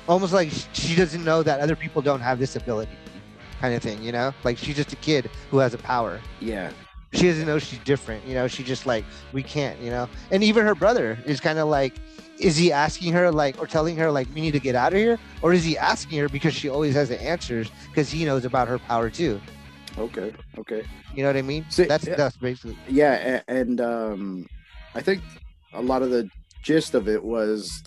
Almost 0.07 0.33
like 0.33 0.51
she 0.73 0.95
doesn't 0.95 1.23
know 1.23 1.43
that 1.43 1.59
other 1.59 1.75
people 1.75 2.01
don't 2.01 2.21
have 2.21 2.39
this 2.39 2.55
ability, 2.55 2.91
kind 3.59 3.73
of 3.73 3.81
thing, 3.81 4.01
you 4.03 4.11
know? 4.11 4.33
Like 4.43 4.57
she's 4.57 4.75
just 4.75 4.93
a 4.93 4.97
kid 4.97 5.29
who 5.49 5.57
has 5.57 5.73
a 5.73 5.77
power. 5.79 6.21
Yeah. 6.39 6.71
She 7.13 7.23
doesn't 7.23 7.45
know 7.47 7.59
she's 7.59 7.79
different, 7.79 8.25
you 8.27 8.33
know? 8.33 8.47
She 8.47 8.63
just 8.63 8.85
like, 8.85 9.05
we 9.33 9.41
can't, 9.41 9.79
you 9.79 9.89
know? 9.89 10.07
And 10.31 10.43
even 10.43 10.65
her 10.65 10.75
brother 10.75 11.17
is 11.25 11.39
kind 11.39 11.57
of 11.57 11.67
like, 11.67 11.95
is 12.39 12.57
he 12.57 12.71
asking 12.71 13.13
her 13.13 13.31
like, 13.31 13.59
or 13.59 13.67
telling 13.67 13.95
her 13.97 14.11
like, 14.11 14.27
we 14.35 14.41
need 14.41 14.51
to 14.51 14.59
get 14.59 14.75
out 14.75 14.93
of 14.93 14.99
here? 14.99 15.17
Or 15.41 15.53
is 15.53 15.63
he 15.63 15.77
asking 15.77 16.19
her 16.19 16.29
because 16.29 16.53
she 16.53 16.69
always 16.69 16.93
has 16.93 17.09
the 17.09 17.21
answers 17.21 17.71
because 17.89 18.09
he 18.11 18.25
knows 18.25 18.45
about 18.45 18.67
her 18.67 18.77
power 18.77 19.09
too? 19.09 19.39
Okay. 19.97 20.33
Okay. 20.57 20.83
You 21.15 21.23
know 21.23 21.29
what 21.29 21.37
I 21.37 21.41
mean? 21.41 21.65
so, 21.69 21.85
that's 21.85 22.05
yeah. 22.05 22.15
that's 22.15 22.35
basically 22.37 22.77
Yeah, 22.89 23.41
and 23.47 23.79
um 23.79 24.47
I 24.93 25.01
think 25.01 25.21
a 25.73 25.81
lot 25.81 26.01
of 26.01 26.09
the 26.09 26.29
gist 26.61 26.93
of 26.93 27.07
it 27.07 27.23
was 27.23 27.83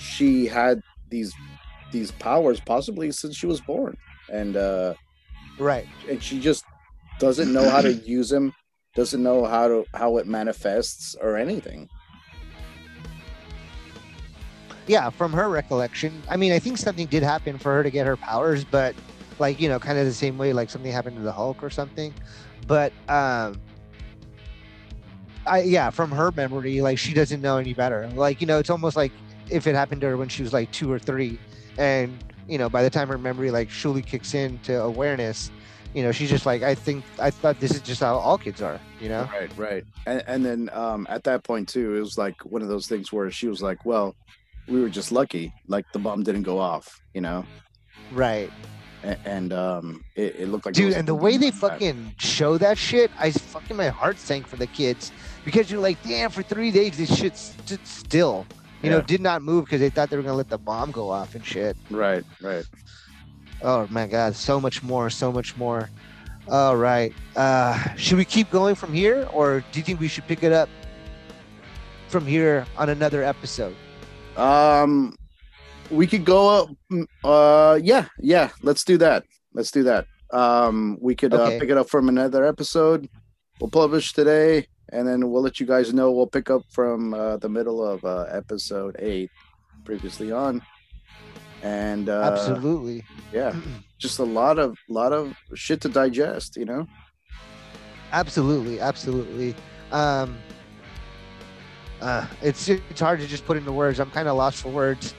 she 0.00 0.46
had 0.46 0.80
these 1.10 1.32
these 1.92 2.10
powers 2.12 2.60
possibly 2.60 3.10
since 3.10 3.36
she 3.36 3.46
was 3.46 3.60
born. 3.60 3.96
And 4.32 4.56
uh 4.56 4.94
right. 5.58 5.86
and 6.08 6.22
she 6.22 6.40
just 6.40 6.64
doesn't 7.18 7.52
know 7.52 7.68
how 7.68 7.82
to 7.82 7.92
use 8.06 8.30
them 8.30 8.52
doesn't 8.94 9.22
know 9.22 9.44
how 9.44 9.68
to 9.68 9.84
how 9.94 10.16
it 10.16 10.26
manifests 10.26 11.14
or 11.20 11.36
anything. 11.36 11.88
Yeah, 14.86 15.10
from 15.10 15.32
her 15.32 15.48
recollection, 15.48 16.20
I 16.28 16.36
mean, 16.36 16.52
I 16.52 16.58
think 16.58 16.76
something 16.76 17.06
did 17.06 17.22
happen 17.22 17.58
for 17.58 17.72
her 17.72 17.84
to 17.84 17.90
get 17.90 18.06
her 18.06 18.16
powers, 18.16 18.64
but 18.64 18.96
like 19.38 19.60
you 19.60 19.68
know, 19.68 19.78
kind 19.78 19.98
of 19.98 20.06
the 20.06 20.12
same 20.12 20.36
way 20.36 20.52
like 20.52 20.70
something 20.70 20.90
happened 20.90 21.16
to 21.16 21.22
the 21.22 21.32
Hulk 21.32 21.62
or 21.62 21.70
something. 21.70 22.12
But 22.66 22.92
um, 23.08 23.60
I 25.46 25.62
yeah, 25.62 25.90
from 25.90 26.10
her 26.10 26.32
memory, 26.32 26.80
like 26.80 26.98
she 26.98 27.14
doesn't 27.14 27.40
know 27.40 27.58
any 27.58 27.74
better. 27.74 28.08
Like 28.14 28.40
you 28.40 28.46
know, 28.46 28.58
it's 28.58 28.70
almost 28.70 28.96
like 28.96 29.12
if 29.50 29.66
it 29.66 29.74
happened 29.74 30.00
to 30.02 30.08
her 30.08 30.16
when 30.16 30.28
she 30.28 30.42
was 30.42 30.52
like 30.52 30.70
two 30.70 30.90
or 30.90 30.98
three, 30.98 31.38
and 31.78 32.16
you 32.48 32.58
know, 32.58 32.68
by 32.68 32.82
the 32.82 32.90
time 32.90 33.08
her 33.08 33.18
memory 33.18 33.50
like 33.50 33.68
truly 33.68 34.02
kicks 34.02 34.34
in 34.34 34.58
to 34.60 34.80
awareness, 34.82 35.50
you 35.94 36.02
know, 36.02 36.12
she's 36.12 36.30
just 36.30 36.46
like, 36.46 36.62
I 36.62 36.74
think 36.74 37.04
I 37.18 37.30
thought 37.30 37.60
this 37.60 37.72
is 37.72 37.80
just 37.82 38.00
how 38.00 38.16
all 38.16 38.38
kids 38.38 38.62
are, 38.62 38.80
you 39.00 39.08
know. 39.08 39.28
Right, 39.32 39.56
right. 39.56 39.84
And 40.06 40.22
and 40.26 40.44
then 40.44 40.70
um 40.72 41.06
at 41.10 41.24
that 41.24 41.44
point 41.44 41.68
too, 41.68 41.96
it 41.96 42.00
was 42.00 42.18
like 42.18 42.44
one 42.44 42.62
of 42.62 42.68
those 42.68 42.86
things 42.86 43.12
where 43.12 43.30
she 43.30 43.48
was 43.48 43.62
like, 43.62 43.84
Well, 43.84 44.14
we 44.68 44.80
were 44.80 44.88
just 44.88 45.12
lucky, 45.12 45.52
like 45.68 45.84
the 45.92 45.98
bomb 45.98 46.22
didn't 46.22 46.42
go 46.42 46.58
off, 46.58 47.00
you 47.14 47.20
know? 47.20 47.44
Right. 48.12 48.50
And, 49.24 49.52
um 49.54 50.04
it, 50.14 50.36
it 50.40 50.48
looked 50.48 50.66
like 50.66 50.74
dude 50.74 50.92
and 50.92 51.08
the 51.08 51.14
way 51.14 51.38
they 51.38 51.50
that. 51.50 51.56
fucking 51.56 52.12
show 52.18 52.58
that 52.58 52.76
shit 52.76 53.10
i 53.18 53.30
fucking 53.30 53.74
my 53.74 53.88
heart 53.88 54.18
sank 54.18 54.46
for 54.46 54.56
the 54.56 54.66
kids 54.66 55.10
because 55.42 55.70
you're 55.70 55.80
like 55.80 55.96
damn 56.02 56.28
for 56.28 56.42
three 56.42 56.70
days 56.70 56.98
this 56.98 57.16
shit 57.16 57.34
stood 57.34 57.86
still 57.86 58.46
you 58.82 58.90
know 58.90 59.00
did 59.00 59.20
not 59.20 59.42
move 59.42 59.64
because 59.64 59.80
they 59.80 59.90
thought 59.90 60.10
they 60.10 60.16
were 60.16 60.22
gonna 60.22 60.36
let 60.36 60.48
the 60.48 60.58
bomb 60.58 60.90
go 60.90 61.10
off 61.10 61.34
and 61.34 61.44
shit. 61.44 61.76
Right, 61.90 62.24
right. 62.40 62.64
oh 63.62 63.86
my 63.90 64.06
god. 64.06 64.34
So 64.34 64.60
much 64.60 64.82
more 64.82 65.10
so 65.10 65.32
much 65.32 65.56
more. 65.56 65.90
All 66.48 66.76
right. 66.76 67.12
Uh 67.36 67.94
should 67.96 68.18
we 68.18 68.24
keep 68.24 68.50
going 68.50 68.74
from 68.74 68.92
here 68.92 69.28
or 69.32 69.62
do 69.72 69.78
you 69.78 69.84
think 69.84 70.00
we 70.00 70.08
should 70.08 70.26
pick 70.26 70.42
it 70.42 70.52
up 70.52 70.68
from 72.08 72.26
here 72.26 72.66
on 72.76 72.88
another 72.88 73.22
episode? 73.22 73.76
Um 74.36 75.14
we 75.90 76.06
could 76.06 76.24
go 76.24 76.48
up 76.48 76.68
mm, 76.90 77.06
uh 77.24 77.78
yeah, 77.82 78.06
yeah, 78.18 78.50
let's 78.62 78.84
do 78.84 78.96
that. 78.98 79.24
Let's 79.52 79.70
do 79.70 79.82
that. 79.84 80.06
Um 80.32 80.96
we 81.00 81.14
could 81.14 81.34
uh, 81.34 81.58
pick 81.58 81.70
it 81.70 81.76
up 81.76 81.90
from 81.90 82.08
another 82.08 82.44
episode. 82.44 83.08
We'll 83.60 83.70
publish 83.70 84.14
today 84.14 84.66
and 84.92 85.06
then 85.06 85.30
we'll 85.30 85.42
let 85.42 85.60
you 85.60 85.66
guys 85.66 85.92
know. 85.94 86.10
We'll 86.10 86.26
pick 86.26 86.50
up 86.50 86.62
from 86.70 87.14
uh, 87.14 87.36
the 87.38 87.48
middle 87.48 87.84
of 87.84 88.04
uh, 88.04 88.26
episode 88.30 88.96
8 88.98 89.30
previously 89.84 90.32
on. 90.32 90.62
And 91.62 92.08
uh 92.08 92.22
absolutely. 92.22 93.04
yeah, 93.32 93.54
just 93.98 94.18
a 94.18 94.24
lot 94.24 94.58
of 94.58 94.78
lot 94.88 95.12
of 95.12 95.36
shit 95.54 95.80
to 95.82 95.88
digest, 95.88 96.56
you 96.56 96.64
know. 96.64 96.86
absolutely 98.12 98.80
absolutely. 98.80 99.54
Um 99.92 100.38
uh 102.00 102.26
it's 102.40 102.68
it's 102.68 103.00
hard 103.00 103.20
to 103.20 103.26
just 103.26 103.44
put 103.44 103.56
into 103.58 103.72
words. 103.72 104.00
I'm 104.00 104.10
kind 104.10 104.26
of 104.28 104.36
lost 104.36 104.62
for 104.62 104.70
words 104.70 105.14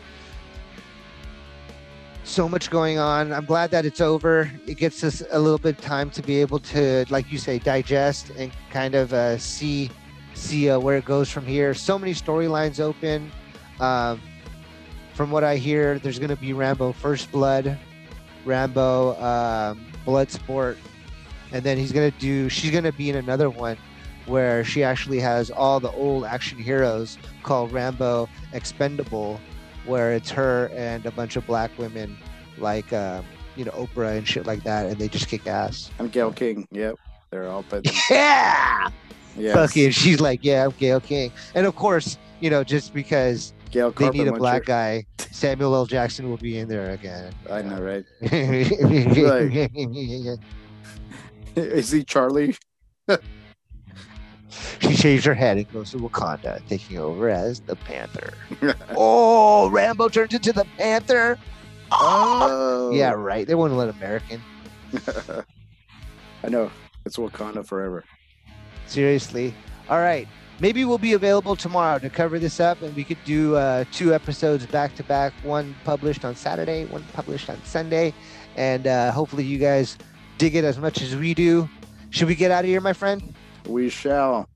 so 2.23 2.47
much 2.47 2.69
going 2.69 2.99
on. 2.99 3.33
I'm 3.33 3.45
glad 3.45 3.71
that 3.71 3.85
it's 3.85 4.01
over. 4.01 4.51
It 4.67 4.77
gets 4.77 5.03
us 5.03 5.23
a 5.31 5.39
little 5.39 5.57
bit 5.57 5.77
time 5.79 6.09
to 6.11 6.21
be 6.21 6.39
able 6.41 6.59
to 6.59 7.05
like 7.09 7.31
you 7.31 7.37
say 7.37 7.59
digest 7.59 8.29
and 8.31 8.51
kind 8.69 8.95
of 8.95 9.13
uh, 9.13 9.37
see 9.37 9.89
see 10.33 10.69
uh, 10.69 10.79
where 10.79 10.97
it 10.97 11.05
goes 11.05 11.29
from 11.29 11.45
here. 11.45 11.73
So 11.73 11.99
many 11.99 12.13
storylines 12.13 12.79
open. 12.79 13.31
Um, 13.79 14.21
from 15.13 15.31
what 15.31 15.43
i 15.43 15.55
hear 15.55 15.99
there's 15.99 16.19
going 16.19 16.29
to 16.29 16.35
be 16.35 16.53
rambo 16.53 16.91
first 16.91 17.31
blood 17.31 17.77
rambo 18.45 19.15
um, 19.21 19.85
blood 20.05 20.31
sport 20.31 20.77
and 21.51 21.63
then 21.63 21.77
he's 21.77 21.91
gonna 21.91 22.11
do 22.11 22.49
she's 22.49 22.71
gonna 22.71 22.91
be 22.91 23.09
in 23.09 23.15
another 23.15 23.49
one 23.49 23.77
where 24.25 24.63
she 24.63 24.83
actually 24.83 25.19
has 25.19 25.51
all 25.51 25.79
the 25.79 25.91
old 25.91 26.25
action 26.25 26.57
heroes 26.57 27.17
called 27.43 27.71
rambo 27.71 28.27
expendable 28.53 29.39
where 29.85 30.13
it's 30.13 30.29
her 30.29 30.69
and 30.73 31.05
a 31.05 31.11
bunch 31.11 31.35
of 31.35 31.45
black 31.45 31.71
women 31.77 32.17
like 32.57 32.91
um, 32.93 33.25
you 33.55 33.65
know 33.65 33.71
oprah 33.71 34.17
and 34.17 34.27
shit 34.27 34.45
like 34.45 34.63
that 34.63 34.87
and 34.87 34.97
they 34.97 35.07
just 35.07 35.27
kick 35.27 35.47
ass. 35.47 35.91
And 35.99 36.11
Gail 36.11 36.31
King, 36.31 36.67
yep. 36.71 36.95
They're 37.29 37.47
all 37.47 37.63
but 37.69 37.85
yeah! 38.09 38.89
Yeah. 39.37 39.53
fucking 39.53 39.91
she's 39.91 40.19
like 40.19 40.43
yeah 40.43 40.65
i'm 40.65 40.71
gail 40.71 40.99
king. 40.99 41.31
And 41.55 41.65
of 41.65 41.75
course 41.75 42.17
you 42.41 42.49
know 42.49 42.63
just 42.63 42.93
because 42.93 43.53
Gail 43.71 43.91
they 43.91 44.09
need 44.09 44.27
a 44.27 44.33
black 44.33 44.65
guy 44.65 45.05
samuel 45.31 45.73
l. 45.73 45.85
Jackson 45.85 46.29
will 46.29 46.37
be 46.37 46.57
in 46.57 46.67
there 46.67 46.91
again. 46.91 47.33
I 47.49 47.61
know, 47.61 47.81
right? 47.81 48.05
right. 48.21 50.39
Is 51.55 51.91
he 51.91 52.03
Charlie? 52.03 52.55
She 54.79 54.95
shaves 54.95 55.25
her 55.25 55.33
head 55.33 55.57
and 55.57 55.71
goes 55.71 55.91
to 55.91 55.97
Wakanda, 55.97 56.61
taking 56.67 56.97
over 56.97 57.29
as 57.29 57.61
the 57.61 57.75
Panther. 57.75 58.33
oh, 58.95 59.69
Rambeau 59.71 60.11
turns 60.11 60.33
into 60.33 60.51
the 60.53 60.65
Panther. 60.77 61.37
oh, 61.91 62.91
Yeah, 62.93 63.11
right. 63.11 63.47
They 63.47 63.55
wouldn't 63.55 63.77
let 63.77 63.89
American. 63.89 64.41
I 66.43 66.49
know. 66.49 66.71
It's 67.05 67.17
Wakanda 67.17 67.65
forever. 67.65 68.03
Seriously. 68.87 69.53
All 69.89 69.99
right. 69.99 70.27
Maybe 70.59 70.85
we'll 70.85 70.99
be 70.99 71.13
available 71.13 71.55
tomorrow 71.55 71.97
to 71.97 72.09
cover 72.09 72.37
this 72.37 72.59
up, 72.59 72.81
and 72.83 72.95
we 72.95 73.03
could 73.03 73.17
do 73.25 73.55
uh, 73.55 73.83
two 73.91 74.13
episodes 74.13 74.65
back 74.67 74.93
to 74.95 75.03
back. 75.03 75.33
One 75.41 75.75
published 75.83 76.23
on 76.23 76.35
Saturday, 76.35 76.85
one 76.85 77.03
published 77.13 77.49
on 77.49 77.59
Sunday, 77.63 78.13
and 78.55 78.85
uh, 78.85 79.11
hopefully 79.11 79.43
you 79.43 79.57
guys 79.57 79.97
dig 80.37 80.55
it 80.55 80.63
as 80.63 80.77
much 80.77 81.01
as 81.01 81.15
we 81.15 81.33
do. 81.33 81.67
Should 82.11 82.27
we 82.27 82.35
get 82.35 82.51
out 82.51 82.63
of 82.63 82.69
here, 82.69 82.81
my 82.81 82.93
friend? 82.93 83.33
We 83.67 83.89
shall. 83.89 84.47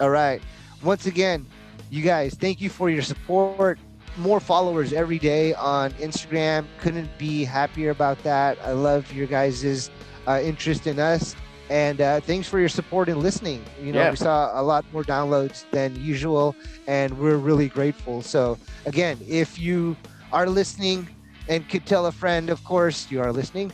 All 0.00 0.10
right. 0.10 0.42
Once 0.82 1.06
again, 1.06 1.46
you 1.90 2.02
guys, 2.02 2.34
thank 2.34 2.60
you 2.60 2.70
for 2.70 2.88
your 2.90 3.02
support. 3.02 3.78
More 4.16 4.40
followers 4.40 4.92
every 4.92 5.18
day 5.18 5.54
on 5.54 5.92
Instagram. 5.92 6.66
Couldn't 6.78 7.08
be 7.18 7.44
happier 7.44 7.90
about 7.90 8.22
that. 8.24 8.58
I 8.64 8.72
love 8.72 9.12
your 9.12 9.26
guys' 9.26 9.90
uh, 10.26 10.40
interest 10.42 10.86
in 10.86 10.98
us. 10.98 11.36
And 11.68 12.00
uh, 12.00 12.20
thanks 12.20 12.48
for 12.48 12.58
your 12.58 12.68
support 12.68 13.08
and 13.08 13.22
listening. 13.22 13.62
You 13.80 13.92
know, 13.92 14.00
Yeah. 14.00 14.10
we 14.10 14.16
saw 14.16 14.60
a 14.60 14.62
lot 14.62 14.84
more 14.92 15.04
downloads 15.04 15.64
than 15.70 15.94
usual, 16.02 16.56
and 16.88 17.16
we're 17.16 17.36
really 17.36 17.68
grateful. 17.68 18.22
So, 18.22 18.58
again, 18.86 19.18
if 19.28 19.56
you 19.58 19.96
are 20.32 20.48
listening 20.48 21.08
and 21.48 21.68
could 21.68 21.86
tell 21.86 22.06
a 22.06 22.12
friend, 22.12 22.50
of 22.50 22.64
course, 22.64 23.08
you 23.10 23.20
are 23.20 23.32
listening. 23.32 23.70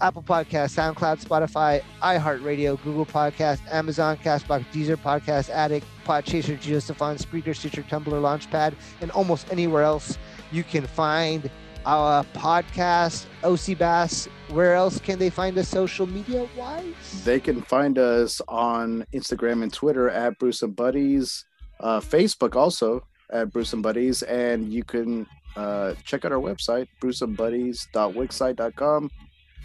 Apple 0.00 0.22
Podcast, 0.22 0.74
SoundCloud, 0.74 1.24
Spotify, 1.24 1.82
iHeartRadio, 2.02 2.82
Google 2.82 3.06
Podcast, 3.06 3.60
Amazon, 3.72 4.16
Castbox, 4.18 4.64
Deezer, 4.72 4.96
Podcast 4.96 5.50
Addict, 5.50 5.86
Podchaser, 6.04 6.58
Geosaphon, 6.58 7.16
Spreaker, 7.18 7.56
Stitcher, 7.56 7.82
Tumblr, 7.82 8.06
Launchpad, 8.06 8.74
and 9.00 9.10
almost 9.12 9.50
anywhere 9.50 9.82
else 9.82 10.18
you 10.52 10.64
can 10.64 10.86
find 10.86 11.50
our 11.86 12.24
podcast, 12.34 13.24
Osebass. 13.42 14.28
Where 14.48 14.74
else 14.74 14.98
can 14.98 15.18
they 15.18 15.30
find 15.30 15.56
us 15.58 15.68
social 15.68 16.06
media 16.06 16.48
wise? 16.56 17.24
They 17.24 17.40
can 17.40 17.62
find 17.62 17.98
us 17.98 18.40
on 18.48 19.06
Instagram 19.12 19.62
and 19.62 19.72
Twitter 19.72 20.10
at 20.10 20.38
Brewsome 20.38 20.72
Buddies, 20.72 21.44
uh, 21.80 22.00
Facebook 22.00 22.56
also 22.56 23.06
at 23.30 23.52
Brewsome 23.52 23.82
Buddies, 23.82 24.22
and 24.22 24.72
you 24.72 24.84
can 24.84 25.26
uh, 25.56 25.94
check 26.04 26.24
out 26.24 26.32
our 26.32 26.40
website, 26.40 26.88
brewsomebuddies.wixsite.com 27.00 29.10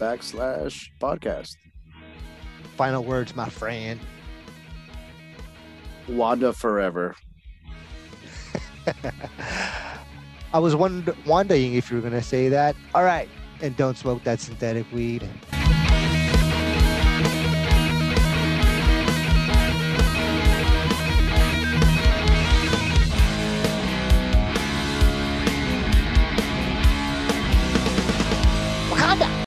backslash 0.00 0.88
podcast. 0.98 1.56
Final 2.76 3.04
words, 3.04 3.36
my 3.36 3.48
friend. 3.48 4.00
Wanda 6.08 6.52
forever. 6.52 7.14
I 10.52 10.58
was 10.58 10.74
wondering 10.74 11.74
if 11.74 11.90
you 11.90 11.96
were 11.96 12.00
going 12.00 12.14
to 12.14 12.22
say 12.22 12.48
that. 12.48 12.74
All 12.94 13.04
right. 13.04 13.28
And 13.60 13.76
don't 13.76 13.96
smoke 13.96 14.24
that 14.24 14.40
synthetic 14.40 14.90
weed. 14.90 15.28